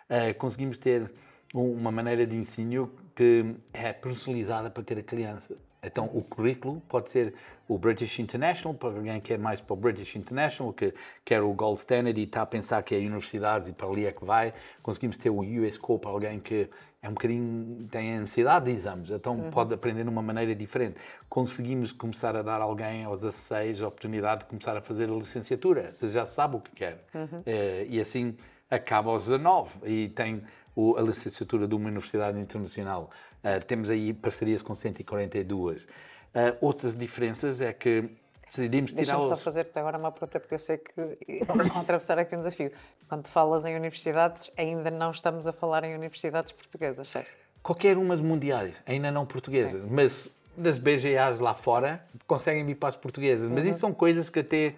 Uh, 0.10 0.34
conseguimos 0.40 0.80
ter 0.80 1.12
uma 1.54 1.92
maneira 1.92 2.26
de 2.26 2.36
ensino 2.36 2.92
que 3.16 3.56
é 3.72 3.94
personalizada 3.94 4.72
para 4.72 4.84
cada 4.84 5.04
criança. 5.04 5.56
Então, 5.84 6.10
o 6.14 6.24
currículo 6.24 6.82
pode 6.88 7.12
ser 7.12 7.36
o 7.72 7.78
British 7.78 8.20
International, 8.20 8.74
para 8.74 8.90
alguém 8.90 9.22
que 9.22 9.34
é 9.34 9.38
mais 9.38 9.62
para 9.62 9.74
o 9.74 9.78
British 9.78 10.18
International, 10.18 10.74
que 10.74 10.94
quer 11.24 11.42
o 11.42 11.54
Gold 11.54 11.80
Standard 11.80 12.20
e 12.20 12.24
está 12.26 12.42
a 12.42 12.46
pensar 12.46 12.84
que 12.84 12.94
é 12.94 12.98
universidades 12.98 13.70
e 13.70 13.72
para 13.72 13.88
ali 13.88 14.06
é 14.06 14.12
que 14.12 14.26
vai. 14.26 14.54
Conseguimos 14.84 15.16
ter 15.16 15.30
o 15.30 15.40
US 15.40 15.78
Core 15.78 16.02
para 16.02 16.10
alguém 16.10 16.38
que 16.42 16.70
é 17.02 17.08
um 17.08 17.14
bocadinho, 17.14 17.88
tem 17.90 18.18
ansiedade 18.18 18.66
de 18.66 18.72
exames, 18.72 19.10
então 19.10 19.40
uhum. 19.40 19.52
pode 19.52 19.74
aprender 19.74 20.04
de 20.04 20.10
uma 20.10 20.22
maneira 20.22 20.54
diferente. 20.54 20.98
Conseguimos 21.30 21.94
começar 21.94 22.36
a 22.36 22.42
dar 22.42 22.60
a 22.60 22.66
alguém 22.66 23.06
aos 23.06 23.22
16 23.22 23.82
a 23.82 23.88
oportunidade 23.88 24.42
de 24.42 24.48
começar 24.48 24.76
a 24.76 24.82
fazer 24.82 25.10
a 25.10 25.14
licenciatura, 25.14 25.94
você 25.94 26.10
já 26.10 26.26
sabe 26.26 26.58
o 26.58 26.60
que 26.60 26.72
quer. 26.72 27.06
Uhum. 27.14 27.42
É, 27.46 27.86
e 27.90 28.02
assim 28.02 28.36
acaba 28.70 29.12
aos 29.12 29.28
19 29.28 29.70
e 29.86 30.10
tem 30.10 30.44
o, 30.76 30.98
a 30.98 31.02
licenciatura 31.02 31.70
de 31.70 31.74
uma 31.74 31.88
universidade 31.88 32.38
internacional. 32.38 33.10
Uh, 33.42 33.64
temos 33.66 33.90
aí 33.90 34.14
parcerias 34.14 34.62
com 34.62 34.76
142. 34.76 35.88
Uh, 36.34 36.56
outras 36.62 36.96
diferenças 36.96 37.60
é 37.60 37.74
que 37.74 38.10
decidimos 38.48 38.92
tirar 38.92 39.04
Deixa-me 39.04 39.26
só 39.26 39.38
fazer-te 39.38 39.78
agora 39.78 39.98
uma 39.98 40.12
pergunta, 40.12 40.40
porque 40.40 40.56
eu 40.56 40.60
sei 40.60 40.78
que 40.78 41.44
vamos 41.46 41.70
atravessar 41.76 42.18
aqui 42.20 42.36
um 42.36 42.40
desafio. 42.40 42.72
Quando 43.08 43.28
falas 43.28 43.66
em 43.66 43.76
universidades, 43.76 44.52
ainda 44.58 44.90
não 44.90 45.12
estamos 45.12 45.48
a 45.48 45.52
falar 45.52 45.84
em 45.84 45.96
universidades 45.96 46.52
portuguesas, 46.52 47.08
certo? 47.08 47.32
Qualquer 47.62 47.98
uma 47.98 48.16
de 48.16 48.24
mundiais, 48.24 48.76
ainda 48.86 49.12
não 49.12 49.26
portuguesas, 49.26 49.82
Sim. 49.82 49.88
mas 49.92 50.30
das 50.56 50.78
BGAs 50.78 51.40
lá 51.40 51.54
fora 51.54 52.04
conseguem 52.28 52.66
vir 52.66 52.76
para 52.76 52.90
as 52.90 52.96
portuguesas. 52.96 53.50
Mas 53.50 53.66
uhum. 53.66 53.72
isso 53.72 53.80
são 53.80 53.94
coisas 53.94 54.30
que 54.30 54.40
até 54.40 54.76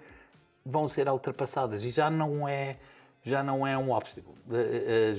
vão 0.65 0.87
ser 0.87 1.07
ultrapassadas 1.09 1.83
e 1.83 1.89
já 1.89 2.09
não 2.09 2.47
é 2.47 2.77
já 3.23 3.41
não 3.41 3.65
é 3.65 3.77
um 3.77 3.91
obstáculo. 3.91 4.35
Eh, 4.51 5.15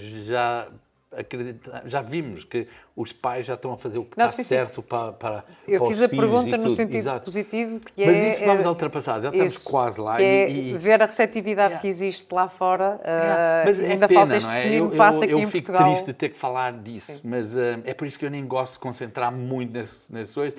eh, 1.16 1.55
já 1.87 2.00
vimos 2.00 2.44
que 2.44 2.66
os 2.96 3.12
pais 3.12 3.46
já 3.46 3.55
estão 3.55 3.72
a 3.72 3.79
fazer 3.79 3.98
o 3.98 4.05
que 4.05 4.16
não, 4.16 4.27
está 4.27 4.42
sim, 4.42 4.48
certo 4.48 4.81
sim. 4.81 4.88
para, 4.88 5.12
para 5.12 5.44
Eu 5.66 5.87
fiz 5.87 6.00
a 6.03 6.09
pergunta 6.09 6.57
no 6.57 6.70
sentido 6.70 6.96
Exato. 6.96 7.24
positivo, 7.24 7.81
que 7.81 8.05
Mas 8.05 8.16
é... 8.16 8.31
Isso 8.31 8.44
vamos 8.44 8.66
ultrapassar, 8.66 9.20
já 9.20 9.29
estamos 9.29 9.55
isso, 9.55 9.64
quase 9.64 10.00
lá. 10.00 10.20
É 10.20 10.50
e, 10.50 10.70
e... 10.70 10.79
ver 10.79 11.03
a 11.03 11.07
receptividade 11.07 11.74
yeah. 11.74 11.81
que 11.81 11.88
existe 11.88 12.33
lá 12.33 12.48
fora. 12.48 13.00
Yeah. 13.05 13.62
Uh, 13.62 13.66
mas 13.66 13.81
é 13.81 13.92
ainda 13.92 14.09
pena, 14.09 14.20
falta 14.20 14.37
este 14.37 14.53
é? 14.53 14.81
eu, 14.81 14.90
passo 14.90 15.24
aqui 15.24 15.33
eu 15.33 15.38
em 15.38 15.48
Portugal. 15.48 15.81
Eu 15.81 15.87
fico 15.87 15.94
triste 15.94 16.07
de 16.07 16.12
ter 16.14 16.29
que 16.31 16.38
falar 16.38 16.72
disso, 16.72 17.14
sim. 17.14 17.20
mas 17.24 17.55
uh, 17.55 17.81
é 17.85 17.94
por 17.94 18.07
isso 18.07 18.18
que 18.18 18.27
eu 18.27 18.31
nem 18.31 18.46
gosto 18.46 18.74
de 18.74 18.79
concentrar 18.81 19.33
muito 19.33 19.72
nesse, 19.72 20.12
nesse 20.12 20.35
coisas 20.35 20.55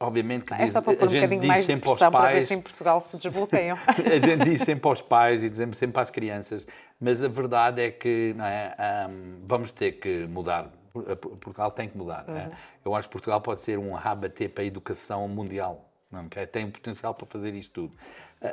obviamente 0.00 0.46
que 0.46 0.54
é 0.54 0.64
diz, 0.64 0.72
só 0.72 0.80
para 0.80 0.96
pôr 0.96 1.08
um 1.08 1.12
bocadinho 1.12 1.44
mais 1.46 1.66
de 1.66 1.76
pressão 1.76 2.10
pais, 2.10 2.24
para 2.24 2.34
ver 2.34 2.40
se 2.40 2.54
em 2.54 2.60
Portugal 2.60 3.00
se 3.00 3.18
desbloqueiam. 3.18 3.78
a 3.86 4.26
gente 4.26 4.44
diz 4.44 4.62
sempre 4.62 4.88
aos 4.88 5.02
pais 5.02 5.44
e 5.44 5.50
dizemos 5.50 5.76
sempre 5.76 6.00
às 6.00 6.10
crianças, 6.10 6.66
mas 6.98 7.22
a 7.22 7.28
verdade 7.28 7.82
é 7.82 7.90
que 7.90 8.34
é, 8.40 9.06
um, 9.06 9.42
vamos 9.46 9.72
ter 9.72 9.92
que 9.92 10.26
mudar. 10.26 10.72
Portugal 10.92 11.70
tem 11.70 11.88
que 11.88 11.96
mudar. 11.96 12.24
É? 12.26 12.30
Uhum. 12.30 12.38
É? 12.38 12.50
Eu 12.84 12.94
acho 12.96 13.08
que 13.08 13.12
Portugal 13.12 13.40
pode 13.40 13.62
ser 13.62 13.78
um 13.78 13.92
rabaté 13.92 14.48
para 14.48 14.64
a 14.64 14.66
educação 14.66 15.28
mundial. 15.28 15.88
Não, 16.10 16.26
okay? 16.26 16.46
Tem 16.46 16.68
potencial 16.68 17.14
para 17.14 17.26
fazer 17.26 17.54
isto 17.54 17.72
tudo. 17.72 17.96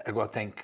Agora 0.05 0.27
tem 0.27 0.51
que 0.51 0.61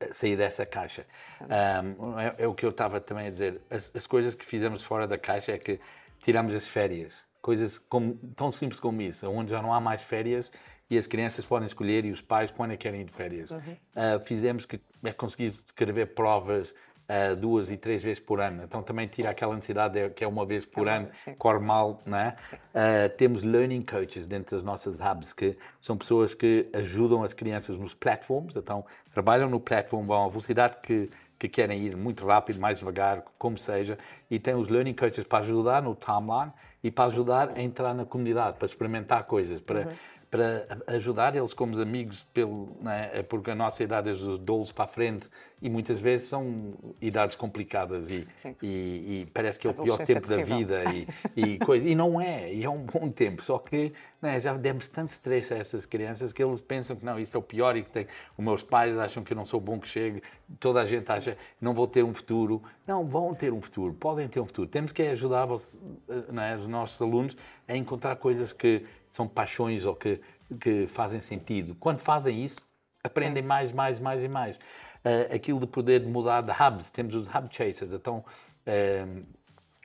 eh, 0.00 0.12
sair 0.12 0.36
dessa 0.36 0.66
caixa. 0.66 1.06
Um, 1.40 2.18
é, 2.18 2.34
é, 2.38 2.46
o 2.48 2.54
que 2.54 2.66
eu 2.66 2.70
estava 2.70 3.00
também 3.00 3.28
a 3.28 3.30
dizer. 3.30 3.60
As, 3.70 3.94
as 3.94 4.06
coisas 4.08 4.34
que 4.34 4.44
fizemos 4.44 4.82
fora 4.82 5.06
da 5.06 5.16
caixa 5.16 5.52
é 5.52 5.58
que 5.58 5.78
tiramos 6.24 6.52
as 6.52 6.66
férias 6.66 7.27
coisas 7.48 7.78
como, 7.78 8.14
tão 8.36 8.52
simples 8.52 8.78
como 8.78 9.00
isso, 9.00 9.26
onde 9.26 9.52
já 9.52 9.62
não 9.62 9.72
há 9.72 9.80
mais 9.80 10.02
férias 10.02 10.52
e 10.90 10.98
as 10.98 11.06
crianças 11.06 11.46
podem 11.46 11.66
escolher 11.66 12.04
e 12.04 12.10
os 12.10 12.20
pais 12.20 12.50
quando 12.50 12.72
é 12.72 12.76
que 12.76 12.82
querem 12.82 13.00
ir 13.00 13.04
de 13.04 13.12
férias. 13.12 13.50
Uhum. 13.50 13.58
Uh, 13.58 14.20
fizemos 14.20 14.66
que 14.66 14.78
é 15.02 15.12
conseguir 15.12 15.54
escrever 15.66 16.08
provas 16.08 16.72
uh, 17.08 17.34
duas 17.34 17.70
e 17.70 17.78
três 17.78 18.02
vezes 18.02 18.20
por 18.20 18.38
ano. 18.38 18.64
Então 18.64 18.82
também 18.82 19.08
tira 19.08 19.30
aquela 19.30 19.54
necessidade 19.54 19.94
de, 19.94 20.10
que 20.10 20.22
é 20.22 20.28
uma 20.28 20.44
vez 20.44 20.66
por 20.66 20.88
é 20.88 20.96
ano, 20.96 21.08
sim. 21.14 21.34
corre 21.36 21.58
mal, 21.58 22.02
não 22.04 22.18
é? 22.18 22.36
Uh, 22.52 23.16
temos 23.16 23.42
learning 23.42 23.80
coaches 23.80 24.26
dentro 24.26 24.54
das 24.54 24.62
nossas 24.62 25.00
hubs, 25.00 25.32
que 25.32 25.56
são 25.80 25.96
pessoas 25.96 26.34
que 26.34 26.68
ajudam 26.74 27.22
as 27.24 27.32
crianças 27.32 27.78
nos 27.78 27.94
platforms, 27.94 28.54
então 28.54 28.84
trabalham 29.10 29.48
no 29.48 29.58
platform, 29.58 30.04
vão 30.04 30.26
à 30.26 30.28
velocidade 30.28 30.76
que 30.82 31.08
que 31.38 31.48
querem 31.48 31.84
ir 31.84 31.96
muito 31.96 32.26
rápido, 32.26 32.58
mais 32.58 32.80
devagar, 32.80 33.22
como 33.38 33.56
seja, 33.56 33.96
e 34.28 34.40
tem 34.40 34.54
os 34.54 34.68
learning 34.68 34.94
coaches 34.94 35.24
para 35.24 35.44
ajudar 35.44 35.80
no 35.80 35.94
timeline 35.94 36.52
e 36.82 36.90
para 36.90 37.06
ajudar 37.06 37.52
a 37.56 37.62
entrar 37.62 37.94
na 37.94 38.04
comunidade, 38.04 38.56
para 38.56 38.66
experimentar 38.66 39.24
coisas, 39.24 39.60
para, 39.60 39.80
uhum. 39.80 39.92
Para 40.30 40.66
ajudar 40.88 41.34
eles 41.34 41.54
como 41.54 41.80
amigos, 41.80 42.22
pelo, 42.34 42.76
é? 42.86 43.22
porque 43.22 43.50
a 43.50 43.54
nossa 43.54 43.82
idade 43.82 44.10
é 44.10 44.12
dos 44.12 44.38
12 44.38 44.74
para 44.74 44.84
a 44.84 44.88
frente 44.88 45.28
e 45.60 45.70
muitas 45.70 45.98
vezes 46.00 46.28
são 46.28 46.74
idades 47.00 47.34
complicadas 47.34 48.10
e, 48.10 48.28
e, 48.62 48.66
e 48.66 49.28
parece 49.32 49.58
que 49.58 49.66
é 49.66 49.70
o 49.70 49.74
pior 49.74 49.98
tempo 50.04 50.28
da 50.28 50.36
vida 50.36 50.84
e, 50.92 51.08
e, 51.34 51.58
coisa, 51.64 51.88
e 51.88 51.94
não 51.94 52.20
é, 52.20 52.52
e 52.52 52.62
é 52.62 52.70
um 52.70 52.84
bom 52.84 53.10
tempo, 53.10 53.42
só 53.42 53.58
que 53.58 53.92
é? 54.22 54.38
já 54.38 54.54
demos 54.54 54.88
tanto 54.88 55.10
stress 55.10 55.54
a 55.54 55.56
essas 55.56 55.86
crianças 55.86 56.32
que 56.32 56.42
eles 56.42 56.60
pensam 56.60 56.94
que 56.94 57.04
não, 57.04 57.18
isto 57.18 57.36
é 57.36 57.40
o 57.40 57.42
pior 57.42 57.76
e 57.76 57.82
que 57.82 57.90
tem, 57.90 58.06
os 58.36 58.44
meus 58.44 58.62
pais 58.62 58.98
acham 58.98 59.24
que 59.24 59.32
eu 59.32 59.36
não 59.36 59.46
sou 59.46 59.60
bom 59.60 59.80
que 59.80 59.88
chegue, 59.88 60.22
toda 60.60 60.80
a 60.80 60.86
gente 60.86 61.10
acha 61.10 61.32
que 61.32 61.38
não 61.60 61.72
vou 61.72 61.86
ter 61.86 62.02
um 62.02 62.12
futuro. 62.12 62.62
Não, 62.86 63.06
vão 63.06 63.34
ter 63.34 63.52
um 63.52 63.60
futuro, 63.60 63.94
podem 63.94 64.28
ter 64.28 64.40
um 64.40 64.46
futuro. 64.46 64.68
Temos 64.68 64.92
que 64.92 65.02
ajudar 65.02 65.48
é? 65.48 66.56
os 66.56 66.66
nossos 66.66 67.00
alunos 67.00 67.36
a 67.66 67.76
encontrar 67.76 68.16
coisas 68.16 68.52
que 68.52 68.84
são 69.18 69.26
paixões 69.26 69.84
ou 69.84 69.96
que, 69.96 70.20
que 70.60 70.86
fazem 70.86 71.20
sentido. 71.20 71.74
Quando 71.74 71.98
fazem 71.98 72.44
isso, 72.44 72.58
aprendem 73.02 73.42
Sim. 73.42 73.48
mais, 73.48 73.72
mais, 73.72 73.98
mais 73.98 74.22
e 74.22 74.28
mais. 74.28 74.56
Uh, 74.56 75.34
aquilo 75.34 75.58
de 75.58 75.66
poder 75.66 76.06
mudar 76.06 76.40
de 76.42 76.52
hubs, 76.52 76.88
temos 76.88 77.16
os 77.16 77.26
hub 77.26 77.48
chasers, 77.50 77.92
então 77.92 78.24
uh, 78.66 79.26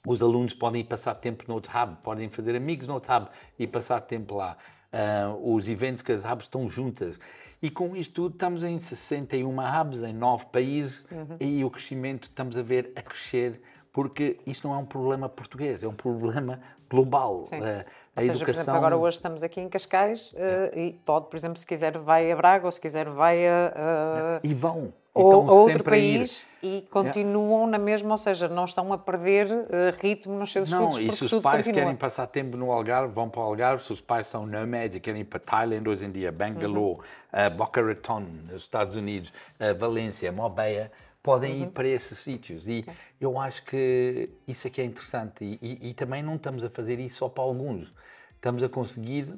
os 0.06 0.22
alunos 0.22 0.54
podem 0.54 0.86
passar 0.86 1.16
tempo 1.16 1.46
no 1.48 1.56
outro 1.56 1.72
hub, 1.76 1.98
podem 2.04 2.30
fazer 2.30 2.56
amigos 2.56 2.88
no 2.88 2.94
outro 2.94 3.12
hub 3.16 3.28
e 3.58 3.66
passar 3.66 4.02
tempo 4.02 4.36
lá. 4.36 4.56
Uh, 4.94 5.56
os 5.56 5.68
eventos 5.68 6.04
que 6.04 6.12
as 6.12 6.24
hubs 6.24 6.46
estão 6.46 6.70
juntas. 6.70 7.20
E 7.60 7.72
com 7.72 7.96
isto 7.96 8.14
tudo 8.14 8.34
estamos 8.34 8.64
em 8.64 8.78
61 8.78 9.50
hubs, 9.50 10.04
em 10.04 10.14
9 10.14 10.46
países, 10.52 11.04
uhum. 11.10 11.38
e 11.40 11.64
o 11.64 11.72
crescimento 11.72 12.26
estamos 12.26 12.56
a 12.56 12.62
ver 12.62 12.92
a 12.96 13.02
crescer, 13.02 13.60
porque 13.92 14.38
isso 14.46 14.68
não 14.68 14.76
é 14.76 14.78
um 14.78 14.86
problema 14.86 15.28
português, 15.28 15.82
é 15.82 15.88
um 15.88 15.96
problema 15.96 16.60
global. 16.90 17.46
Sim. 17.46 17.60
Uh, 17.60 17.86
a 18.16 18.22
ou 18.22 18.28
seja, 18.28 18.44
educação... 18.44 18.44
por 18.46 18.52
exemplo, 18.52 18.78
agora 18.78 18.98
hoje 18.98 19.18
estamos 19.18 19.44
aqui 19.44 19.60
em 19.60 19.68
Cascais 19.68 20.34
uh, 20.34 20.78
e 20.78 20.94
pode, 21.06 21.28
por 21.28 21.36
exemplo, 21.36 21.58
se 21.58 21.66
quiser 21.66 21.98
vai 21.98 22.32
a 22.32 22.36
Braga 22.36 22.66
ou 22.66 22.72
se 22.72 22.80
quiser 22.80 23.10
vai 23.10 23.48
a... 23.48 24.40
Uh, 24.44 24.48
e 24.48 24.54
vão. 24.54 24.94
Ou 25.16 25.48
a 25.48 25.54
outro 25.54 25.84
país 25.84 26.48
e 26.62 26.88
continuam 26.90 27.68
na 27.68 27.78
mesma, 27.78 28.12
ou 28.12 28.18
seja, 28.18 28.48
não 28.48 28.66
estão 28.66 28.92
a 28.92 28.98
perder 28.98 29.46
uh, 29.48 29.68
ritmo 30.02 30.34
nos 30.34 30.52
seus 30.52 30.72
não, 30.72 30.90
estudos 30.90 31.06
Não, 31.06 31.14
e 31.14 31.18
se 31.18 31.36
os 31.36 31.42
pais 31.42 31.66
continua. 31.66 31.84
querem 31.84 31.96
passar 31.96 32.26
tempo 32.26 32.58
no 32.58 32.72
Algarve, 32.72 33.14
vão 33.14 33.30
para 33.30 33.42
o 33.42 33.44
Algarve. 33.44 33.84
Se 33.84 33.94
os 33.94 34.02
pais 34.02 34.26
são 34.26 34.48
nomads 34.48 34.96
e 34.96 35.00
querem 35.00 35.22
ir 35.22 35.26
para 35.26 35.40
Thailand 35.40 35.88
hoje 35.88 36.06
em 36.06 36.12
dia, 36.12 36.32
Bangalore, 36.32 37.00
uhum. 37.32 37.58
Boca 37.58 37.86
Raton, 37.86 38.22
nos 38.52 38.64
Estados 38.64 38.96
Unidos, 38.96 39.32
Valência, 39.78 40.32
Mobeia, 40.32 40.92
podem 41.24 41.54
uhum. 41.54 41.64
ir 41.64 41.68
para 41.72 41.88
esses 41.88 42.18
sítios. 42.18 42.68
E 42.68 42.86
eu 43.20 43.40
acho 43.40 43.64
que 43.64 44.30
isso 44.46 44.68
aqui 44.68 44.82
é 44.82 44.84
interessante. 44.86 45.46
E, 45.46 45.58
e, 45.62 45.90
e, 45.90 45.94
também 45.94 46.22
não 46.22 46.36
estamos 46.36 46.64
a 46.64 46.70
fazer 46.70 47.00
isso 47.00 47.20
só 47.20 47.30
para 47.30 47.44
alguns. 47.44 47.92
Estamos 48.36 48.62
a 48.62 48.68
conseguir 48.68 49.34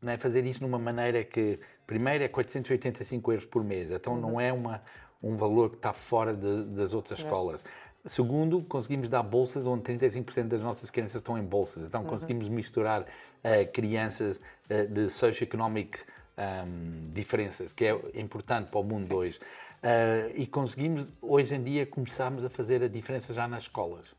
né, 0.00 0.16
fazer 0.16 0.46
isso 0.46 0.62
numa 0.62 0.78
maneira 0.78 1.22
que, 1.22 1.60
primeiro, 1.86 2.24
é 2.24 2.28
485 2.28 3.32
euros 3.32 3.44
por 3.44 3.62
mês. 3.62 3.90
Então 3.90 4.14
uhum. 4.14 4.20
não 4.20 4.40
é 4.40 4.50
uma, 4.50 4.82
um 5.22 5.36
valor 5.36 5.68
que 5.68 5.76
está 5.76 5.92
fora 5.92 6.34
de, 6.34 6.64
das 6.64 6.94
outras 6.94 7.18
escolas. 7.18 7.62
Segundo, 8.06 8.62
conseguimos 8.62 9.10
dar 9.10 9.22
bolsas 9.22 9.66
onde 9.66 9.82
35% 9.82 10.44
das 10.44 10.62
nossas 10.62 10.88
crianças 10.88 11.16
estão 11.16 11.36
em 11.36 11.44
bolsas. 11.44 11.84
Então, 11.84 12.00
uhum. 12.00 12.08
conseguimos 12.08 12.48
misturar 12.48 13.02
uh, 13.02 13.72
crianças 13.74 14.40
uh, 14.70 14.86
de 14.90 15.10
socioeconomic 15.10 15.98
um, 16.40 17.10
diferenças, 17.10 17.72
que 17.72 17.84
é 17.84 17.94
importante 18.14 18.70
para 18.70 18.80
o 18.80 18.82
mundo 18.82 19.06
Sim. 19.06 19.14
hoje. 19.14 19.40
Uh, 19.82 20.30
e 20.34 20.46
conseguimos, 20.46 21.08
hoje 21.22 21.54
em 21.54 21.62
dia, 21.62 21.86
começarmos 21.86 22.44
a 22.44 22.50
fazer 22.50 22.82
a 22.82 22.88
diferença 22.88 23.32
já 23.32 23.48
nas 23.48 23.62
escolas. 23.62 24.14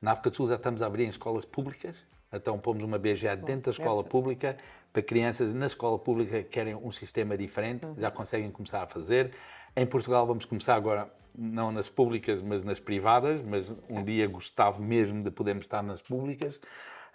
Na 0.00 0.12
África 0.12 0.28
do 0.28 0.36
Sul 0.36 0.48
já 0.48 0.56
estamos 0.56 0.82
a 0.82 0.86
abrir 0.86 1.04
em 1.04 1.08
escolas 1.08 1.46
públicas, 1.46 1.96
então 2.30 2.58
pomos 2.58 2.84
uma 2.84 2.98
BGA 2.98 3.34
dentro 3.34 3.66
da 3.66 3.70
escola 3.70 4.04
pública, 4.04 4.58
para 4.92 5.02
crianças 5.02 5.54
na 5.54 5.66
escola 5.66 5.98
pública 5.98 6.42
que 6.42 6.50
querem 6.50 6.74
um 6.74 6.92
sistema 6.92 7.36
diferente, 7.36 7.86
uhum. 7.86 7.94
já 7.98 8.10
conseguem 8.10 8.50
começar 8.50 8.82
a 8.82 8.86
fazer. 8.86 9.32
Em 9.74 9.86
Portugal 9.86 10.26
vamos 10.26 10.44
começar 10.44 10.74
agora, 10.74 11.10
não 11.34 11.72
nas 11.72 11.88
públicas, 11.88 12.42
mas 12.42 12.62
nas 12.62 12.78
privadas, 12.78 13.42
mas 13.42 13.74
um 13.88 14.04
dia 14.04 14.26
gostava 14.26 14.78
mesmo 14.78 15.22
de 15.22 15.30
podermos 15.30 15.64
estar 15.64 15.82
nas 15.82 16.02
públicas. 16.02 16.60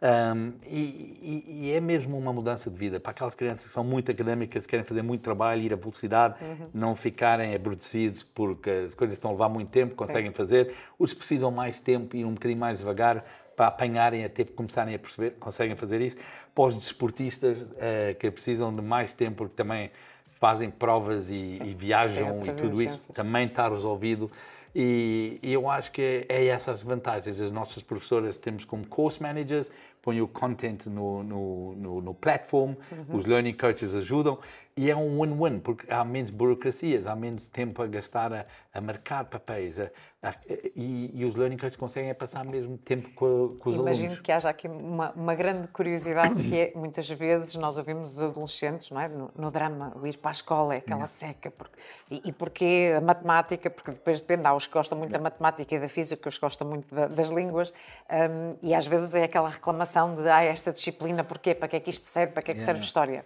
Um, 0.04 0.54
e, 0.66 1.46
e, 1.46 1.72
é 1.72 1.80
mesmo 1.80 2.18
uma 2.18 2.34
mudança 2.34 2.72
de 2.72 2.76
vida 2.76 3.00
para 3.00 3.12
aquelas 3.12 3.36
crianças 3.36 3.68
que 3.68 3.72
são 3.72 3.84
muito 3.84 4.10
académicas, 4.10 4.66
querem 4.66 4.84
fazer 4.84 5.04
muito 5.04 5.22
trabalho, 5.22 5.62
ir 5.62 5.72
a 5.72 5.76
velocidade, 5.76 6.44
uhum. 6.44 6.68
não 6.74 6.96
ficarem 6.96 7.54
aborrecidos 7.54 8.24
porque 8.24 8.70
as 8.88 8.96
coisas 8.96 9.16
estão 9.16 9.30
a 9.30 9.34
levar 9.34 9.50
muito 9.50 9.70
tempo, 9.70 9.94
conseguem 9.94 10.32
Sim. 10.32 10.36
fazer. 10.36 10.74
Os 10.98 11.14
que 11.14 11.20
precisam 11.20 11.52
mais 11.52 11.82
tempo, 11.82 12.16
ir 12.16 12.26
um 12.26 12.34
bocadinho 12.34 12.60
mais 12.60 12.80
devagar 12.80 13.24
para 13.56 13.68
apanharem 13.68 14.26
até 14.26 14.44
começarem 14.44 14.96
a 14.96 15.00
perceber, 15.00 15.36
conseguem 15.40 15.76
fazer 15.76 16.02
isso. 16.02 16.18
Para 16.56 16.64
os 16.64 16.76
desportistas 16.76 17.60
uh, 17.62 18.16
que 18.20 18.32
precisam 18.32 18.76
de 18.76 18.82
mais 18.82 19.14
tempo, 19.14 19.38
porque 19.38 19.56
também 19.56 19.92
fazem 20.40 20.72
provas 20.72 21.30
e, 21.30 21.60
e 21.64 21.76
viajam 21.78 22.40
e 22.44 22.52
tudo 22.56 22.82
isso, 22.82 23.14
também 23.14 23.46
está 23.46 23.70
resolvido. 23.70 24.32
E, 24.74 25.40
e 25.44 25.54
eu 25.54 25.70
acho 25.70 25.92
que 25.92 26.02
é, 26.02 26.26
é 26.30 26.46
essas 26.48 26.82
vantagens. 26.82 27.40
As 27.40 27.52
nossas 27.52 27.84
professoras 27.84 28.38
temos 28.38 28.66
como 28.66 28.88
course 28.88 29.22
managers, 29.22 29.70
põe 30.02 30.22
o 30.22 30.28
content 30.28 30.88
no, 30.88 31.24
no, 31.24 31.76
no, 31.76 32.02
no 32.02 32.14
platform, 32.14 32.76
uhum. 32.92 33.20
os 33.20 33.26
learning 33.26 33.54
coaches 33.54 33.94
ajudam 33.94 34.40
e 34.76 34.90
é 34.90 34.96
um 34.96 35.22
win-win, 35.22 35.60
porque 35.60 35.92
há 35.92 36.04
menos 36.04 36.32
burocracias, 36.32 37.06
há 37.06 37.16
menos 37.16 37.48
tempo 37.48 37.82
a 37.82 37.88
gastar 37.88 38.34
a, 38.34 38.46
a 38.74 38.80
marcar 38.80 39.26
papéis 39.26 39.80
a, 39.80 39.90
a, 40.24 40.34
e, 40.76 41.12
e, 41.14 41.26
os 41.26 41.36
learning 41.36 41.58
coaches 41.58 41.76
conseguem 41.76 42.14
passar 42.14 42.46
mesmo 42.46 42.78
tempo 42.78 43.10
com, 43.10 43.58
com 43.60 43.70
os 43.70 43.76
Imagino 43.76 43.80
alunos. 43.80 44.00
Imagino 44.00 44.22
que 44.22 44.32
haja 44.32 44.50
aqui 44.50 44.68
uma, 44.68 45.12
uma, 45.12 45.36
grande 45.36 45.68
curiosidade 45.68 46.36
que 46.36 46.58
é, 46.58 46.72
muitas 46.76 47.10
vezes 47.10 47.56
nós 47.56 47.78
ouvimos 47.78 48.16
os 48.16 48.22
adolescentes, 48.22 48.90
não 48.92 49.02
é? 49.02 49.08
no, 49.10 49.32
no 49.36 49.52
drama, 49.52 49.92
o 49.96 50.08
ir 50.08 50.18
para 50.18 50.30
a 50.30 50.34
escola 50.34 50.76
é 50.76 50.78
aquela 50.78 51.08
seca, 51.08 51.52
porque, 51.52 51.78
e, 52.10 52.22
e 52.26 52.32
porquê 52.32 52.94
a 52.96 53.02
matemática, 53.02 53.70
porque 53.70 53.92
depois 53.92 54.22
depende, 54.22 54.48
há 54.48 54.54
os 54.54 54.68
que 54.68 54.74
gostam 54.74 54.98
muito 54.98 55.12
da 55.12 55.20
matemática 55.20 55.76
e 55.76 55.80
da 55.80 55.88
física, 55.88 56.30
os 56.30 56.36
que 56.36 56.42
gostam 56.42 56.68
muito 56.68 56.94
da, 56.94 57.08
das 57.08 57.32
línguas, 57.32 57.74
um, 58.10 58.56
e 58.62 58.74
às 58.74 58.88
vezes 58.88 59.14
é 59.16 59.24
aquela 59.24 59.50
reclamação 59.50 60.16
de, 60.16 60.30
ah, 60.30 60.44
esta 60.44 60.72
disciplina, 60.72 61.24
porquê, 61.24 61.54
para 61.54 61.68
que 61.68 61.76
é 61.76 61.80
que 61.80 61.90
isto 61.90 62.06
serve, 62.06 62.34
para 62.34 62.42
que 62.42 62.52
é 62.52 62.54
que 62.54 62.64
serve 62.64 62.82
história? 62.82 63.26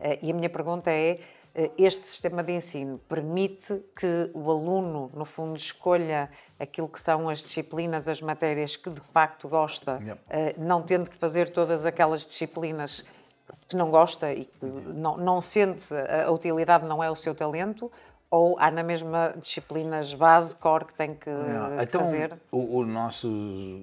Eh, 0.00 0.18
e 0.22 0.30
a 0.30 0.34
minha 0.34 0.50
pergunta 0.50 0.90
é: 0.90 1.18
eh, 1.54 1.70
este 1.78 2.06
sistema 2.06 2.42
de 2.42 2.52
ensino 2.52 2.98
permite 3.08 3.82
que 3.98 4.30
o 4.34 4.50
aluno, 4.50 5.10
no 5.14 5.24
fundo, 5.24 5.56
escolha 5.56 6.30
aquilo 6.58 6.88
que 6.88 7.00
são 7.00 7.28
as 7.28 7.42
disciplinas, 7.42 8.08
as 8.08 8.20
matérias 8.20 8.76
que 8.76 8.90
de 8.90 9.00
facto 9.00 9.48
gosta, 9.48 10.00
eh, 10.28 10.54
não 10.58 10.82
tendo 10.82 11.10
que 11.10 11.16
fazer 11.16 11.48
todas 11.50 11.86
aquelas 11.86 12.26
disciplinas 12.26 13.04
que 13.68 13.76
não 13.76 13.90
gosta 13.90 14.32
e 14.32 14.44
que 14.44 14.66
não, 14.66 15.16
não 15.16 15.40
sente 15.40 15.94
a 15.94 16.30
utilidade, 16.30 16.84
não 16.84 17.02
é 17.02 17.10
o 17.10 17.16
seu 17.16 17.34
talento? 17.34 17.90
Ou 18.28 18.58
há 18.58 18.72
na 18.72 18.82
mesma 18.82 19.32
disciplinas 19.36 20.12
base, 20.12 20.54
core, 20.56 20.86
que 20.86 20.94
tem 20.94 21.14
que, 21.14 21.30
então, 21.80 22.00
fazer? 22.00 22.36
O, 22.50 22.78
o, 22.78 22.84
nosso, 22.84 23.28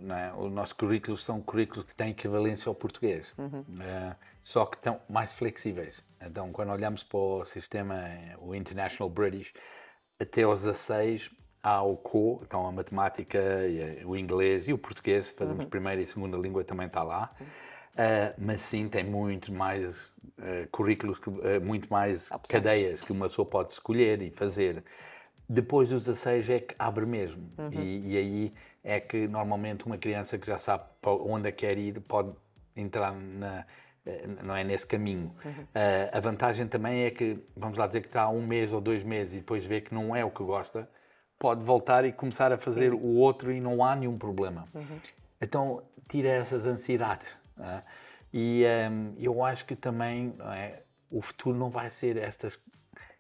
é? 0.10 0.34
o 0.38 0.50
nosso 0.50 0.76
currículo 0.76 1.18
são 1.18 1.42
currículos 1.42 1.86
que 1.86 1.96
têm 1.96 2.10
equivalência 2.10 2.70
ao 2.70 2.76
português. 2.76 3.28
Uhum. 3.38 3.64
É, 3.80 4.16
só 4.44 4.66
que 4.66 4.78
estão 4.78 5.00
mais 5.10 5.34
flexíveis. 5.34 6.04
Então, 6.22 6.52
quando 6.52 6.72
olhamos 6.72 7.04
para 7.04 7.18
o 7.18 7.46
sistema, 7.46 7.96
o 8.40 8.54
International 8.54 9.10
British, 9.10 9.54
até 10.20 10.44
aos 10.44 10.64
16 10.64 11.32
há 11.62 11.82
o 11.82 11.96
CO, 11.96 12.42
então 12.44 12.68
a 12.68 12.72
matemática, 12.72 13.40
o 14.06 14.18
inglês 14.18 14.68
e 14.68 14.74
o 14.74 14.78
português, 14.78 15.30
fazemos 15.30 15.64
uhum. 15.64 15.70
primeira 15.70 16.02
e 16.02 16.06
segunda 16.06 16.38
língua, 16.38 16.64
também 16.64 16.88
está 16.88 17.04
lá. 17.04 17.34
Uh, 17.94 18.34
mas 18.38 18.62
sim, 18.62 18.90
tem 18.90 19.04
muito 19.04 19.54
mais 19.54 20.06
uh, 20.40 20.68
currículos, 20.72 21.20
uh, 21.20 21.64
muito 21.64 21.88
mais 21.92 22.32
Opções. 22.32 22.48
cadeias 22.50 23.02
que 23.04 23.12
uma 23.12 23.28
pessoa 23.28 23.46
pode 23.48 23.72
escolher 23.72 24.22
e 24.22 24.32
fazer. 24.32 24.84
Depois 25.48 25.90
dos 25.90 26.06
16 26.06 26.50
é 26.50 26.60
que 26.60 26.76
abre 26.78 27.06
mesmo. 27.06 27.52
Uhum. 27.58 27.72
E, 27.72 28.14
e, 28.14 28.18
aí 28.18 28.54
é 28.84 29.00
que 29.00 29.28
normalmente 29.28 29.86
uma 29.86 29.98
criança 29.98 30.38
que 30.38 30.48
já 30.48 30.58
sabe 30.58 30.86
para 31.02 31.12
onde 31.12 31.52
quer 31.52 31.78
ir 31.78 32.02
pode 32.02 32.34
entrar 32.76 33.14
na, 33.14 33.66
não 34.44 34.56
é 34.56 34.64
nesse 34.64 34.86
caminho. 34.86 35.34
Uhum. 35.44 35.52
Uh, 35.52 36.18
a 36.18 36.20
vantagem 36.20 36.68
também 36.68 37.04
é 37.04 37.12
que, 37.12 37.40
vamos 37.56 37.78
lá 37.78 37.88
dizer 37.88 38.02
que 38.02 38.08
está 38.08 38.30
um 38.30 38.46
mês 38.46 38.74
ou 38.74 38.82
dois 38.82 39.04
meses 39.04 39.34
e 39.34 39.38
depois 39.38 39.66
vê 39.66 39.82
que 39.82 39.94
não 39.94 40.16
é 40.16 40.24
o 40.26 40.32
que 40.32 40.44
gosta, 40.44 40.90
pode 41.40 41.64
voltar 41.64 42.06
e 42.06 42.12
começar 42.12 42.52
a 42.52 42.58
fazer 42.58 42.92
Sim. 42.92 42.98
o 42.98 43.16
outro 43.16 43.52
e 43.52 43.60
não 43.60 43.84
há 43.84 43.96
nenhum 43.96 44.18
problema. 44.18 44.68
Uhum. 44.74 45.00
Então, 45.42 45.84
tira 46.08 46.30
essas 46.30 46.66
ansiedades. 46.66 47.28
É? 47.60 47.82
E 48.34 48.64
um, 48.92 49.14
eu 49.20 49.44
acho 49.44 49.66
que 49.66 49.76
também 49.76 50.36
é, 50.54 50.84
o 51.10 51.22
futuro 51.22 51.58
não 51.58 51.70
vai 51.70 51.90
ser 51.90 52.18
estas, 52.18 52.60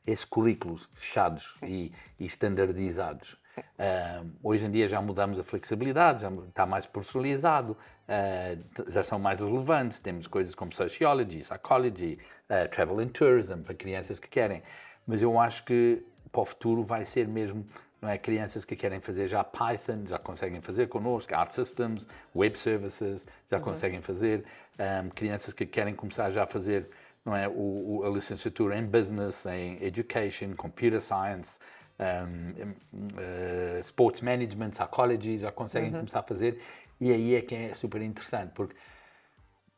esses 0.06 0.26
currículos 0.26 0.90
fechados 0.94 1.54
e, 1.64 1.94
e, 2.20 2.26
standardizados. 2.26 3.38
Uh, 3.62 4.30
hoje 4.42 4.66
em 4.66 4.72
dia 4.72 4.88
já 4.88 5.02
mudamos 5.02 5.38
a 5.40 5.44
flexibilidade, 5.44 6.22
já 6.22 6.30
está 6.30 6.66
mais 6.66 6.86
personalizado, 6.86 7.78
uh, 8.08 8.92
já 8.92 9.04
são 9.04 9.20
mais 9.20 9.40
relevantes. 9.40 10.00
Temos 10.00 10.28
coisas 10.28 10.56
como 10.56 10.74
Sociology, 10.74 11.40
Psychology, 11.40 12.20
uh, 12.50 12.70
Travel 12.70 13.00
and 13.00 13.10
Tourism, 13.10 13.62
para 13.62 13.74
crianças 13.74 14.20
que 14.20 14.30
querem. 14.30 14.64
Mas 15.06 15.22
eu 15.22 15.40
acho 15.40 15.64
que 15.66 16.04
para 16.32 16.42
o 16.42 16.46
futuro 16.46 16.84
vai 16.84 17.06
ser 17.06 17.28
mesmo 17.28 17.66
não 18.02 18.10
é? 18.10 18.18
Crianças 18.18 18.66
que 18.66 18.76
querem 18.76 19.00
fazer 19.00 19.30
já 19.30 19.46
Python, 19.46 20.04
já 20.06 20.20
conseguem 20.20 20.60
fazer 20.60 20.90
connosco, 20.90 21.34
Art 21.34 21.52
Systems, 21.52 22.06
Web 22.36 22.60
Services, 22.60 23.26
já 23.50 23.58
uhum. 23.58 23.64
conseguem 23.64 24.02
fazer. 24.02 24.44
Um, 24.78 25.10
crianças 25.10 25.54
que 25.54 25.66
querem 25.66 25.96
começar 25.96 26.30
já 26.32 26.44
a 26.44 26.48
fazer 26.48 26.90
não 27.26 27.36
é? 27.36 27.48
O, 27.48 28.02
o, 28.02 28.04
a 28.06 28.10
licenciatura 28.10 28.78
em 28.78 28.86
Business, 28.86 29.46
em 29.46 29.82
Education, 29.84 30.54
Computer 30.56 31.02
Science, 31.02 31.60
um, 32.04 32.70
uh, 32.94 33.80
Sports 33.82 34.22
Management, 34.22 34.72
Psychology, 34.72 35.38
já 35.38 35.52
conseguem 35.52 35.90
uhum. 35.92 36.00
começar 36.00 36.20
a 36.20 36.24
fazer. 36.24 36.60
E 37.00 37.12
aí 37.12 37.36
é 37.36 37.42
que 37.42 37.56
é 37.56 37.74
super 37.74 38.02
interessante, 38.02 38.52
porque 38.54 38.76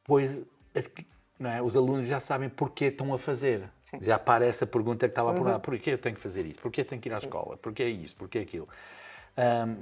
pois 0.03 0.43
é? 1.39 1.61
os 1.61 1.75
alunos 1.75 2.07
já 2.07 2.19
sabem 2.19 2.49
porquê 2.49 2.85
estão 2.85 3.13
a 3.13 3.19
fazer. 3.19 3.69
Sim. 3.81 3.99
Já 4.01 4.15
aparece 4.15 4.63
a 4.63 4.67
pergunta 4.67 5.07
que 5.07 5.11
estava 5.11 5.31
uhum. 5.31 5.37
por 5.37 5.47
lá, 5.47 5.59
porquê 5.59 5.91
eu 5.91 5.97
tenho 5.97 6.15
que 6.15 6.21
fazer 6.21 6.45
isto? 6.45 6.61
Porquê 6.61 6.83
tenho 6.83 7.01
que 7.01 7.09
ir 7.09 7.13
à 7.13 7.17
escola? 7.17 7.57
Porquê 7.57 7.83
é 7.83 7.89
isto? 7.89 8.15
Porquê 8.15 8.39
aquilo? 8.39 8.67
Um, 9.37 9.75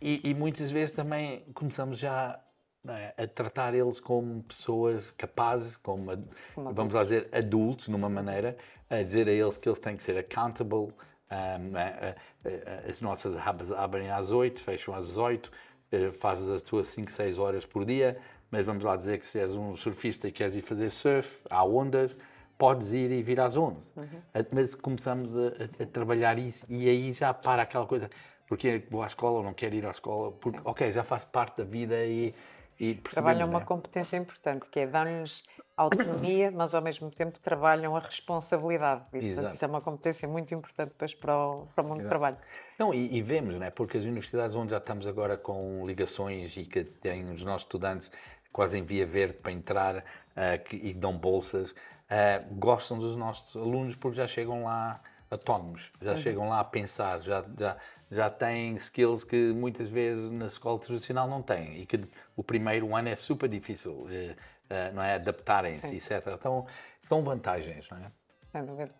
e, 0.00 0.30
e, 0.30 0.34
muitas 0.34 0.70
vezes 0.70 0.92
também 0.92 1.44
começamos 1.52 1.98
já 1.98 2.40
é, 2.88 3.14
a 3.22 3.26
tratar 3.26 3.74
eles 3.74 4.00
como 4.00 4.42
pessoas 4.44 5.10
capazes, 5.10 5.76
como, 5.76 6.10
como 6.54 6.72
vamos 6.72 6.94
lá 6.94 7.02
dizer, 7.02 7.28
adultos, 7.32 7.88
numa 7.88 8.08
maneira, 8.08 8.56
a 8.88 9.02
dizer 9.02 9.28
a 9.28 9.32
eles 9.32 9.58
que 9.58 9.68
eles 9.68 9.78
têm 9.78 9.96
que 9.96 10.02
ser 10.02 10.16
accountable. 10.16 10.92
Um, 11.30 11.76
é, 11.76 12.16
é, 12.44 12.84
as 12.90 13.00
nossas 13.00 13.34
hubs 13.34 13.70
abrem 13.70 14.10
às 14.10 14.30
8, 14.30 14.60
fecham 14.60 14.94
às 14.94 15.16
8, 15.16 15.50
eh, 15.92 16.10
fazes 16.12 16.48
as 16.50 16.62
tuas 16.62 16.88
5, 16.88 17.10
6 17.10 17.38
horas 17.38 17.64
por 17.64 17.84
dia, 17.84 18.18
mas 18.50 18.66
vamos 18.66 18.84
lá 18.84 18.96
dizer 18.96 19.18
que 19.18 19.26
se 19.26 19.38
és 19.38 19.54
um 19.54 19.76
surfista 19.76 20.26
e 20.26 20.32
queres 20.32 20.56
ir 20.56 20.62
fazer 20.62 20.90
surf, 20.90 21.40
há 21.48 21.64
ondas, 21.64 22.16
podes 22.58 22.90
ir 22.92 23.10
e 23.10 23.22
vir 23.22 23.40
às 23.40 23.56
11. 23.56 23.88
Uhum. 23.96 24.06
Mas 24.52 24.74
começamos 24.74 25.36
a, 25.36 25.48
a, 25.48 25.82
a, 25.84 25.86
trabalhar 25.86 26.38
isso 26.38 26.64
e 26.68 26.88
aí 26.88 27.12
já 27.12 27.32
para 27.32 27.62
aquela 27.62 27.86
coisa, 27.86 28.10
porque 28.46 28.84
vou 28.90 29.02
à 29.02 29.06
escola 29.06 29.38
ou 29.38 29.44
não 29.44 29.54
quero 29.54 29.74
ir 29.76 29.86
à 29.86 29.90
escola, 29.90 30.32
porque, 30.32 30.58
Sim. 30.58 30.64
ok, 30.64 30.92
já 30.92 31.04
faz 31.04 31.24
parte 31.24 31.58
da 31.58 31.64
vida 31.64 32.04
e 32.04 32.34
e 32.80 32.94
trabalham 32.94 33.46
uma 33.46 33.58
né? 33.58 33.64
competência 33.66 34.16
importante, 34.16 34.66
que 34.70 34.80
é 34.80 34.86
dar-lhes 34.86 35.44
autonomia, 35.82 36.50
mas 36.50 36.74
ao 36.74 36.82
mesmo 36.82 37.10
tempo 37.10 37.38
trabalham 37.38 37.96
a 37.96 38.00
responsabilidade. 38.00 39.04
E, 39.12 39.20
portanto, 39.20 39.54
isso 39.54 39.64
é 39.64 39.68
uma 39.68 39.80
competência 39.80 40.28
muito 40.28 40.54
importante 40.54 40.88
depois 40.88 41.14
para 41.14 41.36
o, 41.36 41.66
para 41.74 41.84
o 41.84 41.88
mundo 41.88 42.00
Exato. 42.00 42.04
do 42.04 42.08
trabalho. 42.08 42.36
Não, 42.78 42.94
e, 42.94 43.16
e, 43.16 43.22
vemos, 43.22 43.56
né? 43.56 43.70
porque 43.70 43.98
as 43.98 44.04
universidades 44.04 44.54
onde 44.56 44.70
já 44.70 44.78
estamos 44.78 45.06
agora 45.06 45.36
com 45.36 45.86
ligações 45.86 46.56
e 46.56 46.64
que 46.64 46.84
têm 46.84 47.30
os 47.30 47.42
nossos 47.42 47.62
estudantes 47.62 48.10
quase 48.52 48.78
em 48.78 48.84
via 48.84 49.06
verde 49.06 49.34
para 49.34 49.52
entrar 49.52 49.96
uh, 49.96 50.64
que, 50.64 50.76
e 50.76 50.92
dão 50.92 51.16
bolsas, 51.16 51.70
uh, 51.70 52.54
gostam 52.54 52.98
dos 52.98 53.16
nossos 53.16 53.54
alunos 53.54 53.94
porque 53.96 54.16
já 54.16 54.26
chegam 54.26 54.64
lá 54.64 55.00
autónomos, 55.30 55.92
já 56.02 56.12
uhum. 56.12 56.18
chegam 56.18 56.48
lá 56.48 56.60
a 56.60 56.64
pensar, 56.64 57.20
já, 57.22 57.44
já, 57.56 57.76
já 58.10 58.28
têm 58.28 58.74
skills 58.74 59.22
que 59.22 59.52
muitas 59.52 59.88
vezes 59.88 60.30
na 60.32 60.46
escola 60.46 60.78
tradicional 60.78 61.28
não 61.28 61.40
têm 61.40 61.80
e 61.80 61.86
que 61.86 62.00
o 62.36 62.42
primeiro 62.42 62.94
ano 62.96 63.08
é 63.08 63.16
super 63.16 63.48
difícil, 63.48 64.08
eh, 64.10 64.34
eh, 64.70 64.92
não 64.92 65.02
é? 65.02 65.14
Adaptarem-se, 65.14 65.96
etc. 65.96 66.26
Então, 66.38 66.66
são 67.08 67.22
vantagens, 67.22 67.88
não 67.90 67.98
é? 67.98 68.12
Sem 68.52 68.64
dúvida. 68.64 68.90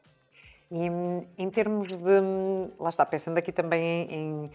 E 0.71 0.87
em 1.39 1.51
termos 1.51 1.97
de. 1.97 2.21
Lá 2.79 2.89
está, 2.89 3.05
pensando 3.05 3.39
aqui 3.39 3.51
também 3.51 4.07
em, 4.11 4.51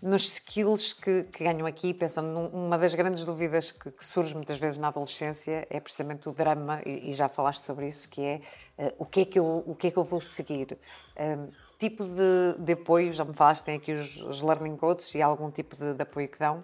nos 0.00 0.32
skills 0.32 0.92
que, 0.92 1.24
que, 1.24 1.42
ganham 1.42 1.66
aqui, 1.66 1.92
pensando 1.92 2.28
numa 2.50 2.78
das 2.78 2.94
grandes 2.94 3.24
dúvidas 3.24 3.72
que, 3.72 3.90
que, 3.90 4.04
surge 4.04 4.34
muitas 4.34 4.58
vezes 4.58 4.78
na 4.78 4.88
adolescência 4.88 5.66
é 5.68 5.80
precisamente 5.80 6.28
o 6.28 6.32
drama, 6.32 6.80
e, 6.86 7.10
e 7.10 7.12
já 7.12 7.28
falaste 7.28 7.62
sobre 7.62 7.88
isso, 7.88 8.08
que 8.08 8.22
é 8.22 8.40
uh, 8.78 8.94
o, 8.98 9.04
que 9.04 9.20
é 9.22 9.24
que 9.24 9.38
eu, 9.38 9.64
o 9.66 9.74
que 9.74 9.88
é 9.88 9.90
que 9.90 9.96
eu 9.96 10.04
vou 10.04 10.20
seguir. 10.20 10.78
Uh, 11.16 11.50
tipo 11.78 12.04
de, 12.04 12.54
de 12.58 12.72
apoio, 12.72 13.12
já 13.12 13.24
me 13.24 13.34
falaste, 13.34 13.64
tem 13.64 13.76
aqui 13.76 13.92
os, 13.92 14.16
os 14.22 14.42
learning 14.42 14.76
coaches 14.76 15.14
e 15.14 15.22
algum 15.22 15.50
tipo 15.50 15.76
de, 15.76 15.94
de 15.94 16.02
apoio 16.02 16.28
que 16.28 16.38
dão, 16.38 16.62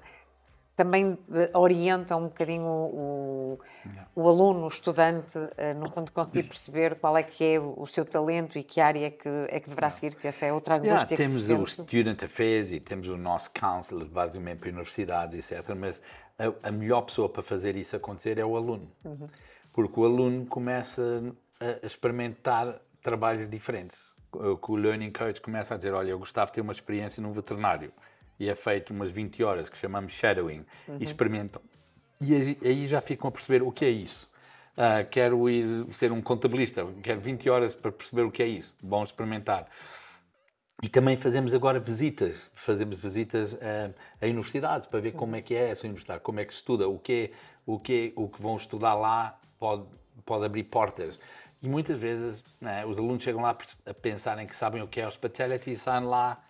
também 0.76 1.16
eh, 1.32 1.50
orientam 1.54 2.20
um 2.20 2.24
bocadinho 2.24 2.66
o, 2.66 3.58
o, 4.14 4.28
aluno, 4.28 4.64
o 4.64 4.68
estudante, 4.68 5.38
eh, 5.56 5.72
no 5.72 5.90
ponto 5.90 6.06
de 6.06 6.12
conseguir 6.12 6.44
perceber 6.44 6.96
qual 6.96 7.16
é 7.16 7.22
que 7.22 7.54
é 7.54 7.60
o 7.60 7.86
seu 7.86 8.04
talento 8.04 8.58
e 8.58 8.64
que 8.64 8.80
área 8.80 9.06
é 9.06 9.10
que, 9.10 9.28
é 9.48 9.60
que 9.60 9.68
deverá 9.68 9.88
seguir, 9.88 10.16
que 10.16 10.26
essa 10.26 10.44
é 10.44 10.52
outra 10.52 10.76
angústia 10.76 11.14
yeah, 11.14 11.16
Temos 11.16 11.50
o 11.50 11.66
Student 11.66 12.22
Affairs 12.24 12.72
e 12.72 12.80
temos 12.80 13.08
o 13.08 13.16
nosso 13.16 13.50
Counselor, 13.52 14.06
basicamente 14.06 14.58
para 14.58 14.70
universidades, 14.70 15.52
etc. 15.52 15.74
Mas 15.76 16.02
a, 16.38 16.68
a, 16.68 16.72
melhor 16.72 17.02
pessoa 17.02 17.28
para 17.28 17.42
fazer 17.42 17.76
isso 17.76 17.94
acontecer 17.94 18.38
é 18.38 18.44
o 18.44 18.56
aluno. 18.56 18.90
Uhum. 19.04 19.28
Porque 19.72 20.00
o 20.00 20.04
aluno 20.04 20.44
começa 20.46 21.22
a, 21.60 21.84
a 21.84 21.86
experimentar 21.86 22.80
trabalhos 23.00 23.48
diferentes 23.48 24.14
que 24.32 24.72
o 24.72 24.74
Learning 24.74 25.12
Coach 25.12 25.40
começa 25.40 25.74
a 25.74 25.76
dizer, 25.76 25.92
olha, 25.92 26.10
eu 26.10 26.18
gostava 26.18 26.46
de 26.46 26.54
ter 26.54 26.60
uma 26.60 26.72
experiência 26.72 27.22
num 27.22 27.32
veterinário 27.32 27.92
e 28.38 28.48
é 28.48 28.54
feito 28.54 28.92
umas 28.92 29.10
20 29.10 29.42
horas, 29.42 29.68
que 29.68 29.76
chamamos 29.76 30.12
shadowing, 30.12 30.64
uhum. 30.88 30.98
e 31.00 31.04
experimentam. 31.04 31.62
E 32.20 32.56
aí, 32.64 32.88
já 32.88 33.00
ficam 33.00 33.28
a 33.28 33.32
perceber 33.32 33.62
o 33.62 33.70
que 33.70 33.84
é 33.84 33.90
isso. 33.90 34.32
Uh, 34.76 35.06
quero 35.10 35.48
ir 35.48 35.86
ser 35.92 36.10
um 36.10 36.20
contabilista, 36.20 36.86
quero 37.02 37.20
20 37.20 37.48
horas 37.48 37.74
para 37.74 37.92
perceber 37.92 38.22
o 38.22 38.30
que 38.30 38.42
é 38.42 38.46
isso. 38.46 38.76
Vão 38.82 39.04
experimentar. 39.04 39.68
E 40.82 40.88
também 40.88 41.16
fazemos 41.16 41.54
agora 41.54 41.78
visitas, 41.78 42.50
fazemos 42.54 42.96
visitas 42.96 43.52
uh, 43.54 43.94
a 44.20 44.26
universidades 44.26 44.86
para 44.86 45.00
ver 45.00 45.12
como 45.12 45.36
é 45.36 45.40
que 45.40 45.54
é 45.54 45.70
essa 45.70 45.86
universidade, 45.86 46.22
como 46.22 46.40
é 46.40 46.44
que 46.44 46.52
se 46.52 46.58
estuda, 46.58 46.88
o 46.88 46.98
que, 46.98 47.30
o 47.64 47.78
que, 47.78 48.12
o 48.16 48.28
que 48.28 48.42
vão 48.42 48.56
estudar 48.56 48.94
lá 48.94 49.38
pode, 49.58 49.84
pode 50.24 50.44
abrir 50.44 50.64
portas. 50.64 51.20
E 51.62 51.68
muitas 51.68 51.98
vezes 51.98 52.44
né, 52.60 52.84
os 52.84 52.98
alunos 52.98 53.22
chegam 53.22 53.40
lá 53.40 53.56
a 53.86 53.94
pensarem 53.94 54.46
que 54.46 54.54
sabem 54.54 54.82
o 54.82 54.88
que 54.88 55.00
é 55.00 55.06
hospitality 55.06 55.72
e 55.72 55.76
saem 55.76 56.04
lá 56.04 56.44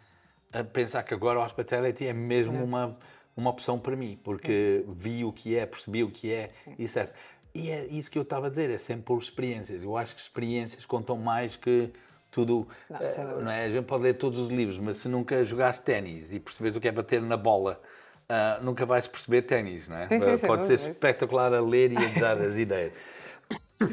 a 0.55 0.63
pensar 0.63 1.03
que 1.03 1.13
agora 1.13 1.41
o 1.41 1.43
hospitality 1.43 2.07
é 2.07 2.13
mesmo 2.13 2.57
é. 2.57 2.63
uma, 2.63 2.97
uma 3.37 3.51
opção 3.51 3.79
para 3.79 3.97
mim, 3.97 4.19
porque 4.23 4.85
vi 4.89 5.25
o 5.25 5.33
que 5.33 5.57
é, 5.57 5.67
percebi 5.67 6.05
o 6.05 6.11
que 6.11 6.33
é, 6.33 6.51
etc. 6.79 7.11
E 7.53 7.71
é 7.71 7.87
isso 7.87 8.11
que 8.11 8.19
eu 8.19 8.23
estava 8.23 8.47
a 8.47 8.51
dizer, 8.51 8.71
é 8.71 8.79
sempre 8.79 9.05
por 9.05 9.21
experiências. 9.21 9.83
Eu 9.83 9.97
acho 9.97 10.15
que 10.15 10.21
experiências 10.21 10.87
contam 10.87 11.17
mais 11.17 11.57
que 11.57 11.91
tudo. 12.31 12.67
Não, 12.89 12.99
uh, 12.99 13.41
não 13.43 13.51
é? 13.51 13.65
A 13.65 13.69
gente 13.69 13.85
pode 13.85 14.03
ler 14.03 14.15
todos 14.15 14.39
os 14.39 14.49
livros, 14.49 14.79
mas 14.79 14.99
se 14.99 15.09
nunca 15.09 15.45
jogasse 15.45 15.83
ténis 15.83 16.33
e 16.33 16.41
perceberes 16.41 16.77
o 16.77 16.81
que 16.81 16.89
é 16.89 16.93
bater 16.93 17.21
na 17.23 17.37
bola, 17.37 17.81
uh, 18.29 18.65
nunca 18.65 18.87
vais 18.87 19.07
perceber 19.07 19.43
ténis, 19.43 19.89
não 19.89 19.99
é? 19.99 20.07
Sim, 20.07 20.37
sim, 20.37 20.47
pode 20.47 20.67
ser 20.67 20.75
espetacular 20.75 21.53
a 21.53 21.61
ler 21.61 21.93
e 21.93 21.97
a 21.97 22.21
dar 22.21 22.41
as 22.41 22.57
ideias. 22.59 22.93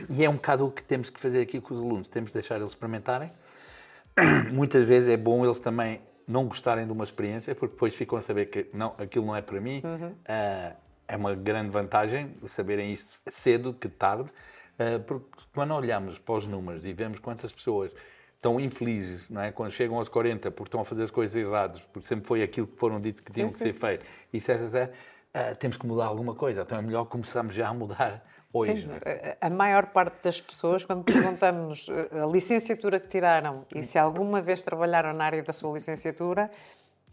E 0.10 0.24
é 0.24 0.30
um 0.30 0.36
bocado 0.36 0.66
o 0.66 0.72
que 0.72 0.84
temos 0.84 1.10
que 1.10 1.20
fazer 1.20 1.42
aqui 1.42 1.60
com 1.60 1.74
os 1.74 1.80
alunos, 1.80 2.08
temos 2.08 2.30
de 2.30 2.36
deixar 2.36 2.58
eles 2.58 2.70
experimentarem. 2.70 3.32
Muitas 4.52 4.88
vezes 4.88 5.10
é 5.10 5.18
bom 5.18 5.46
eles 5.46 5.60
também 5.60 6.02
não 6.28 6.48
gostarem 6.48 6.86
de 6.86 6.92
uma 6.92 7.04
experiência, 7.04 7.54
porque 7.56 7.74
depois 7.74 7.96
ficam 7.96 8.18
a 8.18 8.22
saber 8.22 8.48
que 8.48 8.68
não, 8.74 8.94
aquilo 8.98 9.26
não 9.26 9.36
é 9.36 9.42
para 9.42 9.60
mim. 9.60 9.82
Uhum. 9.84 10.10
Uh, 10.10 10.76
é 11.08 11.16
uma 11.18 11.36
grande 11.36 11.70
vantagem 11.70 12.36
saberem 12.48 12.94
isso 12.94 13.20
cedo 13.30 13.74
que 13.74 13.90
tarde, 13.90 14.30
uh, 14.80 15.00
porque 15.06 15.26
quando 15.54 15.74
olhamos 15.74 16.18
para 16.18 16.36
os 16.36 16.48
números 16.48 16.86
e 16.86 16.94
vemos 16.94 17.20
quantas 17.20 17.52
pessoas 17.52 17.92
estão 18.36 18.60
infelizes, 18.60 19.30
não 19.30 19.42
é? 19.42 19.52
Quando 19.52 19.72
chegam 19.72 19.98
aos 19.98 20.10
40 20.10 20.50
porque 20.52 20.70
estão 20.70 20.82
a 20.82 20.86
fazer 20.86 21.04
as 21.04 21.12
coisas 21.12 21.36
erradas, 21.36 21.82
porque 21.94 22.08
sempre 22.08 22.26
foi 22.26 22.42
aquilo 22.42 22.66
que 22.66 22.78
foram 22.78 23.00
ditos 23.00 23.22
que 23.22 23.32
tinham 23.32 23.50
sim, 23.50 23.54
que 23.54 23.60
sim, 23.60 23.72
ser 23.72 23.80
feito, 23.80 24.06
e 24.34 24.38
etc 24.38 24.92
uh, 25.36 25.56
temos 25.56 25.78
que 25.78 25.86
mudar 25.86 26.06
alguma 26.06 26.36
coisa. 26.36 26.62
Então 26.62 26.78
é 26.78 26.82
melhor 26.82 27.06
começarmos 27.06 27.56
já 27.56 27.68
a 27.70 27.74
mudar 27.74 28.26
hoje. 28.54 28.82
Sim, 28.82 28.90
é? 29.06 29.38
a 29.40 29.50
maior 29.50 29.88
parte 29.88 30.24
das 30.24 30.42
pessoas, 30.42 30.86
quando 30.86 31.04
perguntamos 31.04 31.88
eh, 31.90 32.22
a 32.22 32.26
licenciatura 32.26 33.00
que 33.00 33.08
tiraram 33.08 33.66
e 33.74 33.84
se 33.84 33.98
alguma 33.98 34.42
vez 34.42 34.62
trabalharam 34.62 35.14
na 35.14 35.26
área 35.26 35.44
da 35.44 35.54
sua 35.54 35.74
licenciatura, 35.74 36.52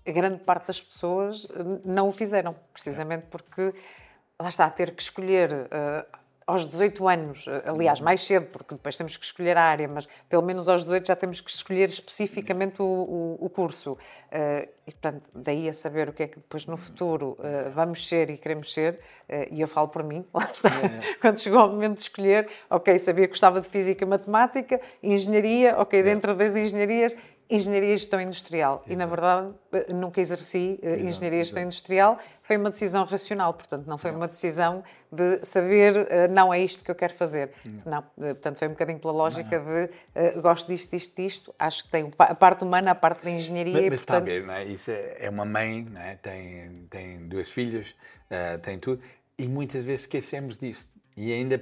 a 0.07 0.11
grande 0.11 0.39
parte 0.39 0.67
das 0.67 0.81
pessoas 0.81 1.47
eh, 1.51 1.81
não 1.85 2.09
o 2.09 2.13
fizeram, 2.13 2.55
precisamente 2.73 3.27
porque 3.31 3.73
lá 4.41 4.49
está 4.49 4.67
a 4.67 4.71
ter 4.71 4.93
que 4.93 5.03
escolher 5.03 5.53
uh, 5.53 6.19
aos 6.49 6.67
18 6.67 7.07
anos, 7.07 7.45
aliás, 7.67 8.01
mais 8.01 8.23
cedo, 8.23 8.47
porque 8.47 8.75
depois 8.75 8.97
temos 8.97 9.19
que 9.19 9.25
escolher 9.25 9.55
a 9.59 9.63
área, 9.63 9.87
mas 9.87 10.09
pelo 10.31 10.43
menos 10.43 10.67
aos 10.67 10.83
18 10.83 11.07
já 11.07 11.15
temos 11.15 11.43
que 11.43 11.51
escolher 11.51 11.91
especificamente 11.91 12.81
o, 12.81 12.87
o, 12.87 13.39
o 13.39 13.51
curso. 13.51 13.93
Uh, 13.93 14.67
e, 14.87 14.93
portanto, 14.93 15.29
daí 15.35 15.69
a 15.69 15.75
saber 15.75 16.09
o 16.09 16.13
que 16.15 16.23
é 16.23 16.27
que 16.27 16.37
depois 16.37 16.65
no 16.65 16.79
futuro 16.79 17.37
uh, 17.39 17.71
vamos 17.75 18.09
ser 18.09 18.31
e 18.31 18.39
queremos 18.39 18.73
ser, 18.73 18.95
uh, 19.29 19.47
e 19.51 19.61
eu 19.61 19.69
falo 19.69 19.89
por 19.89 20.03
mim, 20.03 20.25
lá 20.33 20.49
está, 20.51 20.71
é, 20.71 20.87
é. 20.87 21.15
quando 21.21 21.39
chegou 21.39 21.67
o 21.67 21.69
momento 21.69 21.97
de 21.97 22.03
escolher, 22.03 22.49
ok, 22.71 22.99
sabia 22.99 23.27
que 23.27 23.33
gostava 23.33 23.61
de 23.61 23.69
Física 23.69 24.05
e 24.05 24.09
Matemática, 24.09 24.81
Engenharia, 25.03 25.77
ok, 25.79 26.03
dentro 26.03 26.35
das 26.35 26.57
engenharias, 26.57 27.15
Engenharia 27.51 27.95
e 27.95 27.97
Gestão 27.97 28.21
Industrial. 28.21 28.83
E, 28.87 28.95
na 28.95 29.07
verdade, 29.07 29.55
nunca 29.95 30.21
exerci 30.21 30.79
uh, 30.83 31.07
Engenharia 31.07 31.41
e 31.41 31.45
Gestão 31.45 31.63
Industrial. 31.63 32.19
Foi 32.43 32.57
uma 32.59 32.69
decisão 32.69 33.05
racional, 33.05 33.55
portanto, 33.55 33.87
não 33.87 33.97
foi 33.97 34.11
uma 34.11 34.29
decisão 34.29 34.85
de 35.11 35.45
saber, 35.45 35.97
uh, 35.97 36.07
não 36.31 36.53
é 36.53 36.61
isto 36.61 36.85
que 36.85 36.91
eu 36.91 36.95
quero 36.95 37.15
fazer. 37.15 37.53
Não, 37.87 38.01
uh, 38.01 38.05
portanto, 38.17 38.59
foi 38.59 38.69
um 38.69 38.73
bocadinho 38.73 38.99
pela 38.99 39.13
lógica 39.15 39.59
de 39.59 40.41
gosto 40.43 40.69
disto, 40.69 40.91
disto, 40.91 41.17
disto. 41.17 41.55
Acho 41.59 41.85
que 41.85 41.91
tem 41.91 42.13
a 42.19 42.35
parte 42.35 42.65
humana, 42.65 42.91
a 42.91 42.95
parte 42.95 43.25
da 43.25 43.31
engenharia. 43.31 43.73
Mas, 43.73 43.85
e, 43.85 43.91
mas 43.91 44.01
portanto... 44.01 44.29
está 44.29 44.37
a 44.37 44.41
ver, 44.41 44.47
não 44.47 44.55
é? 44.55 44.65
Isso 44.65 44.91
é, 44.91 45.17
é 45.21 45.31
uma 45.31 45.47
mãe, 45.47 45.87
não 45.91 46.01
é? 46.01 46.17
tem, 46.17 46.87
tem 46.91 47.29
duas 47.29 47.51
filhas, 47.51 47.95
tem 48.63 48.79
tudo, 48.79 49.03
e 49.39 49.49
muitas 49.49 49.85
vezes 49.85 50.03
esquecemos 50.03 50.59
disto. 50.59 50.91
E 51.17 51.33
ainda 51.33 51.59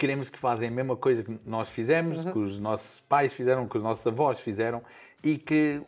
queremos 0.00 0.30
que 0.30 0.38
façam 0.38 0.66
a 0.66 0.70
mesma 0.70 0.96
coisa 0.96 1.22
que 1.22 1.38
nós 1.44 1.68
fizemos, 1.68 2.24
uhum. 2.24 2.32
que 2.32 2.38
os 2.38 2.58
nossos 2.58 3.00
pais 3.00 3.34
fizeram, 3.34 3.68
que 3.68 3.76
os 3.76 3.82
nossos 3.84 4.06
avós 4.06 4.40
fizeram, 4.40 4.82
e 5.22 5.38
que 5.38 5.82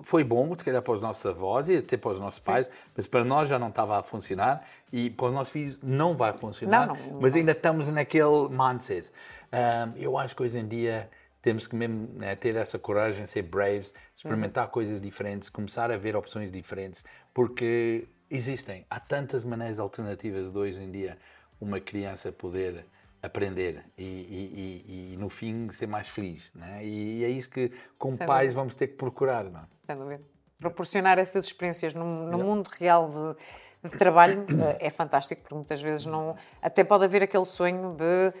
foi 0.00 0.24
bom, 0.24 0.56
se 0.56 0.64
calhar 0.64 0.82
para 0.82 0.94
os 0.94 1.00
nossos 1.00 1.24
avós 1.24 1.68
e 1.68 1.76
até 1.76 1.96
para 1.96 2.12
os 2.12 2.20
nossos 2.20 2.40
pais, 2.40 2.68
mas 2.96 3.06
para 3.06 3.24
nós 3.24 3.48
já 3.48 3.58
não 3.58 3.68
estava 3.68 3.98
a 3.98 4.02
funcionar 4.02 4.66
e 4.92 5.08
para 5.10 5.26
os 5.26 5.32
nossos 5.32 5.52
filhos 5.52 5.78
não 5.82 6.16
vai 6.16 6.32
funcionar, 6.32 6.86
Não, 6.88 6.94
não, 6.96 7.20
mas 7.20 7.32
não. 7.32 7.40
ainda 7.40 7.52
estamos 7.52 7.88
naquele 7.88 8.48
mindset. 8.50 9.10
Um, 9.52 9.96
eu 9.96 10.18
acho 10.18 10.34
que 10.34 10.42
hoje 10.42 10.58
em 10.58 10.66
dia 10.66 11.08
temos 11.40 11.66
que 11.66 11.76
mesmo 11.76 12.08
né, 12.14 12.34
ter 12.34 12.56
essa 12.56 12.78
coragem, 12.78 13.26
ser 13.26 13.42
braves, 13.42 13.94
experimentar 14.16 14.68
coisas 14.68 15.00
diferentes, 15.00 15.48
começar 15.48 15.90
a 15.90 15.96
ver 15.96 16.16
opções 16.16 16.50
diferentes, 16.50 17.04
porque 17.32 18.08
existem, 18.30 18.84
há 18.90 18.98
tantas 18.98 19.44
maneiras 19.44 19.78
alternativas 19.78 20.50
de 20.50 20.58
hoje 20.58 20.82
em 20.82 20.90
dia 20.90 21.16
uma 21.60 21.78
criança 21.80 22.32
poder 22.32 22.84
aprender 23.24 23.84
e, 23.96 24.04
e- 24.04 24.84
e- 24.86 25.14
e, 25.14 25.16
no 25.16 25.28
fim 25.28 25.70
ser 25.72 25.86
mais 25.86 26.08
feliz. 26.08 26.50
Né? 26.54 26.84
E 26.84 27.24
é 27.24 27.28
isso 27.28 27.50
que, 27.50 27.72
como 27.98 28.14
Sem 28.14 28.26
pais, 28.26 28.46
dúvida. 28.48 28.60
vamos 28.60 28.74
ter 28.74 28.88
que 28.88 28.94
procurar. 28.94 29.44
Não 29.44 29.60
é? 29.60 29.64
Sem 29.86 29.96
dúvida. 29.96 30.22
Proporcionar 30.58 31.18
essas 31.18 31.46
experiências 31.46 31.94
no, 31.94 32.04
no 32.30 32.38
mundo 32.38 32.68
real 32.78 33.10
de, 33.10 33.88
de 33.90 33.98
trabalho 33.98 34.46
eh, 34.58 34.86
é 34.86 34.90
fantástico, 34.90 35.42
porque 35.42 35.54
muitas 35.54 35.80
vezes 35.80 36.06
não. 36.06 36.36
Até 36.62 36.84
pode 36.84 37.04
haver 37.04 37.22
aquele 37.22 37.44
sonho 37.44 37.94
de. 37.96 38.32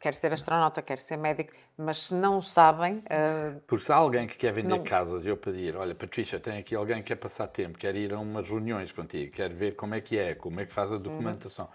quero 0.00 0.14
ser 0.16 0.32
astronauta, 0.32 0.82
quero 0.82 1.00
ser 1.00 1.16
médico, 1.16 1.52
mas 1.78 1.98
se 2.06 2.14
não 2.14 2.40
sabem. 2.40 3.02
eh, 3.08 3.54
Porque 3.66 3.84
se 3.84 3.90
há 3.90 3.96
alguém 3.96 4.26
que 4.26 4.36
quer 4.36 4.52
vender 4.52 4.68
Não. 4.76 4.84
casas 4.84 5.24
eu 5.24 5.36
pedir, 5.36 5.74
olha, 5.76 5.94
Patrícia, 5.94 6.38
tem 6.38 6.58
aqui 6.58 6.74
alguém 6.76 6.96
que 6.98 7.08
quer 7.08 7.16
passar 7.16 7.46
tempo, 7.48 7.78
quer 7.78 7.96
ir 7.96 8.12
a 8.12 8.18
umas 8.20 8.46
reuniões 8.48 8.92
contigo, 8.92 9.32
quer 9.32 9.52
ver 9.52 9.74
como 9.76 9.94
é 9.94 10.00
que 10.00 10.18
é, 10.18 10.34
como 10.34 10.60
é 10.60 10.66
que 10.66 10.72
faz 10.72 10.92
a 10.92 10.98
documentação, 10.98 11.68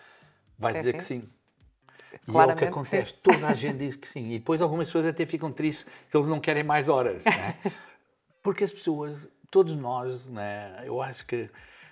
vai 0.57 0.73
dizer 0.73 0.91
sim. 0.91 0.97
que 0.97 1.03
sim. 1.03 1.29
E 2.11 2.15
é 2.15 2.17
o 2.17 2.19
que 2.25 2.31
Claramente 2.31 2.59
que 2.59 2.65
acontece, 2.65 3.11
sim. 3.11 3.17
toda 3.21 3.47
a 3.47 3.53
gente 3.53 3.77
diz 3.77 3.95
que 3.95 4.07
sim. 4.07 4.31
E 4.33 4.39
depois 4.39 4.61
algumas 4.61 4.87
pessoas 4.89 5.05
até 5.07 5.25
ficam 5.25 5.51
tristes 5.51 5.85
que 6.09 6.15
eles 6.17 6.27
não 6.27 6.39
querem 6.39 6.63
mais 6.63 6.89
horas. 6.89 7.23
né? 7.25 7.55
Porque 8.43 8.63
as 8.63 8.71
pessoas, 8.71 9.27
todos 9.51 9.73
nós, 9.75 10.25
né, 10.27 10.81
eu 10.85 11.01
acho 11.01 11.25
que 11.25 11.49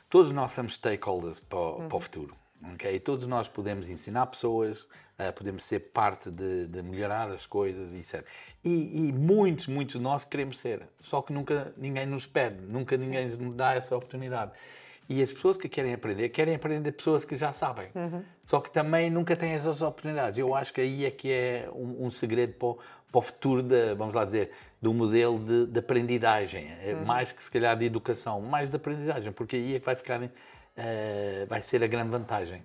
todos 0.09 0.32
nós 0.32 0.53
somos 0.53 0.76
stakeholders 0.76 1.39
para, 1.39 1.59
o- 1.59 1.80
Uhum. 1.82 1.88
para 1.89 1.97
o 1.97 1.99
futuro. 1.99 2.36
ok? 2.74 2.95
E 2.95 2.99
todos 2.99 3.28
nós 3.28 3.47
podemos 3.47 3.88
ensinar 3.89 4.26
pessoas, 4.28 4.88
eh, 5.20 5.32
podemos 5.32 5.63
ser 5.65 5.80
parte 5.91 6.32
de, 6.32 6.65
de 6.68 6.82
melhorar 6.82 7.30
as 7.30 7.45
coisas, 7.45 7.93
etc. 7.93 8.26
E, 8.63 9.07
e 9.09 9.11
muitos, 9.13 9.68
muitos 9.68 9.95
de 9.95 10.01
nós 10.01 10.24
queremos 10.26 10.59
ser. 10.59 10.82
Só 11.01 11.22
que 11.22 11.32
nunca 11.34 11.74
ninguém 11.78 12.05
nos 12.05 12.26
pede, 12.26 12.61
nunca 12.61 12.95
ninguém 12.97 13.28
nos 13.28 13.55
dá 13.55 13.74
essa 13.76 13.95
oportunidade. 13.95 14.51
E 15.10 15.24
as 15.24 15.32
pessoas 15.32 15.58
que 15.58 15.70
querem 15.70 15.93
aprender, 15.93 16.30
querem 16.30 16.55
aprender 16.55 16.91
de 16.91 16.97
pessoas 16.97 17.24
que 17.24 17.36
já 17.36 17.53
sabem. 17.53 17.88
Só 18.45 18.60
que 18.60 18.70
também 18.70 19.10
nunca 19.10 19.36
têm 19.36 19.51
essas 19.51 19.82
oportunidades. 19.82 20.38
Eu 20.38 20.53
acho 20.53 20.74
que 20.74 20.82
aí 20.82 21.05
é 21.05 21.12
que 21.12 21.32
é 21.32 21.70
um, 21.74 22.08
um 22.08 22.12
segredo 22.12 22.53
para 22.53 22.68
o, 22.68 22.80
para 23.12 23.20
o 23.20 23.22
futuro, 23.22 23.64
da, 23.64 23.93
vamos 23.93 24.14
lá 24.14 24.26
dizer, 24.26 24.51
do 24.82 24.93
modelo 24.93 25.39
de, 25.39 25.68
de 25.68 25.80
aprendizagem. 25.80 26.72
É 26.82 26.93
Mais 26.93 27.32
que 27.32 27.43
se 27.43 27.49
calhar 27.49 27.78
de 27.78 27.86
educação, 27.86 28.41
mais 28.41 28.70
de 28.70 28.76
aprendizagem, 28.76 29.32
porque 29.32 29.55
aí 29.55 29.76
é 29.76 29.80
que 29.80 29.86
vai 29.86 29.95
ficar, 29.95 30.22
eh, 30.76 31.45
vai 31.47 31.62
ser 31.62 31.84
a 31.84 31.88
grande 31.88 32.10
vantagem. 32.10 32.62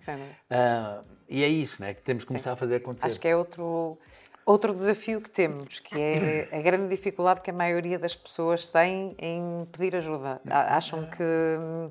Ah, 0.51 1.03
e 1.28 1.43
é 1.43 1.49
isso, 1.49 1.80
né, 1.80 1.95
que 1.95 2.03
temos 2.03 2.24
que 2.24 2.28
começar 2.28 2.53
a 2.53 2.57
fazer 2.57 2.76
acontecer. 2.76 3.07
Acho 3.07 3.20
que 3.20 3.28
é 3.28 3.36
outro, 3.36 3.99
outro 4.45 4.74
desafio 4.74 5.20
que 5.20 5.30
temos, 5.30 5.80
que 5.80 5.99
é 5.99 6.49
a 6.53 6.61
grande 6.61 6.88
dificuldade 6.88 7.40
que 7.40 7.51
a 7.51 7.55
maioria 7.55 7.99
das 7.99 8.14
pessoas 8.14 8.66
tem 8.66 9.16
em 9.18 9.66
pedir 9.72 9.97
ajuda. 9.97 10.40
Acham 10.47 11.09
que, 11.09 11.22
hum, 11.22 11.90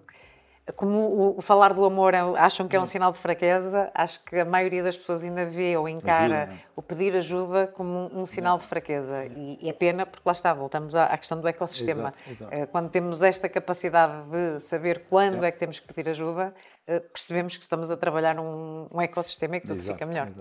como 0.75 1.35
o, 1.37 1.41
falar 1.41 1.73
do 1.73 1.83
amor 1.83 2.13
é- 2.13 2.19
acham 2.37 2.67
que 2.67 2.75
é 2.75 2.79
um 2.79 2.85
sinal 2.85 3.11
de 3.11 3.17
fraqueza, 3.17 3.91
acho 3.93 4.23
que 4.23 4.37
a 4.39 4.45
maioria 4.45 4.83
das 4.83 4.95
pessoas 4.95 5.23
ainda 5.23 5.45
vê 5.45 5.75
ou 5.75 5.89
encara 5.89 6.43
Ajuda. 6.43 6.61
o 6.75 6.81
pedir 6.81 7.15
ajuda 7.15 7.67
como 7.67 7.91
um, 8.13 8.21
um 8.21 8.25
sinal 8.25 8.57
de 8.57 8.65
fraqueza. 8.65 9.25
E, 9.25 9.57
e 9.61 9.69
é 9.69 9.73
pena 9.73 10.05
porque 10.05 10.21
lá 10.25 10.31
está, 10.33 10.53
voltamos 10.53 10.95
à, 10.95 11.05
à 11.05 11.17
questão 11.17 11.41
do 11.41 11.47
ecossistema. 11.47 12.13
Exato, 12.25 12.31
exato. 12.43 12.53
Eh, 12.55 12.65
Quando 12.67 12.89
temos 12.89 13.21
esta 13.23 13.49
capacidade 13.49 14.29
de 14.29 14.59
saber 14.59 15.05
quando 15.09 15.43
é 15.43 15.51
que 15.51 15.57
temos 15.59 15.79
que 15.79 15.91
pedir 15.93 16.09
ajuda, 16.09 16.53
eh, 16.87 16.99
percebemos 16.99 17.57
que 17.57 17.63
estamos 17.63 17.89
a 17.91 17.97
trabalhar 17.97 18.39
um, 18.39 18.87
um 18.91 19.01
ecossistema 19.01 19.57
e 19.57 19.61
que 19.61 19.67
tudo 19.67 19.79
fica 19.81 20.05
melhor. 20.05 20.31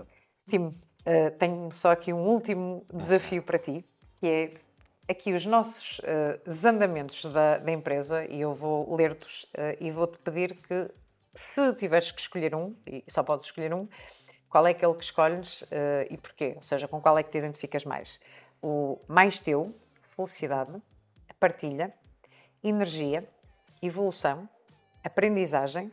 Tim, 0.49 0.71
eh, 1.05 1.29
tenho 1.31 1.71
só 1.71 1.91
aqui 1.91 2.13
um 2.13 2.25
último 2.27 2.85
desafio 2.93 3.41
para 3.43 3.57
ti, 3.57 3.83
que 4.17 4.27
é 4.27 4.53
aqui 5.11 5.33
os 5.33 5.45
nossos 5.45 6.01
eh, 6.03 6.39
desandamentos 6.45 7.25
da, 7.25 7.57
da 7.57 7.71
empresa, 7.71 8.25
e 8.25 8.41
eu 8.41 8.53
vou 8.53 8.95
ler-te 8.95 9.47
eh, 9.53 9.77
e 9.79 9.91
vou-te 9.91 10.17
pedir 10.19 10.55
que, 10.55 10.89
se 11.33 11.73
tiveres 11.75 12.11
que 12.11 12.19
escolher 12.19 12.55
um, 12.55 12.75
e 12.85 13.03
só 13.07 13.23
podes 13.23 13.45
escolher 13.45 13.73
um, 13.73 13.87
qual 14.49 14.67
é 14.67 14.71
aquele 14.71 14.93
que 14.95 15.03
escolhes 15.03 15.63
eh, 15.71 16.07
e 16.09 16.17
porquê? 16.17 16.53
Ou 16.57 16.63
seja, 16.63 16.87
com 16.87 16.99
qual 17.01 17.17
é 17.17 17.23
que 17.23 17.29
te 17.29 17.37
identificas 17.37 17.85
mais? 17.85 18.19
O 18.61 18.99
mais 19.07 19.39
teu, 19.39 19.73
felicidade, 20.01 20.81
partilha, 21.39 21.93
energia, 22.63 23.27
evolução, 23.81 24.47
aprendizagem, 25.03 25.91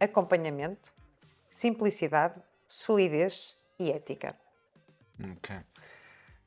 acompanhamento, 0.00 0.92
simplicidade, 1.48 2.40
solidez 2.66 3.56
e 3.78 3.90
ética. 3.90 4.36
Ok. 5.36 5.56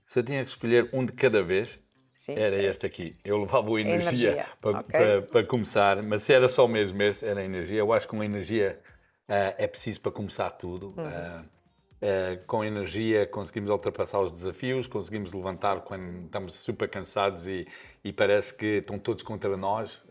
Se 0.08 0.20
eu 0.20 0.24
tinha 0.24 0.44
que 0.44 0.50
escolher 0.50 0.90
um 0.94 1.06
de 1.06 1.14
cada 1.14 1.44
vez, 1.44 1.80
Sim. 2.26 2.36
era 2.40 2.56
este 2.56 2.86
aqui. 2.88 3.16
Eu 3.24 3.38
levava 3.42 3.70
o 3.70 3.78
energia, 3.78 4.30
Energia, 4.30 4.46
para, 4.60 4.80
ok. 4.80 4.92
para- 4.92 5.22
para 5.22 5.44
começar, 5.46 6.02
mas 6.02 6.24
se 6.24 6.34
era 6.34 6.50
só 6.50 6.68
mesmo 6.68 7.00
esse, 7.04 7.24
era 7.24 7.40
a 7.40 7.44
energia. 7.44 7.78
Eu 7.80 7.94
acho 7.94 8.08
que 8.08 8.14
uma 8.16 8.26
energia 8.26 8.80
ah, 9.28 9.54
é 9.60 9.68
preciso 9.68 10.02
para 10.02 10.12
começar 10.12 10.50
tudo. 10.50 10.88
Uhum. 10.98 11.06
Ah, 11.06 11.44
ah, 12.02 12.38
com 12.48 12.64
energia 12.64 13.28
conseguimos 13.28 13.70
ultrapassar 13.70 14.20
os 14.22 14.32
desafios, 14.32 14.88
conseguimos 14.88 15.34
levantar 15.34 15.82
quando 15.82 16.26
estamos 16.26 16.56
super 16.56 16.90
cansados 16.90 17.46
e, 17.48 17.68
e 18.04 18.12
parece 18.12 18.56
que 18.56 18.78
estão 18.78 18.98
todos 18.98 19.24
contra 19.24 19.56
nós. 19.56 20.02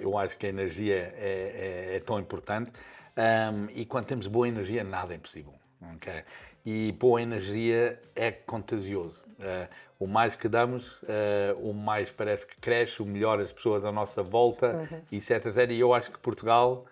Eu 0.00 0.16
acho 0.16 0.36
que 0.38 0.46
a 0.46 0.48
energia 0.48 1.12
é, 1.16 1.90
é- 1.92 1.96
é 1.96 2.00
tão 2.00 2.20
importante. 2.20 2.70
Ahm, 3.16 3.66
e 3.74 3.84
quando 3.84 4.06
temos 4.06 4.28
boa 4.28 4.46
energia, 4.46 4.84
nada 4.84 5.12
é 5.12 5.16
impossível. 5.16 5.54
ok? 5.96 6.22
E 6.64 6.92
boa 6.92 7.20
energia 7.20 8.00
é 8.14 8.30
contagioso. 8.30 9.23
Ah, 9.40 9.68
o 9.98 10.06
mais 10.06 10.36
que 10.36 10.48
damos, 10.48 11.00
ah, 11.08 11.54
o 11.60 11.72
mais 11.72 12.10
parece 12.10 12.46
que 12.46 12.56
cresce, 12.56 13.02
o 13.02 13.06
melhor 13.06 13.40
as 13.40 13.52
pessoas 13.52 13.84
à 13.84 13.92
nossa 13.92 14.22
volta, 14.22 14.88
etc. 15.10 15.46
etc. 15.46 15.70
E 15.70 15.80
eu 15.80 15.94
acho 15.94 16.10
que 16.10 16.18
Portugal 16.18 16.86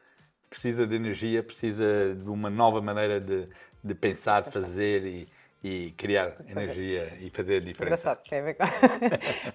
precisa 0.48 0.86
de 0.86 0.94
energia, 0.94 1.42
precisa 1.42 2.14
de 2.14 2.28
uma 2.28 2.50
nova 2.50 2.80
maneira 2.80 3.20
de, 3.20 3.48
de 3.82 3.94
pensar, 3.94 4.44
fazer 4.44 5.04
e, 5.06 5.28
e 5.64 5.92
criar 5.92 6.34
energia 6.48 7.16
e 7.20 7.30
fazer 7.30 7.56
a 7.56 7.60
diferença. 7.60 8.10
Engraçado, 8.10 8.28
tem 8.28 8.40
a 8.40 8.42
ver 8.42 8.54
com... 8.54 8.64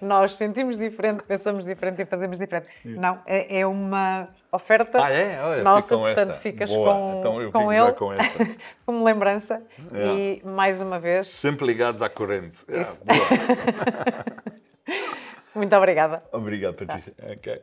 Nós 0.06 0.34
sentimos 0.34 0.78
diferente, 0.78 1.22
pensamos 1.22 1.66
diferente 1.66 2.00
e 2.00 2.06
fazemos 2.06 2.38
diferente. 2.38 2.66
Não, 2.82 3.20
é, 3.26 3.60
é 3.60 3.66
uma 3.66 4.28
oferta 4.50 5.04
Ah, 5.04 5.10
é? 5.10 5.38
Olha, 5.42 5.62
nossa, 5.62 5.98
portanto 5.98 6.30
esta. 6.30 6.40
ficas 6.40 6.70
Boa, 6.74 6.94
com, 6.94 7.18
então 7.18 7.42
eu 7.42 7.52
com 7.52 7.70
ele 7.72 7.92
com 7.92 8.08
como 8.86 9.04
lembrança 9.04 9.62
É. 9.92 10.06
e 10.06 10.42
mais 10.46 10.80
uma 10.80 10.98
vez, 10.98 11.26
Sempre 11.26 11.66
ligados 11.66 12.00
à 12.00 12.08
corrente. 12.08 12.64
Ah, 12.70 14.32
muito 15.54 15.76
obrigada. 15.76 16.22
Obrigado, 16.32 16.74
Patrícia. 16.74 17.12
Ok. 17.32 17.60